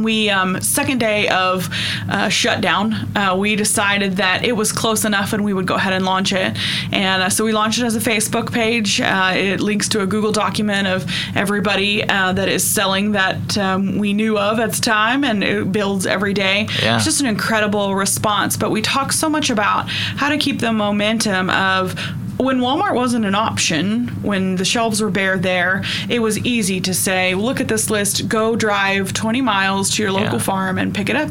we 0.04 0.30
um, 0.30 0.60
second 0.62 1.00
day 1.00 1.28
of 1.30 1.70
uh, 2.10 2.30
shutdown 2.30 2.94
uh, 3.16 3.36
we 3.38 3.56
decided 3.56 4.18
that 4.18 4.44
it 4.46 4.54
was 4.54 4.72
close 4.72 5.06
enough 5.06 5.34
and 5.34 5.44
we 5.44 5.54
would 5.54 5.68
go 5.68 5.76
ahead 5.76 5.94
and 5.94 6.06
launch 6.06 6.32
it. 6.34 6.58
And 6.92 7.24
uh, 7.24 7.30
so 7.30 7.46
we 7.46 7.54
launched 7.54 7.80
it 7.80 7.86
as 7.86 7.96
a 7.96 8.00
facebook 8.00 8.52
page. 8.52 9.02
Uh, 9.02 9.34
it 9.36 9.60
links 9.60 9.88
to 9.90 10.02
a 10.02 10.08
google 10.08 10.32
document 10.32 10.88
of 10.88 11.06
everybody 11.36 12.08
uh, 12.08 12.34
that 12.34 12.50
is 12.50 12.66
selling 12.66 13.12
that 13.14 13.58
um, 13.58 13.98
we 13.98 14.14
knew 14.14 14.38
of 14.38 14.60
at 14.60 14.72
the 14.74 14.82
time 14.82 15.24
and 15.24 15.44
it 15.44 15.72
builds 15.72 16.06
every 16.06 16.34
day. 16.34 16.68
Yeah. 16.82 16.96
it's 16.96 17.06
just 17.06 17.22
an 17.22 17.28
incredible 17.28 17.96
response 17.96 18.58
but 18.58 18.72
we 18.72 18.82
talk 18.82 19.12
so 19.12 19.30
much 19.30 19.50
about 19.50 19.90
how 19.90 20.30
to 20.30 20.38
keep 20.38 20.60
the 20.60 20.72
momentum 20.72 21.50
of 21.50 21.96
when 22.38 22.60
Walmart 22.60 22.94
wasn't 22.96 23.26
an 23.26 23.36
option, 23.36 24.08
when 24.22 24.56
the 24.58 24.66
shelves 24.66 25.02
were 25.02 25.10
bare 25.10 25.38
there, 25.38 25.84
it 26.08 26.20
was 26.20 26.38
easy 26.40 26.80
to 26.82 26.94
say, 26.94 27.34
look 27.36 27.60
at 27.60 27.68
this 27.68 27.90
list, 27.90 28.28
go 28.30 28.56
drive 28.56 29.12
20 29.14 29.42
miles 29.42 29.90
to 29.96 30.04
your 30.04 30.12
local 30.12 30.34
Yeah. 30.34 30.44
farm 30.44 30.78
and 30.78 30.94
pick 30.94 31.10
it 31.10 31.16
up. 31.16 31.30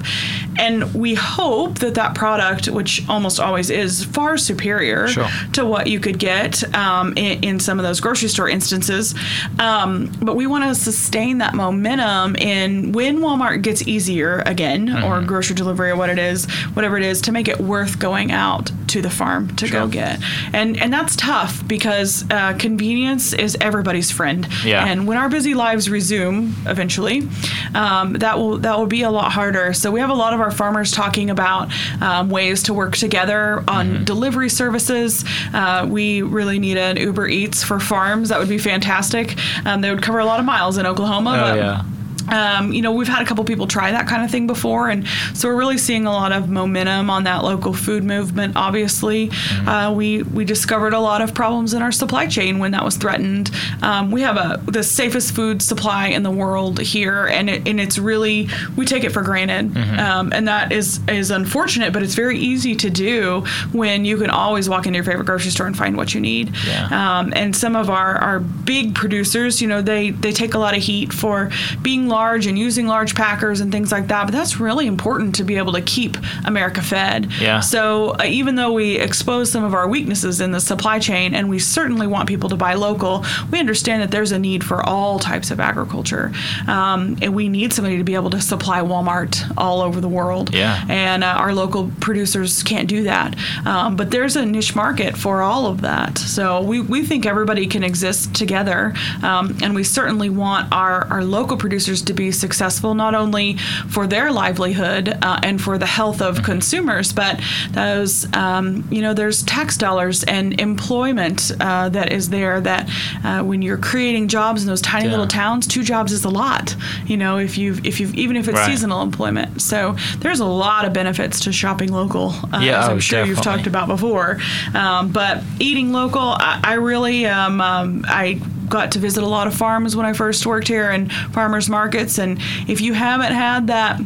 And 0.59 0.93
we 0.95 1.15
hope 1.15 1.79
that 1.81 1.95
that 1.95 2.15
product, 2.15 2.69
which 2.69 3.07
almost 3.09 3.39
always 3.41 3.71
is 3.71 4.05
far 4.05 4.37
superior 4.39 5.09
Sure. 5.09 5.29
to 5.53 5.65
what 5.65 5.87
you 5.87 6.01
could 6.01 6.19
get 6.19 6.63
um, 6.75 7.13
in, 7.17 7.43
in 7.45 7.61
some 7.61 7.79
of 7.79 7.85
those 7.85 8.01
grocery 8.01 8.29
store 8.29 8.49
instances. 8.49 9.15
Um, 9.59 10.11
but 10.21 10.37
we 10.37 10.47
want 10.47 10.65
to 10.65 10.75
sustain 10.75 11.39
that 11.39 11.55
momentum 11.55 12.37
in 12.37 12.93
when 12.93 13.19
Walmart 13.19 13.63
gets 13.63 13.87
easier 13.87 14.43
again, 14.47 15.03
or 15.05 15.21
grocery 15.23 15.55
delivery, 15.57 15.91
or 15.91 15.97
what 15.97 16.11
it 16.11 16.19
is, 16.19 16.47
whatever 16.75 16.97
it 16.97 17.05
is, 17.05 17.21
to 17.23 17.33
make 17.33 17.49
it 17.49 17.59
worth 17.61 17.99
going 17.99 18.33
out 18.33 18.71
to 18.89 19.03
the 19.03 19.11
farm 19.11 19.55
to 19.57 19.69
go 19.69 19.87
get. 19.89 20.21
And 20.53 20.77
and 20.81 20.93
that's 20.93 21.17
tough 21.17 21.67
because 21.67 22.25
uh, 22.31 22.55
convenience 22.59 23.33
is 23.33 23.57
everybody's 23.61 24.11
friend. 24.11 24.47
Yeah. 24.65 24.85
And 24.87 25.07
when 25.07 25.19
our 25.19 25.29
busy 25.29 25.55
lives 25.55 25.89
resume 25.91 26.53
eventually, 26.67 27.29
um, 27.75 28.15
that 28.15 28.39
will 28.39 28.59
that 28.59 28.79
will 28.79 28.87
be 28.87 29.03
a 29.03 29.11
lot 29.11 29.33
harder. 29.33 29.73
So 29.73 29.91
we 29.91 30.01
have 30.01 30.11
a 30.11 30.15
lot 30.15 30.33
of 30.35 30.41
our 30.41 30.46
farmers 30.51 30.91
talking 30.93 31.31
about 31.31 31.71
um, 32.01 32.31
ways 32.31 32.63
to 32.65 32.75
work 32.75 32.97
together 32.97 33.63
on 33.69 33.87
Mm-hmm. 33.87 34.05
delivery 34.05 34.49
services. 34.49 35.25
Uh, 35.55 35.87
we 35.89 36.23
really 36.23 36.59
need 36.59 36.77
an 36.77 36.97
Uber 36.97 37.29
Eats 37.29 37.63
for 37.63 37.79
farms. 37.79 38.31
That 38.31 38.39
would 38.39 38.49
be 38.49 38.59
fantastic. 38.59 39.37
Um, 39.65 39.81
they 39.81 39.91
would 39.91 40.03
cover 40.03 40.19
a 40.19 40.25
lot 40.25 40.41
of 40.41 40.47
miles 40.47 40.77
in 40.79 40.87
Oklahoma. 40.87 41.31
Oh, 41.31 41.41
but 41.41 41.57
yeah. 41.57 41.83
Um, 42.29 42.73
you 42.73 42.83
know, 42.83 42.93
we've 42.93 43.09
had 43.09 43.23
a 43.23 43.25
couple 43.25 43.45
people 43.45 43.67
try 43.67 43.91
that 43.93 44.07
kind 44.07 44.25
of 44.25 44.31
thing 44.31 44.47
before, 44.47 44.89
and 44.89 45.07
so 45.35 45.49
we're 45.49 45.57
really 45.57 45.79
seeing 45.79 46.07
a 46.07 46.13
lot 46.13 46.33
of 46.33 46.49
momentum 46.49 47.11
on 47.11 47.25
that 47.25 47.45
local 47.45 47.73
food 47.73 48.05
movement. 48.05 48.57
Obviously, 48.57 49.31
uh, 49.67 49.93
we 49.95 50.23
we 50.23 50.45
discovered 50.45 50.93
a 50.93 51.01
lot 51.01 51.23
of 51.23 51.35
problems 51.35 51.75
in 51.75 51.83
our 51.83 51.93
supply 51.93 52.27
chain 52.27 52.59
when 52.59 52.73
that 52.73 52.85
was 52.85 52.97
threatened. 52.97 53.51
Um, 53.83 54.11
we 54.11 54.23
have 54.23 54.37
a 54.37 54.61
the 54.71 54.83
safest 54.83 55.35
food 55.35 55.63
supply 55.63 56.09
in 56.09 56.23
the 56.23 56.31
world 56.31 56.81
here, 56.81 57.27
and 57.27 57.51
it, 57.51 57.67
and 57.69 57.81
it's 57.81 57.99
really 57.99 58.49
we 58.77 58.87
take 58.87 59.05
it 59.05 59.11
for 59.11 59.23
granted, 59.23 59.77
um, 59.99 60.33
and 60.33 60.49
that 60.49 60.73
is 60.73 61.01
is 61.09 61.31
unfortunate, 61.31 61.93
but 61.93 62.03
it's 62.03 62.15
very 62.15 62.39
easy 62.39 62.75
to 62.77 62.91
do 62.91 63.45
when 63.73 64.05
you 64.05 64.17
can 64.17 64.31
always 64.31 64.69
walk 64.69 64.87
into 64.87 64.97
your 64.97 65.05
favorite 65.05 65.27
grocery 65.27 65.51
store 65.51 65.67
and 65.67 65.77
find 65.77 65.97
what 65.97 66.15
you 66.15 66.21
need. 66.21 66.55
Yeah. 66.67 67.19
Um, 67.19 67.33
and 67.37 67.55
some 67.55 67.77
of 67.77 67.91
our, 67.91 68.17
our 68.17 68.41
big 68.41 68.95
producers, 68.95 69.61
you 69.61 69.69
know, 69.69 69.83
they, 69.83 70.11
they 70.11 70.33
take 70.33 70.55
a 70.55 70.59
lot 70.59 70.77
of 70.77 70.83
heat 70.83 71.13
for 71.13 71.51
being 71.83 72.09
large 72.17 72.47
and 72.47 72.59
using 72.59 72.87
large 72.87 73.15
packers 73.15 73.61
and 73.61 73.71
things 73.71 73.93
like 73.93 74.07
that. 74.09 74.25
But 74.25 74.33
that's 74.33 74.59
really 74.59 74.87
important 74.87 75.35
to 75.37 75.45
be 75.45 75.57
able 75.57 75.75
to 75.75 75.83
keep 75.83 76.17
America 76.45 76.81
fed. 76.81 77.31
Yeah. 77.41 77.61
So 77.61 78.15
uh, 78.19 78.25
even 78.25 78.55
though 78.57 78.73
we 78.73 78.97
expose 78.99 79.51
some 79.51 79.65
of 79.65 79.75
our 79.75 79.87
weaknesses 79.87 80.41
in 80.41 80.51
the 80.53 80.61
supply 80.61 80.99
chain 80.99 81.35
and 81.35 81.49
we 81.49 81.59
certainly 81.59 82.07
want 82.07 82.29
people 82.29 82.49
to 82.49 82.57
buy 82.57 82.75
local, 82.75 83.25
we 83.51 83.61
understand 83.61 84.03
that 84.03 84.11
there's 84.11 84.33
a 84.33 84.39
need 84.39 84.65
for 84.65 84.83
all 84.83 85.19
types 85.19 85.51
of 85.51 85.61
agriculture. 85.61 86.33
Um, 86.67 87.17
and 87.23 87.35
we 87.35 87.49
need 87.49 87.73
somebody 87.73 87.99
to 87.99 88.05
be 88.05 88.15
able 88.15 88.31
to 88.31 88.41
supply 88.41 88.81
Walmart 88.81 89.33
all 89.57 89.81
over 89.81 90.01
the 90.01 90.09
world. 90.09 90.55
Yeah. 90.55 90.85
And 90.89 91.23
uh, 91.23 91.43
our 91.43 91.53
local 91.53 91.91
producers 92.01 92.63
can't 92.63 92.89
do 92.89 93.05
that. 93.05 93.37
Um, 93.67 93.97
but 93.97 94.11
there's 94.11 94.37
a 94.37 94.47
niche 94.47 94.75
market 94.75 95.17
for 95.17 95.43
all 95.43 95.67
of 95.67 95.83
that. 95.83 96.19
So 96.19 96.63
we, 96.63 96.81
we 96.81 97.05
think 97.05 97.27
everybody 97.27 97.67
can 97.67 97.83
exist 97.83 98.35
together. 98.35 98.95
Um, 99.23 99.59
and 99.63 99.75
we 99.75 99.85
certainly 99.85 100.31
want 100.31 100.73
our, 100.73 101.07
our 101.09 101.23
local 101.25 101.57
producers 101.57 102.01
to 102.07 102.15
be 102.15 102.31
successful, 102.33 102.95
not 102.95 103.15
only 103.15 103.57
for 103.89 104.07
their 104.07 104.33
livelihood 104.33 105.09
uh, 105.23 105.39
and 105.43 105.61
for 105.61 105.79
the 105.79 105.87
health 105.87 106.21
of 106.23 106.43
consumers, 106.43 107.13
but 107.13 107.41
those, 107.73 108.33
um, 108.35 108.87
you 108.91 109.03
know, 109.03 109.15
there's 109.15 109.43
tax 109.43 109.77
dollars 109.77 110.25
and 110.25 110.59
employment 110.61 111.53
uh, 111.61 111.89
that 111.91 112.13
is 112.13 112.31
there 112.31 112.61
that 112.61 112.89
uh, 113.25 113.43
when 113.43 113.63
you're 113.63 113.77
creating 113.79 114.29
jobs 114.29 114.63
in 114.63 114.69
those 114.69 114.81
tiny 114.83 115.05
Yeah. 115.07 115.11
little 115.13 115.27
towns, 115.27 115.67
two 115.67 115.83
jobs 115.83 116.13
is 116.13 116.25
a 116.25 116.29
lot, 116.31 116.75
you 117.07 117.17
know, 117.17 117.39
if 117.39 117.59
you've, 117.59 117.85
if 117.87 118.01
you've, 118.01 118.15
even 118.15 118.37
if 118.37 118.49
it's 118.49 118.57
Right. 118.57 118.67
seasonal 118.71 119.03
employment. 119.03 119.61
So 119.61 119.97
there's 120.21 120.41
a 120.41 120.47
lot 120.47 120.85
of 120.87 120.93
benefits 120.93 121.41
to 121.41 121.53
shopping 121.53 121.93
local, 121.93 122.35
uh, 122.53 122.61
Yeah, 122.63 122.81
as 122.81 122.89
I'm 122.89 122.97
oh, 122.97 123.01
sure 123.01 123.25
you've 123.25 123.41
talked 123.43 123.67
about 123.67 123.89
before. 123.89 124.39
Um, 124.75 125.09
but 125.09 125.43
eating 125.59 125.93
local, 125.93 126.21
I, 126.23 126.61
I 126.65 126.75
really, 126.75 127.27
um, 127.27 127.61
um, 127.61 128.05
I 128.09 128.41
got 128.69 128.93
to 128.93 128.99
visit 128.99 129.23
a 129.23 129.27
lot 129.27 129.47
of 129.47 129.55
farms 129.55 129.97
when 129.97 130.07
I 130.07 130.13
first 130.13 130.47
worked 130.47 130.69
here 130.69 130.91
and 130.91 131.13
farmers 131.13 131.69
markets. 131.69 132.19
And 132.19 132.39
if 132.69 132.81
you 132.81 132.93
haven't 132.93 133.33
had 133.33 133.67
that 133.69 134.01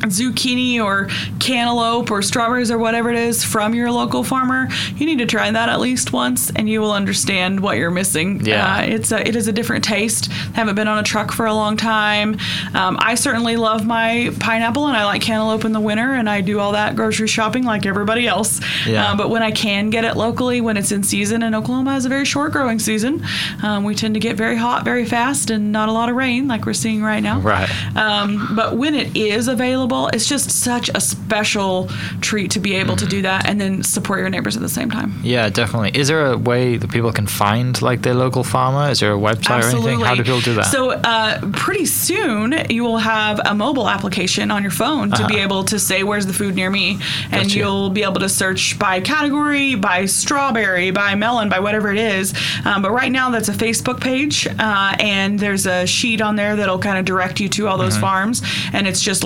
zucchini 0.00 0.82
or 0.82 1.08
cantaloupe 1.40 2.10
or 2.10 2.22
strawberries 2.22 2.70
or 2.70 2.78
whatever 2.78 3.10
it 3.10 3.16
is 3.16 3.44
from 3.44 3.74
your 3.74 3.90
local 3.90 4.22
farmer, 4.22 4.68
you 4.96 5.06
need 5.06 5.18
to 5.18 5.26
try 5.26 5.50
that 5.50 5.68
at 5.68 5.80
least 5.80 6.12
once, 6.12 6.50
and 6.50 6.68
you 6.68 6.80
will 6.80 6.92
understand 6.92 7.60
what 7.60 7.76
you're 7.76 7.90
missing. 7.90 8.44
Yeah. 8.44 8.76
Uh, 8.76 8.82
it's 8.82 9.12
a, 9.12 9.26
it 9.26 9.36
is 9.36 9.48
a 9.48 9.52
different 9.52 9.84
taste. 9.84 10.30
I 10.30 10.56
Haven't 10.56 10.74
been 10.74 10.88
on 10.88 10.98
a 10.98 11.02
truck 11.02 11.32
for 11.32 11.46
a 11.46 11.54
long 11.54 11.76
time. 11.76 12.38
Um, 12.74 12.96
I 13.00 13.14
certainly 13.14 13.56
love 13.56 13.86
my 13.86 14.32
pineapple, 14.40 14.86
and 14.86 14.96
I 14.96 15.04
like 15.04 15.22
cantaloupe 15.22 15.64
in 15.64 15.72
the 15.72 15.80
winter, 15.80 16.14
and 16.14 16.28
I 16.28 16.40
do 16.40 16.60
all 16.60 16.72
that 16.72 16.96
grocery 16.96 17.28
shopping 17.28 17.64
like 17.64 17.86
everybody 17.86 18.26
else. 18.26 18.60
Yeah. 18.86 19.12
Uh, 19.12 19.16
but 19.16 19.30
when 19.30 19.42
I 19.42 19.50
can 19.50 19.90
get 19.90 20.04
it 20.04 20.16
locally, 20.16 20.60
when 20.60 20.76
it's 20.76 20.92
in 20.92 21.02
season, 21.02 21.42
and 21.42 21.54
Oklahoma 21.54 21.92
has 21.92 22.04
a 22.04 22.08
very 22.08 22.24
short 22.24 22.52
growing 22.52 22.78
season, 22.78 23.24
um, 23.62 23.84
we 23.84 23.94
tend 23.94 24.14
to 24.14 24.20
get 24.20 24.36
very 24.36 24.56
hot 24.56 24.84
very 24.84 25.04
fast 25.04 25.50
and 25.50 25.72
not 25.72 25.88
a 25.88 25.92
lot 25.92 26.08
of 26.08 26.16
rain 26.16 26.48
like 26.48 26.66
we're 26.66 26.72
seeing 26.72 27.02
right 27.02 27.22
now. 27.22 27.40
Right. 27.40 27.68
Um, 27.96 28.54
but 28.54 28.76
when 28.76 28.94
it 28.94 29.16
is 29.16 29.48
available, 29.48 29.85
it's 30.12 30.26
just 30.28 30.50
such 30.50 30.88
a 30.94 31.00
special 31.00 31.88
treat 32.20 32.50
to 32.52 32.60
be 32.60 32.74
able 32.74 32.96
to 32.96 33.06
do 33.06 33.22
that 33.22 33.46
and 33.48 33.60
then 33.60 33.82
support 33.82 34.20
your 34.20 34.28
neighbors 34.30 34.56
at 34.56 34.62
the 34.62 34.68
same 34.68 34.90
time. 34.90 35.12
Yeah, 35.22 35.48
definitely. 35.48 35.92
Is 35.98 36.08
there 36.08 36.26
a 36.32 36.36
way 36.36 36.76
that 36.76 36.90
people 36.90 37.12
can 37.12 37.26
find 37.26 37.80
like 37.82 38.02
their 38.02 38.14
local 38.14 38.44
farmer? 38.44 38.90
Is 38.90 39.00
there 39.00 39.12
a 39.14 39.18
website 39.18 39.62
or 39.62 39.68
anything? 39.76 40.00
How 40.00 40.14
do 40.14 40.22
people 40.22 40.40
do 40.40 40.54
that? 40.54 40.66
So 40.66 40.90
uh, 40.92 41.40
pretty 41.52 41.86
soon 41.86 42.54
you 42.70 42.82
will 42.84 42.98
have 42.98 43.40
a 43.44 43.54
mobile 43.54 43.88
application 43.88 44.50
on 44.50 44.62
your 44.62 44.72
phone 44.72 45.10
to 45.12 45.26
be 45.26 45.34
Uh-huh. 45.36 45.44
able 45.44 45.64
to 45.64 45.78
say 45.78 46.02
where's 46.02 46.26
the 46.26 46.32
food 46.32 46.54
near 46.54 46.70
me, 46.70 46.98
and 47.30 47.42
Gotcha. 47.44 47.58
you'll 47.58 47.90
be 47.90 48.02
able 48.02 48.20
to 48.20 48.28
search 48.28 48.78
by 48.78 49.00
category, 49.00 49.74
by 49.74 50.06
strawberry, 50.06 50.90
by 50.90 51.14
melon, 51.14 51.48
by 51.48 51.60
whatever 51.60 51.92
it 51.92 51.98
is. 51.98 52.34
Um, 52.64 52.82
but 52.82 52.90
right 52.90 53.12
now 53.12 53.30
that's 53.30 53.48
a 53.48 53.52
Facebook 53.52 54.00
page, 54.00 54.46
uh, 54.46 54.96
and 54.98 55.38
there's 55.38 55.66
a 55.66 55.86
sheet 55.86 56.20
on 56.20 56.36
there 56.36 56.56
that'll 56.56 56.78
kind 56.78 56.98
of 56.98 57.04
direct 57.04 57.38
you 57.40 57.48
to 57.50 57.68
all 57.68 57.76
those 57.78 57.86
Mm-hmm. 57.96 58.00
farms, 58.00 58.42
and 58.72 58.86
it's 58.86 59.00
just 59.00 59.22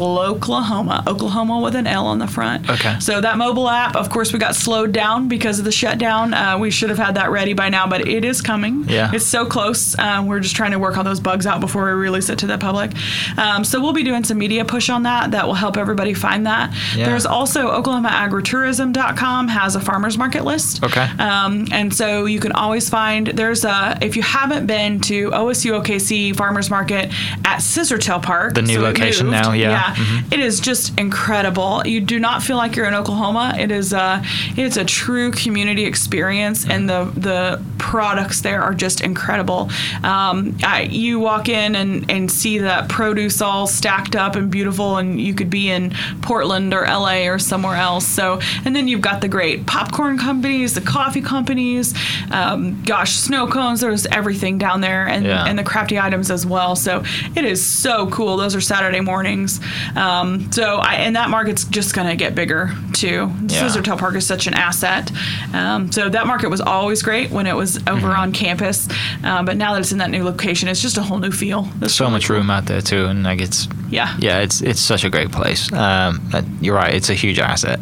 Oklahoma. 0.54 1.04
Oklahoma 1.06 1.60
with 1.60 1.74
an 1.74 1.86
L 1.86 2.06
on 2.06 2.18
the 2.18 2.26
front. 2.26 2.68
Okay. 2.68 2.98
So 3.00 3.20
that 3.20 3.38
mobile 3.38 3.68
app, 3.68 3.96
of 3.96 4.10
course, 4.10 4.32
we 4.32 4.38
got 4.38 4.54
slowed 4.56 4.92
down 4.92 5.28
because 5.28 5.58
of 5.58 5.64
the 5.64 5.72
shutdown. 5.72 6.34
Uh, 6.34 6.58
we 6.58 6.70
should 6.70 6.90
have 6.90 6.98
had 6.98 7.14
that 7.16 7.30
ready 7.30 7.52
by 7.54 7.68
now, 7.68 7.86
but 7.86 8.06
it 8.06 8.24
is 8.24 8.40
coming. 8.42 8.84
Yeah. 8.88 9.10
It's 9.12 9.26
so 9.26 9.46
close. 9.46 9.98
Um, 9.98 10.26
we're 10.26 10.40
just 10.40 10.56
trying 10.56 10.72
to 10.72 10.78
work 10.78 10.96
all 10.96 11.04
those 11.04 11.20
bugs 11.20 11.46
out 11.46 11.60
before 11.60 11.84
we 11.86 11.92
release 11.92 12.28
it 12.28 12.38
to 12.40 12.46
the 12.46 12.58
public. 12.58 12.92
Um, 13.38 13.64
so 13.64 13.80
we'll 13.80 13.92
be 13.92 14.02
doing 14.04 14.24
some 14.24 14.38
media 14.38 14.64
push 14.64 14.90
on 14.90 15.04
that. 15.04 15.30
That 15.30 15.46
will 15.46 15.54
help 15.54 15.76
everybody 15.76 16.14
find 16.14 16.46
that. 16.46 16.74
Yeah. 16.96 17.06
There's 17.06 17.26
also 17.26 17.70
OklahomaAgritourism.com 17.80 19.48
has 19.48 19.76
a 19.76 19.80
farmers 19.80 20.18
market 20.18 20.44
list. 20.44 20.82
Okay. 20.82 21.06
Um, 21.18 21.66
and 21.72 21.94
so 21.94 22.24
you 22.26 22.40
can 22.40 22.52
always 22.52 22.88
find 22.88 23.28
there's 23.28 23.64
a 23.64 23.98
if 24.00 24.16
you 24.16 24.22
haven't 24.22 24.66
been 24.66 25.00
to 25.02 25.30
OSU 25.30 25.80
OKC 25.82 26.34
Farmers 26.36 26.70
Market 26.70 27.06
at 27.44 27.58
Scissortail 27.58 28.22
Park, 28.22 28.54
The 28.54 28.62
new 28.62 28.74
so 28.74 28.80
location 28.80 29.26
moved. 29.26 29.42
now, 29.42 29.52
yeah. 29.52 29.94
Mm-hmm. 29.94 30.32
It 30.40 30.46
is 30.46 30.58
just 30.60 30.98
incredible. 30.98 31.82
You 31.86 32.00
do 32.00 32.18
not 32.18 32.42
feel 32.42 32.56
like 32.56 32.74
you're 32.74 32.86
in 32.86 32.94
Oklahoma. 32.94 33.54
It 33.58 33.70
is 33.70 33.92
a 33.92 34.22
it's 34.56 34.76
a 34.78 34.84
true 34.84 35.30
community 35.32 35.84
experience, 35.84 36.66
and 36.66 36.88
the 36.88 37.04
the 37.14 37.62
products 37.78 38.40
there 38.40 38.62
are 38.62 38.72
just 38.74 39.00
incredible. 39.02 39.68
Um, 40.02 40.56
I, 40.62 40.88
you 40.90 41.18
walk 41.20 41.48
in 41.48 41.74
and 41.74 42.10
and 42.10 42.30
see 42.32 42.58
that 42.58 42.88
produce 42.88 43.42
all 43.42 43.66
stacked 43.66 44.16
up 44.16 44.34
and 44.34 44.50
beautiful, 44.50 44.96
and 44.96 45.20
you 45.20 45.34
could 45.34 45.50
be 45.50 45.68
in 45.70 45.92
Portland 46.22 46.72
or 46.72 46.84
LA 46.86 47.26
or 47.28 47.38
somewhere 47.38 47.76
else. 47.76 48.06
So, 48.06 48.40
and 48.64 48.74
then 48.74 48.88
you've 48.88 49.00
got 49.02 49.20
the 49.20 49.28
great 49.28 49.66
popcorn 49.66 50.16
companies, 50.18 50.74
the 50.74 50.80
coffee 50.80 51.20
companies, 51.22 51.94
um, 52.30 52.82
gosh, 52.84 53.12
snow 53.16 53.46
cones. 53.46 53.80
There's 53.82 54.06
everything 54.06 54.56
down 54.58 54.80
there, 54.80 55.06
and 55.06 55.26
Yeah. 55.26 55.44
and 55.44 55.58
the 55.58 55.64
crafty 55.64 55.98
items 55.98 56.30
as 56.30 56.46
well. 56.46 56.76
So 56.76 57.02
it 57.36 57.44
is 57.44 57.64
so 57.64 58.08
cool. 58.08 58.38
Those 58.38 58.54
are 58.54 58.60
Saturday 58.62 59.00
mornings. 59.00 59.60
Um, 59.96 60.29
so 60.52 60.76
I, 60.76 60.94
and 60.94 61.16
that 61.16 61.30
market's 61.30 61.64
just 61.64 61.94
going 61.94 62.08
to 62.08 62.16
get 62.16 62.34
bigger 62.34 62.70
too. 62.92 63.30
Yeah. 63.48 63.66
Scissortail 63.68 63.98
Park 63.98 64.14
is 64.16 64.26
such 64.26 64.46
an 64.46 64.54
asset. 64.54 65.10
Um, 65.54 65.90
so 65.92 66.08
that 66.08 66.26
market 66.26 66.48
was 66.50 66.60
always 66.60 67.02
great 67.02 67.30
when 67.30 67.46
it 67.46 67.54
was 67.56 67.76
over 67.86 68.08
Mm-hmm. 68.10 68.20
on 68.20 68.32
campus, 68.32 68.88
uh, 69.24 69.42
but 69.42 69.56
now 69.56 69.72
that 69.74 69.80
it's 69.80 69.92
in 69.92 69.98
that 69.98 70.10
new 70.10 70.24
location, 70.24 70.68
it's 70.68 70.80
just 70.82 70.96
a 70.98 71.02
whole 71.02 71.18
new 71.18 71.30
feel. 71.30 71.68
It's 71.82 71.94
so 71.94 72.04
really 72.04 72.12
much 72.16 72.26
cool. 72.28 72.36
room 72.36 72.50
out 72.50 72.66
there 72.66 72.80
too, 72.80 73.06
and 73.06 73.22
like 73.24 73.40
it's 73.40 73.68
Yeah. 73.90 74.16
yeah, 74.18 74.38
it's 74.40 74.60
it's 74.62 74.80
such 74.80 75.04
a 75.04 75.10
great 75.10 75.30
place. 75.32 75.70
Um, 75.72 76.20
you're 76.60 76.74
right, 76.76 76.94
it's 76.94 77.10
a 77.10 77.14
huge 77.14 77.38
asset 77.38 77.78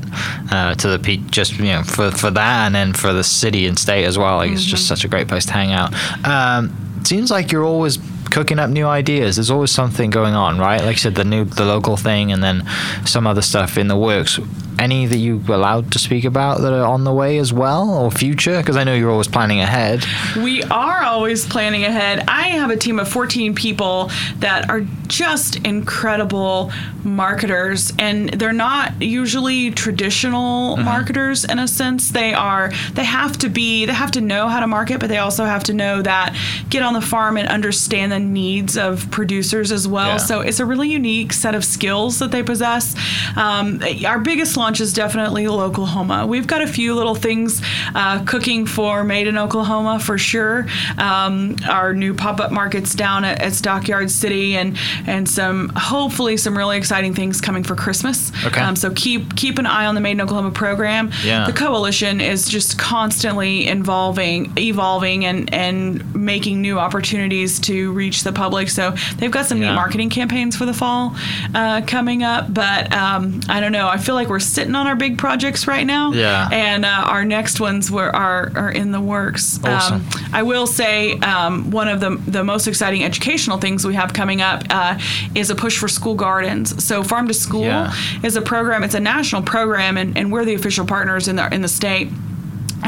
uh, 0.50 0.74
to 0.76 0.88
the 0.88 0.98
pe- 0.98 1.16
just 1.30 1.58
you 1.58 1.66
know 1.72 1.82
for 1.82 2.10
for 2.10 2.30
that, 2.30 2.66
and 2.66 2.74
then 2.74 2.92
for 2.92 3.12
the 3.12 3.24
city 3.24 3.66
and 3.66 3.78
state 3.78 4.04
as 4.04 4.16
well. 4.18 4.36
Like 4.38 4.50
it's 4.50 4.64
just 4.64 4.84
Mm-hmm. 4.84 4.94
such 4.94 5.04
a 5.04 5.08
great 5.08 5.28
place 5.28 5.46
to 5.46 5.52
hang 5.52 5.72
out. 5.72 5.92
Um, 6.26 6.70
seems 7.04 7.30
like 7.30 7.52
you're 7.52 7.64
always 7.64 7.98
cooking 8.30 8.58
up 8.58 8.70
new 8.70 8.86
ideas. 8.86 9.36
There's 9.36 9.50
always 9.50 9.70
something 9.70 10.10
going 10.10 10.34
on, 10.34 10.58
right? 10.58 10.80
Like 10.80 10.96
you 10.96 11.00
said, 11.00 11.14
the 11.14 11.24
new 11.24 11.44
the 11.44 11.64
local 11.64 11.96
thing, 11.96 12.32
and 12.32 12.42
then 12.42 12.66
some 13.04 13.26
other 13.26 13.42
stuff 13.42 13.78
in 13.78 13.88
the 13.88 13.96
works. 13.96 14.38
Any 14.78 15.06
that 15.06 15.16
you 15.16 15.42
allowed 15.48 15.90
to 15.92 15.98
speak 15.98 16.24
about 16.24 16.60
that 16.60 16.72
are 16.72 16.86
on 16.86 17.04
the 17.04 17.12
way 17.12 17.38
as 17.38 17.52
well, 17.52 17.90
or 17.90 18.10
future? 18.10 18.58
Because 18.58 18.76
I 18.76 18.84
know 18.84 18.94
you're 18.94 19.10
always 19.10 19.28
planning 19.28 19.60
ahead. 19.60 20.04
We 20.36 20.62
are 20.64 21.02
always 21.02 21.46
planning 21.46 21.84
ahead. 21.84 22.24
I 22.28 22.48
have 22.48 22.70
a 22.70 22.76
team 22.76 22.98
of 23.00 23.08
14 23.08 23.54
people 23.54 24.10
that 24.36 24.70
are 24.70 24.86
just 25.08 25.56
incredible 25.66 26.70
marketers, 27.04 27.92
and 27.98 28.28
they're 28.30 28.52
not 28.52 29.00
usually 29.00 29.70
traditional 29.70 30.76
marketers 30.76 31.44
in 31.44 31.58
a 31.58 31.66
sense. 31.66 32.10
They 32.10 32.34
are, 32.34 32.70
they 32.92 33.04
have 33.04 33.38
to 33.38 33.48
be, 33.48 33.86
they 33.86 33.92
have 33.92 34.12
to 34.12 34.20
know 34.20 34.48
how 34.48 34.60
to 34.60 34.66
market, 34.66 35.00
but 35.00 35.08
they 35.08 35.18
also 35.18 35.44
have 35.44 35.64
to 35.64 35.72
know 35.72 36.02
that 36.02 36.36
get 36.70 36.82
on 36.82 36.94
the 36.94 37.00
farm 37.00 37.36
and 37.36 37.48
understand 37.48 38.12
the 38.12 38.18
needs 38.18 38.76
of 38.76 39.10
producers 39.10 39.72
as 39.72 39.88
well. 39.88 40.08
Yeah. 40.08 40.16
So 40.18 40.40
it's 40.40 40.60
a 40.60 40.66
really 40.66 40.90
unique 40.90 41.32
set 41.32 41.54
of 41.54 41.64
skills 41.64 42.18
that 42.18 42.30
they 42.30 42.42
possess. 42.42 42.94
Um, 43.36 43.80
our 44.06 44.18
biggest 44.18 44.56
launch 44.56 44.80
is 44.80 44.92
definitely 44.92 45.46
Oklahoma. 45.48 46.26
We've 46.26 46.46
got 46.46 46.62
a 46.62 46.66
few 46.66 46.94
little 46.94 47.14
things 47.14 47.62
uh, 47.94 48.24
cooking 48.24 48.66
for 48.66 49.04
Made 49.04 49.26
in 49.26 49.38
Oklahoma 49.38 49.98
for 49.98 50.18
sure. 50.18 50.66
Um, 50.98 51.56
our 51.68 51.94
new 51.94 52.12
pop-up 52.12 52.52
markets 52.52 52.94
down 52.94 53.24
at, 53.24 53.40
at 53.40 53.54
Stockyard 53.54 54.10
City, 54.10 54.56
and 54.56 54.76
and 55.06 55.28
some 55.28 55.70
hopefully 55.76 56.36
some 56.36 56.56
really 56.56 56.76
exciting 56.76 57.14
things 57.14 57.40
coming 57.40 57.62
for 57.62 57.74
Christmas. 57.74 58.32
Okay. 58.44 58.60
Um, 58.60 58.76
so 58.76 58.90
keep 58.94 59.36
keep 59.36 59.58
an 59.58 59.66
eye 59.66 59.86
on 59.86 59.94
the 59.94 60.00
Made 60.00 60.12
in 60.12 60.20
Oklahoma 60.20 60.50
program. 60.50 61.10
Yeah. 61.24 61.46
The 61.46 61.52
coalition 61.52 62.20
is 62.20 62.48
just 62.48 62.78
constantly 62.78 63.66
involving, 63.66 64.52
evolving, 64.58 65.24
and 65.24 65.52
and 65.52 66.14
making 66.14 66.60
new 66.60 66.78
opportunities 66.78 67.58
to 67.60 67.92
reach 67.92 68.22
the 68.24 68.32
public. 68.32 68.68
So 68.68 68.94
they've 69.18 69.30
got 69.30 69.46
some 69.46 69.60
Yeah. 69.62 69.70
neat 69.70 69.74
marketing 69.74 70.10
campaigns 70.10 70.56
for 70.56 70.66
the 70.66 70.74
fall 70.74 71.14
uh, 71.54 71.82
coming 71.86 72.22
up. 72.22 72.52
But 72.52 72.92
um, 72.94 73.40
I 73.48 73.60
don't 73.60 73.72
know. 73.72 73.88
I 73.88 73.98
feel 73.98 74.14
like 74.14 74.28
we're 74.28 74.40
sitting 74.40 74.74
on 74.74 74.86
our 74.86 74.96
big 74.96 75.18
projects 75.18 75.66
right 75.66 75.86
now. 75.86 76.12
Yeah. 76.12 76.48
And 76.52 76.84
uh, 76.84 76.88
our 76.88 77.24
next 77.24 77.60
ones 77.60 77.90
were 77.90 78.14
are 78.14 78.50
are 78.54 78.70
in 78.72 78.92
the 78.92 79.00
works. 79.00 79.58
Awesome. 79.64 79.96
Um, 79.96 80.08
I 80.32 80.42
will 80.42 80.66
say 80.66 81.12
um, 81.20 81.70
one 81.70 81.88
of 81.88 82.00
the 82.00 82.10
the 82.26 82.44
most 82.44 82.66
exciting 82.66 83.04
educational 83.04 83.58
things 83.58 83.86
we 83.86 83.94
have 83.94 84.12
coming 84.12 84.40
up 84.40 84.62
uh, 84.70 84.87
Uh, 84.88 84.98
is 85.34 85.50
a 85.50 85.54
push 85.54 85.78
for 85.78 85.88
school 85.88 86.14
gardens. 86.14 86.82
So 86.84 87.02
Farm 87.02 87.28
to 87.28 87.34
School 87.34 87.62
Yeah. 87.62 87.92
is 88.22 88.36
a 88.36 88.42
program. 88.42 88.82
It's 88.84 88.94
a 88.94 89.00
national 89.00 89.42
program, 89.42 89.96
and, 89.96 90.16
and 90.16 90.32
we're 90.32 90.44
the 90.44 90.54
official 90.54 90.86
partners 90.86 91.28
in 91.28 91.36
the 91.36 91.52
in 91.54 91.62
the 91.62 91.68
state. 91.68 92.08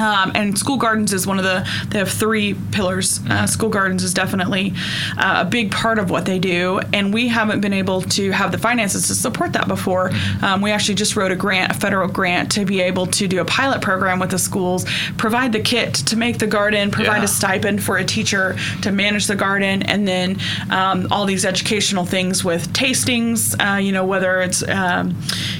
Um, 0.00 0.32
and 0.34 0.58
school 0.58 0.76
gardens 0.78 1.12
is 1.12 1.26
one 1.26 1.38
of 1.38 1.44
the 1.44 1.58
they 1.90 1.98
have 1.98 2.10
three 2.10 2.54
pillars 2.72 3.20
uh, 3.28 3.46
school 3.46 3.68
gardens 3.68 4.02
is 4.02 4.14
definitely 4.14 4.72
uh, 5.18 5.44
a 5.46 5.48
big 5.58 5.70
part 5.70 5.98
of 5.98 6.10
what 6.10 6.24
they 6.24 6.38
do 6.38 6.80
and 6.92 7.12
we 7.12 7.28
haven't 7.28 7.60
been 7.60 7.72
able 7.74 8.00
to 8.02 8.30
have 8.30 8.50
the 8.52 8.58
finances 8.58 9.08
to 9.08 9.14
support 9.14 9.52
that 9.52 9.68
before 9.68 10.10
um, 10.42 10.62
we 10.62 10.70
actually 10.70 10.94
just 10.94 11.16
wrote 11.16 11.32
a 11.32 11.36
grant 11.36 11.70
a 11.70 11.74
federal 11.74 12.08
grant 12.08 12.50
to 12.52 12.64
be 12.64 12.80
able 12.80 13.06
to 13.06 13.28
do 13.28 13.40
a 13.40 13.44
pilot 13.44 13.80
program 13.82 14.18
with 14.18 14.30
the 14.30 14.38
schools 14.38 14.84
provide 15.18 15.52
the 15.52 15.60
kit 15.60 15.92
to 15.94 16.16
make 16.16 16.38
the 16.38 16.46
garden 16.46 16.90
provide 16.90 17.18
Yeah. 17.18 17.24
a 17.24 17.28
stipend 17.28 17.82
for 17.82 17.98
a 17.98 18.04
teacher 18.04 18.56
to 18.82 18.90
manage 18.92 19.26
the 19.26 19.36
garden 19.36 19.82
and 19.82 20.06
then 20.08 20.38
um, 20.70 21.08
all 21.10 21.26
these 21.26 21.44
educational 21.44 22.06
things 22.06 22.42
with 22.44 22.72
tastings 22.72 23.54
uh, 23.60 23.76
you 23.78 23.92
know 23.92 24.06
whether 24.06 24.40
it's 24.40 24.62
um, 24.68 25.14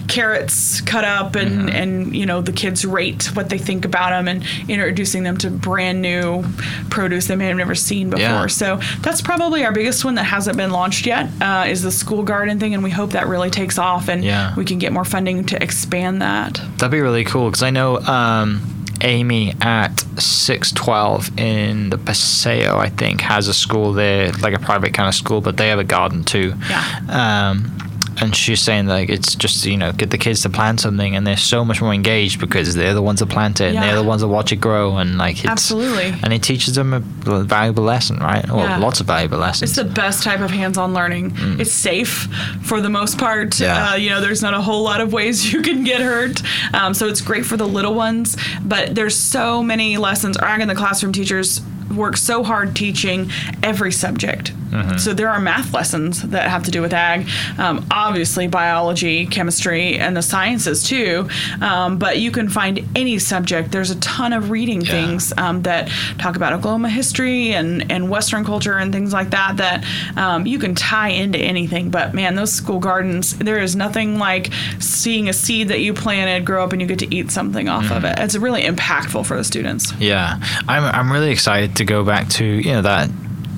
carrots 0.08 0.80
cut 0.80 1.04
up 1.04 1.36
and 1.36 1.50
Mm-hmm. 1.50 1.68
and 1.68 2.16
you 2.16 2.26
know 2.26 2.40
the 2.42 2.52
kids 2.52 2.84
rate 2.84 3.24
what 3.34 3.48
they 3.48 3.58
think 3.58 3.84
about 3.84 4.10
them 4.10 4.28
and 4.30 4.44
introducing 4.68 5.22
them 5.24 5.36
to 5.36 5.50
brand 5.50 6.00
new 6.00 6.42
produce 6.88 7.26
they 7.26 7.36
may 7.36 7.46
have 7.48 7.56
never 7.56 7.74
seen 7.74 8.08
before 8.08 8.22
Yeah. 8.22 8.46
so 8.46 8.76
that's 9.02 9.20
probably 9.20 9.64
our 9.64 9.72
biggest 9.72 10.04
one 10.04 10.14
that 10.14 10.24
hasn't 10.24 10.56
been 10.56 10.70
launched 10.70 11.04
yet 11.06 11.28
uh, 11.42 11.66
is 11.68 11.82
the 11.82 11.90
school 11.92 12.22
garden 12.22 12.58
thing 12.58 12.72
and 12.74 12.82
we 12.82 12.90
hope 12.90 13.10
that 13.12 13.26
really 13.26 13.50
takes 13.50 13.76
off 13.78 14.08
and 14.08 14.24
Yeah. 14.24 14.54
we 14.56 14.64
can 14.64 14.78
get 14.78 14.92
more 14.92 15.04
funding 15.04 15.44
to 15.46 15.62
expand 15.62 16.22
that 16.22 16.60
That'd 16.78 16.90
be 16.92 17.00
really 17.00 17.24
cool 17.24 17.50
because 17.50 17.62
I 17.62 17.70
know 17.70 17.98
um, 17.98 18.62
Amy 19.02 19.54
at 19.60 20.00
612 20.20 21.38
in 21.38 21.90
the 21.90 21.98
Paseo, 21.98 22.76
I 22.78 22.88
think, 22.90 23.20
has 23.22 23.48
a 23.48 23.54
school 23.54 23.92
there, 23.92 24.30
like 24.42 24.54
a 24.54 24.58
private 24.58 24.92
kind 24.94 25.08
of 25.08 25.14
school, 25.14 25.40
but 25.40 25.56
they 25.56 25.68
have 25.68 25.78
a 25.78 25.84
garden 25.84 26.22
too. 26.24 26.52
Yeah. 26.68 26.84
Um, 27.08 27.76
and 28.20 28.34
she's 28.36 28.60
saying 28.60 28.86
like 28.86 29.08
it's 29.08 29.34
just 29.34 29.64
you 29.66 29.76
know 29.76 29.92
get 29.92 30.10
the 30.10 30.18
kids 30.18 30.42
to 30.42 30.50
plant 30.50 30.80
something 30.80 31.14
and 31.16 31.26
they're 31.26 31.36
so 31.36 31.64
much 31.64 31.80
more 31.80 31.92
engaged 31.94 32.38
because 32.40 32.74
they're 32.74 32.94
the 32.94 33.02
ones 33.02 33.20
that 33.20 33.28
plant 33.28 33.60
it 33.60 33.74
and 33.74 33.82
they're 33.82 33.96
the 33.96 34.02
ones 34.02 34.20
that 34.20 34.28
watch 34.28 34.52
it 34.52 34.56
grow 34.60 34.96
and 34.98 35.18
like 35.18 35.38
it's, 35.38 35.46
Absolutely. 35.46 36.12
and 36.22 36.32
it 36.32 36.42
teaches 36.42 36.74
them 36.74 36.92
a 36.94 37.00
valuable 37.44 37.84
lesson 37.84 38.18
right 38.18 38.48
or 38.50 38.64
Yeah. 38.64 38.78
lots 38.78 39.00
of 39.00 39.06
valuable 39.06 39.38
lessons 39.38 39.70
It's 39.70 39.78
the 39.78 39.84
best 39.84 40.22
type 40.22 40.40
of 40.40 40.50
hands-on 40.50 40.92
learning. 40.94 41.32
It's 41.60 41.72
safe 41.72 42.28
for 42.62 42.80
the 42.80 42.88
most 42.90 43.18
part. 43.18 43.50
Mm. 43.50 43.60
Yeah. 43.60 43.90
Uh, 43.90 43.94
you 43.96 44.10
know, 44.10 44.20
there's 44.20 44.42
not 44.42 44.54
a 44.54 44.60
whole 44.60 44.82
lot 44.82 45.00
of 45.00 45.12
ways 45.12 45.52
you 45.52 45.62
can 45.62 45.84
get 45.84 46.00
hurt. 46.00 46.42
Um, 46.74 46.94
so 46.94 47.06
it's 47.08 47.20
great 47.20 47.44
for 47.46 47.56
the 47.56 47.66
little 47.66 47.94
ones. 47.94 48.36
But 48.64 48.94
there's 48.94 49.16
so 49.16 49.62
many 49.62 49.96
lessons. 49.96 50.36
Ag 50.38 50.60
in 50.60 50.68
the 50.68 50.74
classroom 50.74 51.12
teachers 51.12 51.60
work 51.94 52.16
so 52.16 52.42
hard 52.44 52.74
teaching 52.76 53.30
every 53.62 53.92
subject. 53.92 54.52
Mm-hmm. 54.70 54.98
So 54.98 55.12
there 55.14 55.28
are 55.28 55.40
math 55.40 55.72
lessons 55.74 56.22
that 56.22 56.48
have 56.48 56.62
to 56.64 56.70
do 56.70 56.80
with 56.82 56.92
ag, 56.92 57.28
um, 57.58 57.84
obviously 57.90 58.46
biology, 58.46 59.26
chemistry, 59.26 59.98
and 59.98 60.16
the 60.16 60.22
sciences 60.22 60.84
too. 60.84 61.28
Um, 61.60 61.98
but 61.98 62.18
you 62.18 62.30
can 62.30 62.48
find 62.48 62.86
any 62.94 63.18
subject. 63.18 63.72
There's 63.72 63.90
a 63.90 63.98
ton 64.00 64.32
of 64.32 64.50
reading 64.50 64.80
Yeah. 64.82 64.90
things 64.92 65.32
um, 65.36 65.62
that 65.62 65.88
talk 66.18 66.36
about 66.36 66.52
Oklahoma 66.52 66.88
history 66.90 67.52
and, 67.52 67.90
and 67.90 68.08
Western 68.10 68.44
culture 68.44 68.78
and 68.78 68.92
things 68.92 69.12
like 69.12 69.30
that 69.30 69.56
that 69.58 69.84
um, 70.16 70.46
you 70.46 70.58
can 70.58 70.74
tie 70.74 71.08
into 71.08 71.38
anything. 71.38 71.90
But 71.90 72.14
man, 72.14 72.34
those 72.34 72.52
school 72.52 72.78
gardens, 72.78 73.36
there 73.38 73.58
is 73.58 73.74
nothing 73.76 74.18
like 74.18 74.50
seeing 74.78 75.28
a 75.28 75.32
seed 75.32 75.68
that 75.68 75.80
you 75.80 75.92
planted 75.94 76.44
grow 76.44 76.62
up 76.64 76.72
and 76.72 76.80
you 76.80 76.86
get 76.88 76.98
to 77.00 77.14
eat 77.14 77.30
something 77.30 77.68
off 77.68 77.90
of 77.90 78.04
it. 78.04 78.18
It's 78.18 78.36
really 78.36 78.62
impactful 78.62 79.26
for 79.26 79.36
the 79.36 79.44
students. 79.44 79.92
Yeah, 79.98 80.38
I'm 80.68 80.84
I'm 80.84 81.12
really 81.12 81.30
excited 81.30 81.76
to 81.76 81.84
go 81.84 82.04
back 82.04 82.28
to 82.30 82.44
you 82.44 82.72
know 82.72 82.82
that 82.82 83.10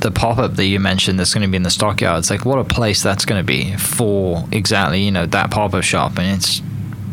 the 0.02 0.10
pop 0.10 0.38
up 0.38 0.54
that 0.56 0.66
you 0.66 0.80
mentioned 0.80 1.18
that's 1.18 1.32
going 1.32 1.46
to 1.46 1.50
be 1.50 1.56
in 1.56 1.62
the 1.62 1.70
stockyards. 1.70 2.28
Like, 2.30 2.44
what 2.44 2.58
a 2.58 2.64
place 2.64 3.02
that's 3.02 3.24
going 3.24 3.40
to 3.40 3.46
be 3.46 3.76
for 3.76 4.44
exactly 4.52 5.02
you 5.02 5.10
know 5.10 5.26
that 5.26 5.50
pop 5.50 5.74
up 5.74 5.82
shop, 5.82 6.18
and 6.18 6.36
it's 6.36 6.60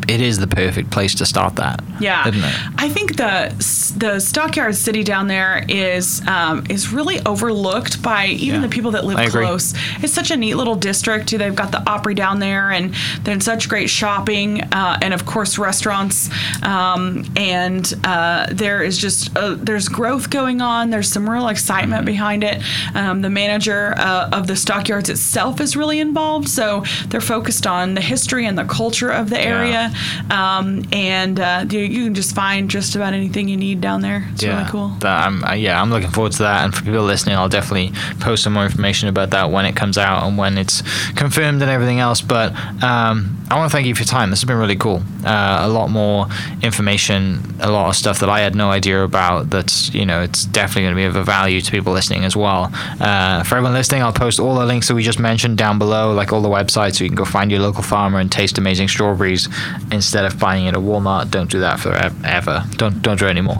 it 0.10 0.22
is 0.22 0.39
the 0.39 0.47
perfect 0.47 0.89
place 0.91 1.14
to 1.16 1.26
start 1.26 1.55
that. 1.57 1.82
Yeah, 1.99 2.28
isn't 2.28 2.43
it? 2.43 2.55
I 2.78 2.89
think 2.89 3.16
the 3.18 3.53
the 3.97 4.20
Stockyard 4.20 4.76
City 4.76 5.03
down 5.03 5.28
there 5.28 5.64
is 5.70 6.22
um, 6.28 6.66
is 6.70 6.91
really 6.91 7.20
overlooked 7.26 8.01
by 8.01 8.28
even 8.28 8.62
Yeah. 8.62 8.68
the 8.68 8.74
people 8.74 8.91
that 8.91 9.05
live 9.05 9.18
I 9.18 9.24
agree. 9.26 9.45
close. 9.45 9.74
It's 10.03 10.14
such 10.14 10.32
a 10.32 10.38
neat 10.38 10.55
little 10.55 10.76
district. 10.76 11.30
They've 11.32 11.55
got 11.55 11.72
the 11.72 11.88
Opry 11.89 12.16
down 12.16 12.39
there, 12.39 12.72
and 12.72 12.93
there's 13.24 13.43
such 13.45 13.70
great 13.70 13.89
shopping, 13.89 14.62
uh, 14.62 14.97
and 15.01 15.14
of 15.14 15.26
course 15.26 15.57
restaurants. 15.57 16.30
Um, 16.64 17.26
and 17.36 17.93
uh, 18.03 18.47
there 18.51 18.82
is 18.84 18.97
just 18.97 19.36
uh, 19.38 19.55
there's 19.55 19.88
growth 19.89 20.30
going 20.30 20.62
on. 20.62 20.89
There's 20.89 21.10
some 21.12 21.30
real 21.30 21.47
excitement 21.49 22.05
behind 22.05 22.43
it. 22.43 22.62
Um, 22.95 23.22
the 23.22 23.30
manager 23.30 23.93
uh, 23.97 24.30
of 24.32 24.47
the 24.47 24.55
Stockyards 24.55 25.10
itself 25.10 25.62
is 25.62 25.76
really 25.76 25.99
involved, 25.99 26.47
so 26.49 26.84
they're 27.10 27.22
focused 27.22 27.68
on 27.68 27.93
the 27.93 28.01
history 28.01 28.45
and 28.45 28.57
the 28.57 28.66
culture 28.66 29.10
of 29.12 29.30
the 29.30 29.39
area. 29.39 29.91
Um, 30.30 30.84
and 30.91 31.39
uh, 31.39 31.66
you, 31.70 31.80
you 31.80 32.04
can 32.06 32.14
just 32.16 32.36
find 32.36 32.70
just 32.70 32.95
about 32.95 33.14
anything 33.14 33.47
you 33.47 33.58
need 33.58 33.82
down 33.82 34.02
there. 34.02 34.28
It's 34.32 34.43
really 34.43 34.70
cool. 34.70 34.89
That, 35.00 35.28
I'm, 35.28 35.43
uh, 35.43 35.54
yeah, 35.54 35.82
I'm 35.82 35.89
looking 35.89 36.12
forward 36.12 36.34
to 36.34 36.43
that. 36.43 36.64
And 36.64 36.74
for 36.74 36.84
people 36.84 37.04
listening, 37.04 37.36
I'll 37.36 37.50
definitely 37.50 37.91
post 38.20 38.43
some 38.43 38.54
more 38.54 38.66
information 38.66 39.10
about 39.10 39.32
that 39.32 39.52
when 39.52 39.66
it 39.66 39.76
comes 39.76 39.97
out 39.97 40.24
and 40.24 40.38
when 40.38 40.58
it's 40.58 40.82
confirmed 41.14 41.62
and 41.62 41.72
everything 41.72 42.00
else. 42.00 42.22
But 42.22 42.52
um, 42.84 43.38
I 43.50 43.58
want 43.58 43.72
to 43.72 43.76
thank 43.76 43.88
you 43.88 43.95
for 43.95 44.02
your 44.02 44.08
time. 44.08 44.30
This 44.30 44.41
has 44.41 44.47
been 44.47 44.58
really 44.58 44.76
cool. 44.76 45.02
Uh, 45.26 45.60
a 45.62 45.68
lot 45.68 45.89
more 45.89 46.28
information, 46.62 47.41
a 47.60 47.72
lot 47.72 47.89
of 47.89 47.95
stuff 47.95 48.20
that 48.20 48.30
I 48.30 48.41
had 48.41 48.56
no 48.56 48.70
idea 48.70 49.04
about. 49.04 49.50
That's 49.50 49.93
you 49.93 50.06
know, 50.06 50.22
it's 50.22 50.45
definitely 50.45 50.84
going 50.84 50.93
to 50.93 50.95
be 50.95 51.06
of 51.06 51.16
a 51.16 51.24
value 51.24 51.60
to 51.62 51.72
people 51.72 51.91
listening 51.93 52.26
as 52.26 52.36
well. 52.36 52.70
Uh, 53.00 53.43
for 53.43 53.56
everyone 53.56 53.74
listening, 53.74 54.04
I'll 54.04 54.14
post 54.14 54.39
all 54.39 54.56
the 54.56 54.66
links 54.66 54.88
that 54.88 54.95
we 54.95 55.04
just 55.04 55.20
mentioned 55.20 55.58
down 55.58 55.80
below, 55.80 56.14
like 56.14 56.32
all 56.32 56.41
the 56.41 56.50
websites, 56.50 56.95
so 56.95 57.04
you 57.04 57.10
can 57.10 57.18
go 57.18 57.26
find 57.26 57.52
your 57.52 57.60
local 57.62 57.84
farmer 57.84 58.20
and 58.20 58.32
taste 58.32 58.58
amazing 58.58 58.88
strawberries 58.88 59.50
instead 59.92 60.26
of 60.26 60.40
buying 60.40 60.66
it 60.66 60.76
at 60.76 60.82
Walmart. 60.82 61.32
Don't 61.32 61.50
do 61.50 61.60
that 61.60 61.80
forever. 61.80 62.64
Don't 62.72 63.02
don't 63.02 63.20
do 63.20 63.26
it 63.26 63.30
anymore. 63.30 63.58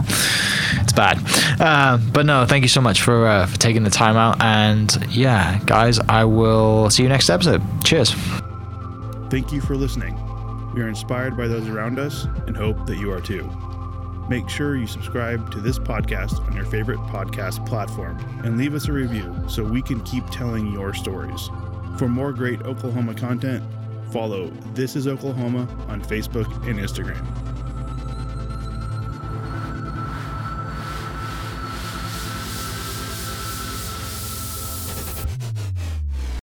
It's 0.80 0.92
bad. 0.92 1.18
Uh, 1.60 1.98
but 2.12 2.26
no, 2.26 2.46
thank 2.46 2.62
you 2.62 2.68
so 2.68 2.80
much 2.80 3.02
for 3.02 3.26
uh, 3.26 3.46
for 3.46 3.58
taking 3.58 3.84
the 3.84 3.90
time 3.90 4.16
out. 4.16 4.40
And 4.40 4.96
yeah, 5.08 5.60
guys, 5.66 5.98
I 6.00 6.24
will 6.24 6.90
see 6.90 7.02
you 7.02 7.08
next 7.08 7.30
episode. 7.30 7.62
Cheers. 7.84 8.14
Thank 9.30 9.52
you 9.52 9.60
for 9.60 9.76
listening. 9.76 10.14
We 10.74 10.82
are 10.82 10.88
inspired 10.88 11.36
by 11.36 11.48
those 11.48 11.68
around 11.68 11.98
us 11.98 12.24
and 12.46 12.56
hope 12.56 12.86
that 12.86 12.96
you 12.96 13.12
are 13.12 13.20
too. 13.20 13.50
Make 14.28 14.48
sure 14.48 14.76
you 14.76 14.86
subscribe 14.86 15.50
to 15.50 15.60
this 15.60 15.78
podcast 15.78 16.40
on 16.46 16.54
your 16.54 16.64
favorite 16.64 17.00
podcast 17.00 17.66
platform 17.66 18.16
and 18.44 18.56
leave 18.56 18.74
us 18.74 18.86
a 18.86 18.92
review 18.92 19.34
so 19.48 19.64
we 19.64 19.82
can 19.82 20.00
keep 20.02 20.24
telling 20.30 20.72
your 20.72 20.94
stories. 20.94 21.50
For 21.98 22.06
more 22.06 22.32
great 22.32 22.62
Oklahoma 22.62 23.14
content, 23.14 23.64
follow 24.12 24.48
This 24.74 24.96
is 24.96 25.06
Oklahoma 25.06 25.68
on 25.88 26.02
Facebook 26.02 26.46
and 26.68 26.78
Instagram. 26.78 27.49